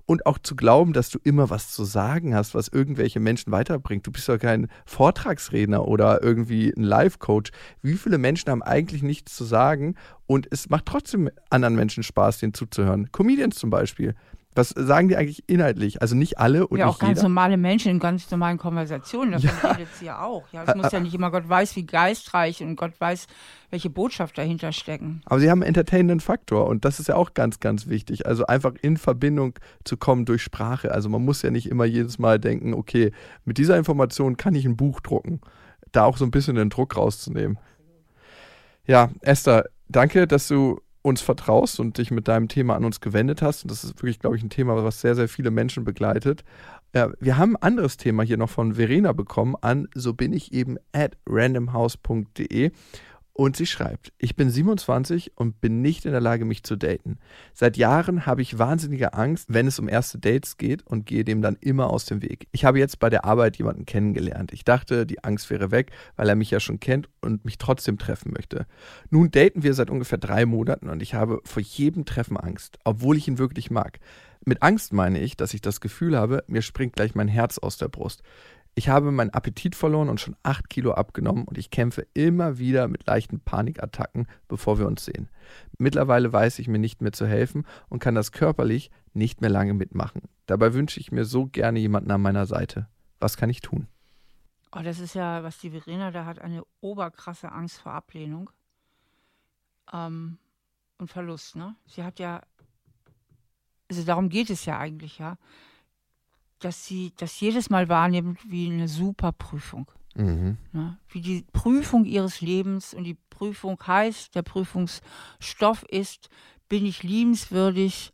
und 0.06 0.26
auch 0.26 0.38
zu 0.38 0.56
glauben, 0.56 0.92
dass 0.92 1.10
du 1.10 1.18
immer 1.22 1.50
was 1.50 1.72
zu 1.72 1.84
sagen 1.84 2.34
hast, 2.34 2.54
was 2.54 2.68
irgendwelche 2.68 3.20
Menschen 3.20 3.52
weiterbringt. 3.52 4.06
Du 4.06 4.12
bist 4.12 4.28
doch 4.28 4.38
kein 4.38 4.68
Vortragsredner 4.86 5.86
oder 5.86 6.22
irgendwie 6.22 6.72
ein 6.76 6.82
Life-Coach. 6.82 7.50
Wie 7.82 7.94
viele 7.94 8.18
Menschen 8.18 8.50
haben 8.50 8.62
eigentlich 8.62 9.02
nichts 9.02 9.34
zu 9.34 9.44
sagen 9.44 9.94
und 10.26 10.48
es 10.50 10.68
macht 10.68 10.86
trotzdem 10.86 11.30
anderen 11.50 11.74
Menschen 11.74 12.02
Spaß, 12.02 12.38
denen 12.38 12.54
zuzuhören? 12.54 13.10
Comedians 13.12 13.56
zum 13.56 13.70
Beispiel. 13.70 14.14
Was 14.56 14.68
sagen 14.68 15.08
die 15.08 15.16
eigentlich 15.16 15.42
inhaltlich? 15.48 16.00
Also 16.00 16.14
nicht 16.14 16.38
alle 16.38 16.66
und 16.68 16.78
ja, 16.78 16.86
auch 16.86 17.00
ganz 17.00 17.18
jeder. 17.18 17.28
normale 17.28 17.56
Menschen 17.56 17.90
in 17.90 17.98
ganz 17.98 18.30
normalen 18.30 18.56
Konversationen. 18.56 19.32
Davon 19.32 19.50
Ja. 19.62 19.70
redet 19.72 19.94
sie 19.96 20.04
ja 20.04 20.22
auch. 20.22 20.44
Ja, 20.52 20.62
es 20.64 20.74
muss 20.76 20.92
ja 20.92 21.00
nicht 21.00 21.12
immer 21.14 21.30
Gott 21.32 21.48
weiß, 21.48 21.74
wie 21.74 21.84
geistreich 21.84 22.62
und 22.62 22.76
Gott 22.76 22.92
weiß, 23.00 23.26
welche 23.70 23.90
Botschaft 23.90 24.38
dahinter 24.38 24.70
stecken. 24.70 25.22
Aber 25.24 25.40
sie 25.40 25.50
haben 25.50 25.62
einen 25.62 25.68
entertainenden 25.68 26.20
Faktor 26.20 26.68
und 26.68 26.84
das 26.84 27.00
ist 27.00 27.08
ja 27.08 27.16
auch 27.16 27.34
ganz, 27.34 27.58
ganz 27.58 27.88
wichtig. 27.88 28.26
Also 28.26 28.46
einfach 28.46 28.74
in 28.80 28.96
Verbindung 28.96 29.58
zu 29.82 29.96
kommen 29.96 30.24
durch 30.24 30.42
Sprache. 30.42 30.92
Also 30.92 31.08
man 31.08 31.24
muss 31.24 31.42
ja 31.42 31.50
nicht 31.50 31.68
immer 31.68 31.84
jedes 31.84 32.20
Mal 32.20 32.38
denken, 32.38 32.74
okay, 32.74 33.10
mit 33.44 33.58
dieser 33.58 33.76
Information 33.76 34.36
kann 34.36 34.54
ich 34.54 34.64
ein 34.66 34.76
Buch 34.76 35.00
drucken. 35.00 35.40
Da 35.90 36.04
auch 36.04 36.16
so 36.16 36.24
ein 36.24 36.30
bisschen 36.30 36.54
den 36.54 36.70
Druck 36.70 36.96
rauszunehmen. 36.96 37.58
Ja, 38.86 39.10
Esther, 39.20 39.64
danke, 39.88 40.26
dass 40.26 40.46
du 40.48 40.80
uns 41.04 41.20
vertraust 41.20 41.80
und 41.80 41.98
dich 41.98 42.10
mit 42.10 42.28
deinem 42.28 42.48
Thema 42.48 42.76
an 42.76 42.84
uns 42.84 43.00
gewendet 43.00 43.42
hast. 43.42 43.62
Und 43.62 43.70
das 43.70 43.84
ist 43.84 43.94
wirklich, 43.98 44.20
glaube 44.20 44.36
ich, 44.36 44.42
ein 44.42 44.48
Thema, 44.48 44.82
was 44.82 45.02
sehr, 45.02 45.14
sehr 45.14 45.28
viele 45.28 45.50
Menschen 45.50 45.84
begleitet. 45.84 46.44
Ja, 46.94 47.10
wir 47.20 47.36
haben 47.36 47.56
ein 47.56 47.62
anderes 47.62 47.98
Thema 47.98 48.22
hier 48.22 48.38
noch 48.38 48.48
von 48.48 48.74
Verena 48.74 49.12
bekommen 49.12 49.54
an 49.60 49.86
so 49.94 50.14
bin 50.14 50.32
ich 50.32 50.54
eben 50.54 50.78
at 50.92 51.18
randomhouse.de. 51.26 52.70
Und 53.36 53.56
sie 53.56 53.66
schreibt, 53.66 54.12
ich 54.16 54.36
bin 54.36 54.48
27 54.48 55.32
und 55.34 55.60
bin 55.60 55.82
nicht 55.82 56.04
in 56.04 56.12
der 56.12 56.20
Lage, 56.20 56.44
mich 56.44 56.62
zu 56.62 56.76
daten. 56.76 57.18
Seit 57.52 57.76
Jahren 57.76 58.26
habe 58.26 58.42
ich 58.42 58.60
wahnsinnige 58.60 59.12
Angst, 59.12 59.52
wenn 59.52 59.66
es 59.66 59.80
um 59.80 59.88
erste 59.88 60.20
Dates 60.20 60.56
geht 60.56 60.86
und 60.86 61.04
gehe 61.04 61.24
dem 61.24 61.42
dann 61.42 61.56
immer 61.60 61.90
aus 61.90 62.04
dem 62.04 62.22
Weg. 62.22 62.46
Ich 62.52 62.64
habe 62.64 62.78
jetzt 62.78 63.00
bei 63.00 63.10
der 63.10 63.24
Arbeit 63.24 63.56
jemanden 63.56 63.86
kennengelernt. 63.86 64.52
Ich 64.52 64.62
dachte, 64.62 65.04
die 65.04 65.24
Angst 65.24 65.50
wäre 65.50 65.72
weg, 65.72 65.90
weil 66.14 66.28
er 66.28 66.36
mich 66.36 66.52
ja 66.52 66.60
schon 66.60 66.78
kennt 66.78 67.08
und 67.22 67.44
mich 67.44 67.58
trotzdem 67.58 67.98
treffen 67.98 68.32
möchte. 68.32 68.66
Nun 69.10 69.32
daten 69.32 69.64
wir 69.64 69.74
seit 69.74 69.90
ungefähr 69.90 70.18
drei 70.18 70.46
Monaten 70.46 70.88
und 70.88 71.02
ich 71.02 71.14
habe 71.14 71.40
vor 71.44 71.60
jedem 71.60 72.04
Treffen 72.04 72.36
Angst, 72.36 72.78
obwohl 72.84 73.16
ich 73.16 73.26
ihn 73.26 73.38
wirklich 73.38 73.68
mag. 73.68 73.98
Mit 74.44 74.62
Angst 74.62 74.92
meine 74.92 75.18
ich, 75.18 75.36
dass 75.36 75.54
ich 75.54 75.60
das 75.60 75.80
Gefühl 75.80 76.16
habe, 76.16 76.44
mir 76.46 76.62
springt 76.62 76.92
gleich 76.92 77.16
mein 77.16 77.28
Herz 77.28 77.58
aus 77.58 77.78
der 77.78 77.88
Brust. 77.88 78.22
Ich 78.76 78.88
habe 78.88 79.12
meinen 79.12 79.30
Appetit 79.30 79.76
verloren 79.76 80.08
und 80.08 80.20
schon 80.20 80.36
acht 80.42 80.68
Kilo 80.68 80.92
abgenommen 80.92 81.44
und 81.44 81.58
ich 81.58 81.70
kämpfe 81.70 82.06
immer 82.12 82.58
wieder 82.58 82.88
mit 82.88 83.06
leichten 83.06 83.38
Panikattacken, 83.38 84.26
bevor 84.48 84.78
wir 84.78 84.86
uns 84.86 85.04
sehen. 85.04 85.28
Mittlerweile 85.78 86.32
weiß 86.32 86.58
ich 86.58 86.66
mir 86.66 86.80
nicht 86.80 87.00
mehr 87.00 87.12
zu 87.12 87.26
helfen 87.26 87.66
und 87.88 88.00
kann 88.00 88.16
das 88.16 88.32
körperlich 88.32 88.90
nicht 89.12 89.40
mehr 89.40 89.50
lange 89.50 89.74
mitmachen. 89.74 90.22
Dabei 90.46 90.74
wünsche 90.74 90.98
ich 90.98 91.12
mir 91.12 91.24
so 91.24 91.46
gerne 91.46 91.78
jemanden 91.78 92.10
an 92.10 92.20
meiner 92.20 92.46
Seite. 92.46 92.88
Was 93.20 93.36
kann 93.36 93.48
ich 93.48 93.60
tun? 93.60 93.86
Oh, 94.72 94.80
das 94.82 94.98
ist 94.98 95.14
ja, 95.14 95.44
was 95.44 95.58
die 95.58 95.70
Verena 95.70 96.10
da 96.10 96.24
hat, 96.24 96.40
eine 96.40 96.64
oberkrasse 96.80 97.52
Angst 97.52 97.80
vor 97.80 97.92
Ablehnung 97.92 98.50
ähm, 99.92 100.38
und 100.98 101.08
Verlust. 101.08 101.54
Ne? 101.54 101.76
Sie 101.86 102.02
hat 102.02 102.18
ja, 102.18 102.42
also 103.88 104.02
darum 104.02 104.28
geht 104.28 104.50
es 104.50 104.64
ja 104.64 104.78
eigentlich, 104.78 105.18
ja, 105.18 105.38
dass 106.64 106.86
sie 106.86 107.12
das 107.16 107.38
jedes 107.40 107.68
Mal 107.70 107.88
wahrnimmt 107.88 108.38
wie 108.50 108.70
eine 108.70 108.88
super 108.88 109.32
Prüfung. 109.32 109.90
Mhm. 110.14 110.56
Ne? 110.72 110.98
Wie 111.08 111.20
die 111.20 111.44
Prüfung 111.52 112.04
ihres 112.04 112.40
Lebens 112.40 112.94
und 112.94 113.04
die 113.04 113.18
Prüfung 113.30 113.78
heißt, 113.84 114.34
der 114.34 114.42
Prüfungsstoff 114.42 115.82
ist, 115.88 116.28
bin 116.68 116.86
ich 116.86 117.02
liebenswürdig 117.02 118.12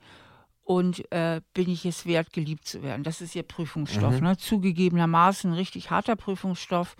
und 0.63 1.11
äh, 1.13 1.41
bin 1.55 1.69
ich 1.69 1.85
es 1.85 2.07
wert, 2.07 2.33
geliebt 2.33 2.67
zu 2.67 2.83
werden. 2.83 3.05
Das 3.05 3.21
ist 3.21 3.35
ihr 3.35 3.43
Prüfungsstoff. 3.43 4.21
Mhm. 4.21 4.27
Ne? 4.27 4.37
Zugegebenermaßen 4.37 5.51
ein 5.51 5.57
richtig 5.57 5.91
harter 5.91 6.17
Prüfungsstoff. 6.17 6.97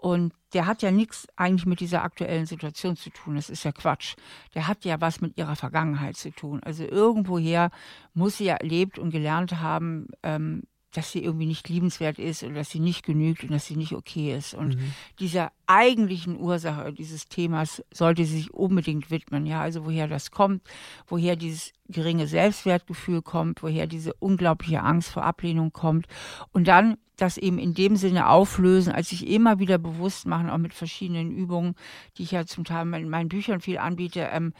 Und 0.00 0.32
der 0.52 0.66
hat 0.66 0.82
ja 0.82 0.92
nichts 0.92 1.26
eigentlich 1.34 1.66
mit 1.66 1.80
dieser 1.80 2.04
aktuellen 2.04 2.46
Situation 2.46 2.96
zu 2.96 3.10
tun. 3.10 3.34
Das 3.34 3.50
ist 3.50 3.64
ja 3.64 3.72
Quatsch. 3.72 4.14
Der 4.54 4.68
hat 4.68 4.84
ja 4.84 5.00
was 5.00 5.20
mit 5.20 5.36
ihrer 5.36 5.56
Vergangenheit 5.56 6.16
zu 6.16 6.30
tun. 6.30 6.60
Also 6.62 6.84
irgendwoher 6.84 7.70
muss 8.14 8.38
sie 8.38 8.44
ja 8.44 8.54
erlebt 8.54 8.98
und 8.98 9.10
gelernt 9.10 9.60
haben, 9.60 10.06
ähm, 10.22 10.62
dass 10.92 11.12
sie 11.12 11.22
irgendwie 11.22 11.46
nicht 11.46 11.68
liebenswert 11.68 12.18
ist 12.18 12.42
oder 12.42 12.54
dass 12.54 12.70
sie 12.70 12.80
nicht 12.80 13.04
genügt 13.04 13.42
und 13.42 13.52
dass 13.52 13.66
sie 13.66 13.76
nicht 13.76 13.92
okay 13.92 14.34
ist. 14.34 14.54
Und 14.54 14.78
dieser 15.18 15.52
eigentlichen 15.66 16.38
Ursache 16.38 16.92
dieses 16.92 17.28
Themas 17.28 17.82
sollte 17.92 18.24
sie 18.24 18.38
sich 18.38 18.54
unbedingt 18.54 19.10
widmen. 19.10 19.44
Ja, 19.44 19.60
also 19.60 19.84
woher 19.84 20.08
das 20.08 20.30
kommt, 20.30 20.62
woher 21.06 21.36
dieses 21.36 21.72
geringe 21.88 22.26
Selbstwertgefühl 22.26 23.22
kommt, 23.22 23.62
woher 23.62 23.86
diese 23.86 24.14
unglaubliche 24.14 24.82
Angst 24.82 25.10
vor 25.10 25.24
Ablehnung 25.24 25.72
kommt. 25.72 26.06
Und 26.52 26.68
dann 26.68 26.96
das 27.16 27.36
eben 27.36 27.58
in 27.58 27.74
dem 27.74 27.96
Sinne 27.96 28.28
auflösen, 28.28 28.92
als 28.92 29.08
sich 29.10 29.26
immer 29.26 29.58
wieder 29.58 29.76
bewusst 29.76 30.26
machen, 30.26 30.48
auch 30.48 30.58
mit 30.58 30.72
verschiedenen 30.72 31.32
Übungen, 31.32 31.74
die 32.16 32.22
ich 32.22 32.30
ja 32.30 32.46
zum 32.46 32.64
Teil 32.64 32.86
in 32.94 33.08
meinen 33.08 33.28
Büchern 33.28 33.60
viel 33.60 33.78
anbiete, 33.78 34.28
ähm, 34.32 34.52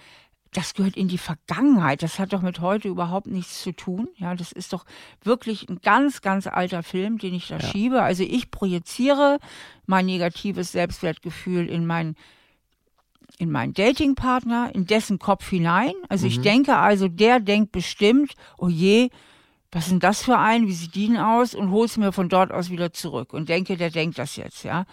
das 0.52 0.74
gehört 0.74 0.96
in 0.96 1.08
die 1.08 1.18
Vergangenheit. 1.18 2.02
Das 2.02 2.18
hat 2.18 2.32
doch 2.32 2.42
mit 2.42 2.60
heute 2.60 2.88
überhaupt 2.88 3.26
nichts 3.26 3.62
zu 3.62 3.72
tun. 3.72 4.08
Ja, 4.16 4.34
das 4.34 4.52
ist 4.52 4.72
doch 4.72 4.84
wirklich 5.22 5.68
ein 5.68 5.80
ganz, 5.82 6.22
ganz 6.22 6.46
alter 6.46 6.82
Film, 6.82 7.18
den 7.18 7.34
ich 7.34 7.48
da 7.48 7.60
schiebe. 7.60 8.02
Also 8.02 8.22
ich 8.22 8.50
projiziere 8.50 9.38
mein 9.86 10.06
negatives 10.06 10.72
Selbstwertgefühl 10.72 11.68
in 11.68 11.86
meinen 11.86 12.16
in 13.36 13.52
meinen 13.52 13.72
Datingpartner, 13.72 14.74
in 14.74 14.86
dessen 14.86 15.18
Kopf 15.18 15.48
hinein. 15.48 15.92
Also 16.08 16.26
ich 16.26 16.40
denke 16.40 16.76
also, 16.76 17.06
der 17.06 17.38
denkt 17.38 17.70
bestimmt, 17.70 18.34
oh 18.56 18.68
je, 18.68 19.10
was 19.70 19.88
denn 19.88 20.00
das 20.00 20.22
für 20.22 20.38
ein, 20.38 20.66
wie 20.66 20.72
sieht 20.72 20.94
die 20.94 21.06
denn 21.08 21.18
aus? 21.18 21.54
Und 21.54 21.70
hol's 21.70 21.98
mir 21.98 22.12
von 22.12 22.28
dort 22.28 22.50
aus 22.50 22.70
wieder 22.70 22.92
zurück 22.92 23.32
und 23.32 23.48
denke, 23.48 23.76
der 23.76 23.90
denkt 23.90 24.18
das 24.18 24.36
jetzt, 24.36 24.64
ja. 24.64 24.86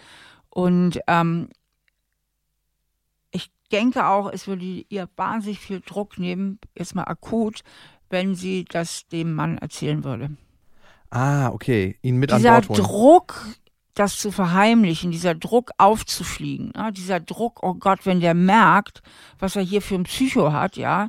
Und 0.50 1.00
ähm, 1.08 1.48
denke 3.68 4.06
auch, 4.06 4.30
es 4.30 4.46
würde 4.46 4.64
ihr 4.64 5.08
wahnsinnig 5.16 5.58
viel 5.58 5.80
Druck 5.80 6.18
nehmen, 6.18 6.58
jetzt 6.76 6.94
mal 6.94 7.04
akut, 7.04 7.62
wenn 8.10 8.34
sie 8.34 8.64
das 8.64 9.06
dem 9.08 9.34
Mann 9.34 9.58
erzählen 9.58 10.04
würde. 10.04 10.30
Ah, 11.10 11.48
okay. 11.48 11.98
Ihn 12.02 12.16
mit 12.16 12.30
Dieser 12.30 12.56
an 12.56 12.66
Bord 12.66 12.78
holen. 12.78 12.88
Druck, 12.88 13.46
das 13.94 14.18
zu 14.18 14.30
verheimlichen, 14.30 15.10
dieser 15.10 15.34
Druck 15.34 15.70
aufzufliegen, 15.78 16.72
ja, 16.76 16.90
dieser 16.90 17.20
Druck, 17.20 17.62
oh 17.62 17.74
Gott, 17.74 18.00
wenn 18.04 18.20
der 18.20 18.34
merkt, 18.34 19.02
was 19.38 19.56
er 19.56 19.62
hier 19.62 19.80
für 19.80 19.94
ein 19.94 20.04
Psycho 20.04 20.52
hat, 20.52 20.76
ja, 20.76 21.08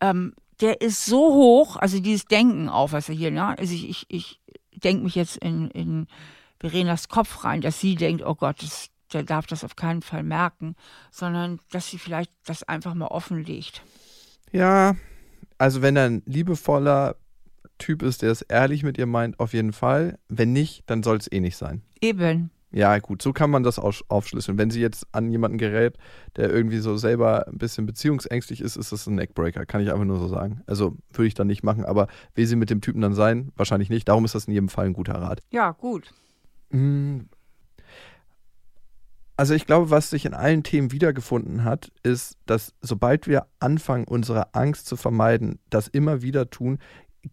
ähm, 0.00 0.34
der 0.60 0.80
ist 0.80 1.06
so 1.06 1.18
hoch, 1.34 1.76
also 1.76 2.00
dieses 2.00 2.24
Denken 2.24 2.68
auf, 2.68 2.92
was 2.92 3.08
er 3.08 3.14
hier, 3.14 3.30
ne, 3.30 3.56
also 3.58 3.72
ich, 3.72 3.88
ich, 3.88 4.06
ich 4.08 4.40
denke 4.72 5.04
mich 5.04 5.14
jetzt 5.14 5.36
in, 5.36 5.70
in 5.70 6.06
Verenas 6.58 7.08
Kopf 7.08 7.44
rein, 7.44 7.60
dass 7.60 7.80
sie 7.80 7.94
denkt, 7.94 8.24
oh 8.24 8.34
Gott, 8.34 8.62
das, 8.62 8.88
der 9.12 9.22
darf 9.22 9.46
das 9.46 9.64
auf 9.64 9.76
keinen 9.76 10.02
Fall 10.02 10.22
merken, 10.22 10.76
sondern 11.10 11.60
dass 11.70 11.88
sie 11.88 11.98
vielleicht 11.98 12.32
das 12.44 12.62
einfach 12.62 12.94
mal 12.94 13.06
offenlegt. 13.06 13.82
Ja, 14.52 14.96
also 15.58 15.82
wenn 15.82 15.96
er 15.96 16.04
ein 16.04 16.22
liebevoller 16.26 17.16
Typ 17.78 18.02
ist, 18.02 18.22
der 18.22 18.30
es 18.30 18.42
ehrlich 18.42 18.82
mit 18.82 18.98
ihr 18.98 19.06
meint, 19.06 19.38
auf 19.38 19.52
jeden 19.52 19.72
Fall. 19.72 20.18
Wenn 20.28 20.52
nicht, 20.52 20.84
dann 20.86 21.02
soll 21.02 21.18
es 21.18 21.30
eh 21.30 21.40
nicht 21.40 21.56
sein. 21.56 21.82
Eben. 22.00 22.50
Ja, 22.72 22.98
gut, 22.98 23.22
so 23.22 23.32
kann 23.32 23.50
man 23.50 23.62
das 23.62 23.78
aufschlüsseln. 23.78 24.58
Wenn 24.58 24.70
sie 24.70 24.80
jetzt 24.80 25.06
an 25.12 25.30
jemanden 25.30 25.56
gerät, 25.56 25.96
der 26.36 26.50
irgendwie 26.50 26.78
so 26.78 26.96
selber 26.96 27.46
ein 27.48 27.58
bisschen 27.58 27.86
beziehungsängstlich 27.86 28.60
ist, 28.60 28.76
ist 28.76 28.92
das 28.92 29.06
ein 29.06 29.14
Neckbreaker, 29.14 29.64
kann 29.66 29.80
ich 29.80 29.90
einfach 29.90 30.04
nur 30.04 30.18
so 30.18 30.28
sagen. 30.28 30.62
Also 30.66 30.96
würde 31.12 31.28
ich 31.28 31.34
dann 31.34 31.46
nicht 31.46 31.62
machen, 31.62 31.84
aber 31.84 32.08
will 32.34 32.46
sie 32.46 32.56
mit 32.56 32.68
dem 32.68 32.80
Typen 32.80 33.00
dann 33.00 33.14
sein? 33.14 33.52
Wahrscheinlich 33.56 33.88
nicht. 33.88 34.08
Darum 34.08 34.24
ist 34.24 34.34
das 34.34 34.46
in 34.46 34.52
jedem 34.52 34.68
Fall 34.68 34.86
ein 34.86 34.92
guter 34.92 35.14
Rat. 35.14 35.40
Ja, 35.50 35.70
gut. 35.72 36.12
Also 39.36 39.52
ich 39.52 39.66
glaube, 39.66 39.90
was 39.90 40.08
sich 40.10 40.24
in 40.24 40.32
allen 40.32 40.62
Themen 40.62 40.92
wiedergefunden 40.92 41.64
hat, 41.64 41.92
ist, 42.02 42.38
dass 42.46 42.72
sobald 42.80 43.26
wir 43.26 43.46
anfangen, 43.60 44.04
unsere 44.04 44.54
Angst 44.54 44.86
zu 44.86 44.96
vermeiden, 44.96 45.58
das 45.68 45.88
immer 45.88 46.22
wieder 46.22 46.48
tun, 46.48 46.78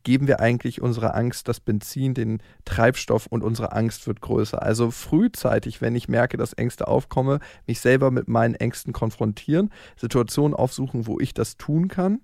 geben 0.03 0.27
wir 0.27 0.39
eigentlich 0.39 0.81
unserer 0.81 1.15
Angst 1.15 1.47
das 1.47 1.59
Benzin, 1.59 2.13
den 2.13 2.41
Treibstoff 2.65 3.27
und 3.27 3.43
unsere 3.43 3.73
Angst 3.73 4.07
wird 4.07 4.21
größer. 4.21 4.61
Also 4.61 4.91
frühzeitig, 4.91 5.81
wenn 5.81 5.95
ich 5.95 6.09
merke, 6.09 6.35
dass 6.35 6.53
Ängste 6.53 6.87
aufkommen, 6.87 7.39
mich 7.67 7.79
selber 7.79 8.11
mit 8.11 8.27
meinen 8.27 8.55
Ängsten 8.55 8.91
konfrontieren, 8.91 9.69
Situationen 9.95 10.55
aufsuchen, 10.55 11.07
wo 11.07 11.19
ich 11.19 11.33
das 11.33 11.57
tun 11.57 11.87
kann 11.87 12.21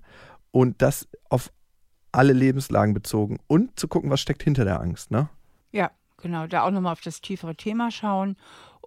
und 0.52 0.82
das 0.82 1.08
auf 1.30 1.52
alle 2.12 2.34
Lebenslagen 2.34 2.94
bezogen 2.94 3.38
und 3.48 3.80
zu 3.80 3.88
gucken, 3.88 4.10
was 4.10 4.20
steckt 4.20 4.44
hinter 4.44 4.66
der 4.66 4.82
Angst, 4.82 5.12
ne? 5.12 5.30
Ja, 5.72 5.92
genau. 6.18 6.48
Da 6.48 6.64
auch 6.64 6.72
nochmal 6.72 6.94
auf 6.94 7.02
das 7.02 7.22
tiefere 7.22 7.56
Thema 7.56 7.92
schauen 7.92 8.36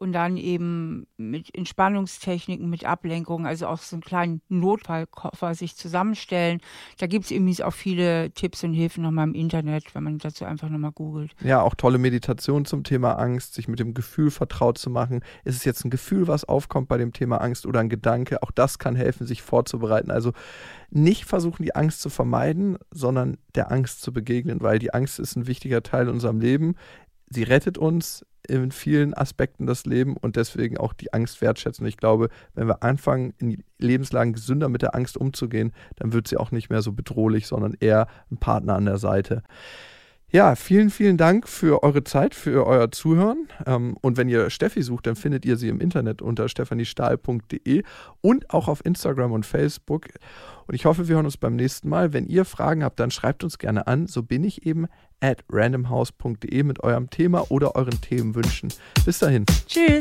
und 0.02 0.12
dann 0.12 0.36
eben 0.36 1.06
mit 1.16 1.54
Entspannungstechniken, 1.54 2.68
mit 2.68 2.84
Ablenkung, 2.84 3.46
also 3.46 3.68
auch 3.68 3.78
so 3.78 3.94
einen 3.94 4.02
kleinen 4.02 4.42
Notfallkoffer 4.48 5.54
sich 5.54 5.76
zusammenstellen. 5.76 6.60
Da 6.98 7.06
gibt 7.06 7.26
es 7.26 7.30
eben 7.30 7.48
auch 7.62 7.72
viele 7.72 8.32
Tipps 8.32 8.64
und 8.64 8.72
Hilfen 8.72 9.04
nochmal 9.04 9.28
im 9.28 9.34
Internet, 9.34 9.94
wenn 9.94 10.02
man 10.02 10.18
dazu 10.18 10.44
einfach 10.44 10.68
nochmal 10.68 10.90
googelt. 10.90 11.36
Ja, 11.44 11.62
auch 11.62 11.76
tolle 11.76 11.98
Meditation 11.98 12.64
zum 12.64 12.82
Thema 12.82 13.12
Angst, 13.12 13.54
sich 13.54 13.68
mit 13.68 13.78
dem 13.78 13.94
Gefühl 13.94 14.32
vertraut 14.32 14.76
zu 14.76 14.90
machen. 14.90 15.20
Ist 15.44 15.54
es 15.54 15.64
jetzt 15.64 15.84
ein 15.84 15.90
Gefühl, 15.90 16.26
was 16.26 16.44
aufkommt 16.44 16.88
bei 16.88 16.98
dem 16.98 17.12
Thema 17.12 17.40
Angst 17.40 17.64
oder 17.64 17.78
ein 17.78 17.88
Gedanke? 17.88 18.42
Auch 18.42 18.50
das 18.50 18.80
kann 18.80 18.96
helfen, 18.96 19.24
sich 19.24 19.40
vorzubereiten. 19.40 20.10
Also 20.10 20.32
nicht 20.90 21.26
versuchen, 21.26 21.62
die 21.62 21.76
Angst 21.76 22.02
zu 22.02 22.10
vermeiden, 22.10 22.76
sondern 22.90 23.38
der 23.54 23.70
Angst 23.70 24.02
zu 24.02 24.12
begegnen, 24.12 24.62
weil 24.62 24.80
die 24.80 24.92
Angst 24.92 25.20
ist 25.20 25.36
ein 25.36 25.46
wichtiger 25.46 25.84
Teil 25.84 26.08
in 26.08 26.14
unserem 26.14 26.40
Leben. 26.40 26.74
Sie 27.30 27.44
rettet 27.44 27.78
uns 27.78 28.26
in 28.48 28.72
vielen 28.72 29.14
Aspekten 29.14 29.66
das 29.66 29.86
Leben 29.86 30.16
und 30.16 30.36
deswegen 30.36 30.76
auch 30.76 30.92
die 30.92 31.12
Angst 31.12 31.40
wertschätzen. 31.40 31.86
Ich 31.86 31.96
glaube, 31.96 32.28
wenn 32.54 32.66
wir 32.66 32.82
anfangen, 32.82 33.34
in 33.38 33.62
Lebenslagen 33.78 34.32
gesünder 34.32 34.68
mit 34.68 34.82
der 34.82 34.94
Angst 34.94 35.16
umzugehen, 35.16 35.72
dann 35.96 36.12
wird 36.12 36.28
sie 36.28 36.36
auch 36.36 36.50
nicht 36.50 36.70
mehr 36.70 36.82
so 36.82 36.92
bedrohlich, 36.92 37.46
sondern 37.46 37.74
eher 37.78 38.08
ein 38.30 38.38
Partner 38.38 38.74
an 38.74 38.86
der 38.86 38.98
Seite. 38.98 39.42
Ja, 40.34 40.56
vielen, 40.56 40.88
vielen 40.88 41.18
Dank 41.18 41.46
für 41.46 41.82
eure 41.82 42.04
Zeit, 42.04 42.34
für 42.34 42.66
euer 42.66 42.90
Zuhören. 42.90 43.48
Ähm, 43.66 43.98
und 44.00 44.16
wenn 44.16 44.30
ihr 44.30 44.48
Steffi 44.48 44.80
sucht, 44.80 45.06
dann 45.06 45.14
findet 45.14 45.44
ihr 45.44 45.58
sie 45.58 45.68
im 45.68 45.78
Internet 45.78 46.22
unter 46.22 46.48
stephaniestahl.de 46.48 47.82
und 48.22 48.48
auch 48.48 48.66
auf 48.66 48.82
Instagram 48.82 49.32
und 49.32 49.44
Facebook. 49.44 50.06
Und 50.66 50.74
ich 50.74 50.86
hoffe, 50.86 51.06
wir 51.06 51.16
hören 51.16 51.26
uns 51.26 51.36
beim 51.36 51.54
nächsten 51.54 51.90
Mal. 51.90 52.14
Wenn 52.14 52.26
ihr 52.26 52.46
Fragen 52.46 52.82
habt, 52.82 52.98
dann 52.98 53.10
schreibt 53.10 53.44
uns 53.44 53.58
gerne 53.58 53.86
an. 53.86 54.06
So 54.06 54.22
bin 54.22 54.42
ich 54.42 54.64
eben 54.64 54.86
at 55.20 55.44
randomhouse.de 55.50 56.62
mit 56.62 56.82
eurem 56.82 57.10
Thema 57.10 57.50
oder 57.50 57.76
euren 57.76 58.00
Themenwünschen. 58.00 58.72
Bis 59.04 59.18
dahin. 59.18 59.44
Tschüss. 59.66 60.00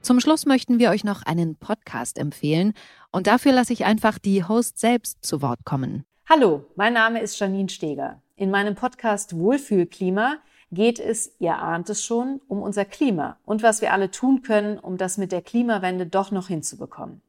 Zum 0.00 0.18
Schluss 0.20 0.46
möchten 0.46 0.78
wir 0.78 0.88
euch 0.88 1.04
noch 1.04 1.24
einen 1.24 1.56
Podcast 1.56 2.16
empfehlen. 2.16 2.72
Und 3.12 3.26
dafür 3.26 3.52
lasse 3.52 3.74
ich 3.74 3.84
einfach 3.84 4.18
die 4.18 4.44
Host 4.44 4.78
selbst 4.78 5.18
zu 5.22 5.42
Wort 5.42 5.66
kommen. 5.66 6.06
Hallo, 6.28 6.64
mein 6.74 6.92
Name 6.92 7.20
ist 7.20 7.38
Janine 7.38 7.68
Steger. 7.68 8.20
In 8.34 8.50
meinem 8.50 8.74
Podcast 8.74 9.38
Wohlfühlklima 9.38 10.38
geht 10.72 10.98
es, 10.98 11.36
ihr 11.38 11.56
ahnt 11.56 11.88
es 11.88 12.04
schon, 12.04 12.40
um 12.48 12.62
unser 12.62 12.84
Klima 12.84 13.38
und 13.44 13.62
was 13.62 13.80
wir 13.80 13.92
alle 13.92 14.10
tun 14.10 14.42
können, 14.42 14.76
um 14.76 14.96
das 14.96 15.18
mit 15.18 15.30
der 15.30 15.40
Klimawende 15.40 16.04
doch 16.04 16.32
noch 16.32 16.48
hinzubekommen. 16.48 17.22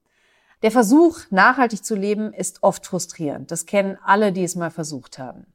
Der 0.64 0.72
Versuch, 0.72 1.20
nachhaltig 1.30 1.86
zu 1.86 1.94
leben, 1.94 2.34
ist 2.34 2.64
oft 2.64 2.88
frustrierend. 2.88 3.52
Das 3.52 3.68
kennen 3.68 4.00
alle, 4.04 4.32
die 4.32 4.44
es 4.44 4.56
mal 4.56 4.72
versucht 4.72 5.20
haben. 5.20 5.46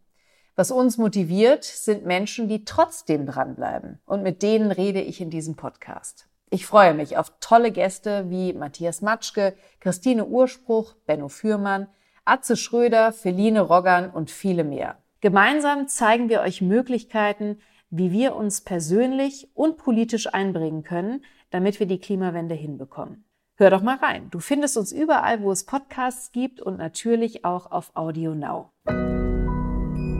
Was 0.54 0.70
uns 0.70 0.96
motiviert, 0.96 1.64
sind 1.64 2.06
Menschen, 2.06 2.46
die 2.46 2.64
trotzdem 2.64 3.26
dranbleiben. 3.26 3.98
Und 4.06 4.22
mit 4.22 4.42
denen 4.42 4.70
rede 4.70 5.00
ich 5.00 5.20
in 5.20 5.30
diesem 5.30 5.56
Podcast. 5.56 6.28
Ich 6.48 6.64
freue 6.64 6.94
mich 6.94 7.16
auf 7.16 7.32
tolle 7.40 7.72
Gäste 7.72 8.30
wie 8.30 8.52
Matthias 8.52 9.02
Matschke, 9.02 9.56
Christine 9.80 10.26
Urspruch, 10.26 10.94
Benno 11.06 11.28
Fürmann, 11.28 11.88
Atze 12.24 12.56
Schröder, 12.56 13.12
Feline 13.12 13.60
Roggern 13.60 14.10
und 14.10 14.30
viele 14.30 14.64
mehr. 14.64 14.98
Gemeinsam 15.20 15.88
zeigen 15.88 16.28
wir 16.28 16.40
euch 16.40 16.62
Möglichkeiten, 16.62 17.58
wie 17.90 18.10
wir 18.10 18.36
uns 18.36 18.60
persönlich 18.60 19.48
und 19.54 19.76
politisch 19.76 20.32
einbringen 20.32 20.82
können, 20.82 21.24
damit 21.50 21.78
wir 21.78 21.86
die 21.86 21.98
Klimawende 21.98 22.54
hinbekommen. 22.54 23.24
Hör 23.56 23.70
doch 23.70 23.82
mal 23.82 23.96
rein. 23.96 24.28
Du 24.30 24.40
findest 24.40 24.76
uns 24.76 24.92
überall, 24.92 25.42
wo 25.42 25.52
es 25.52 25.66
Podcasts 25.66 26.32
gibt 26.32 26.60
und 26.60 26.78
natürlich 26.78 27.44
auch 27.44 27.70
auf 27.70 27.90
Audio 27.94 28.34
Now. 28.34 28.70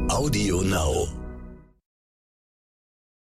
Audio 0.09 0.61
Now. 0.63 1.09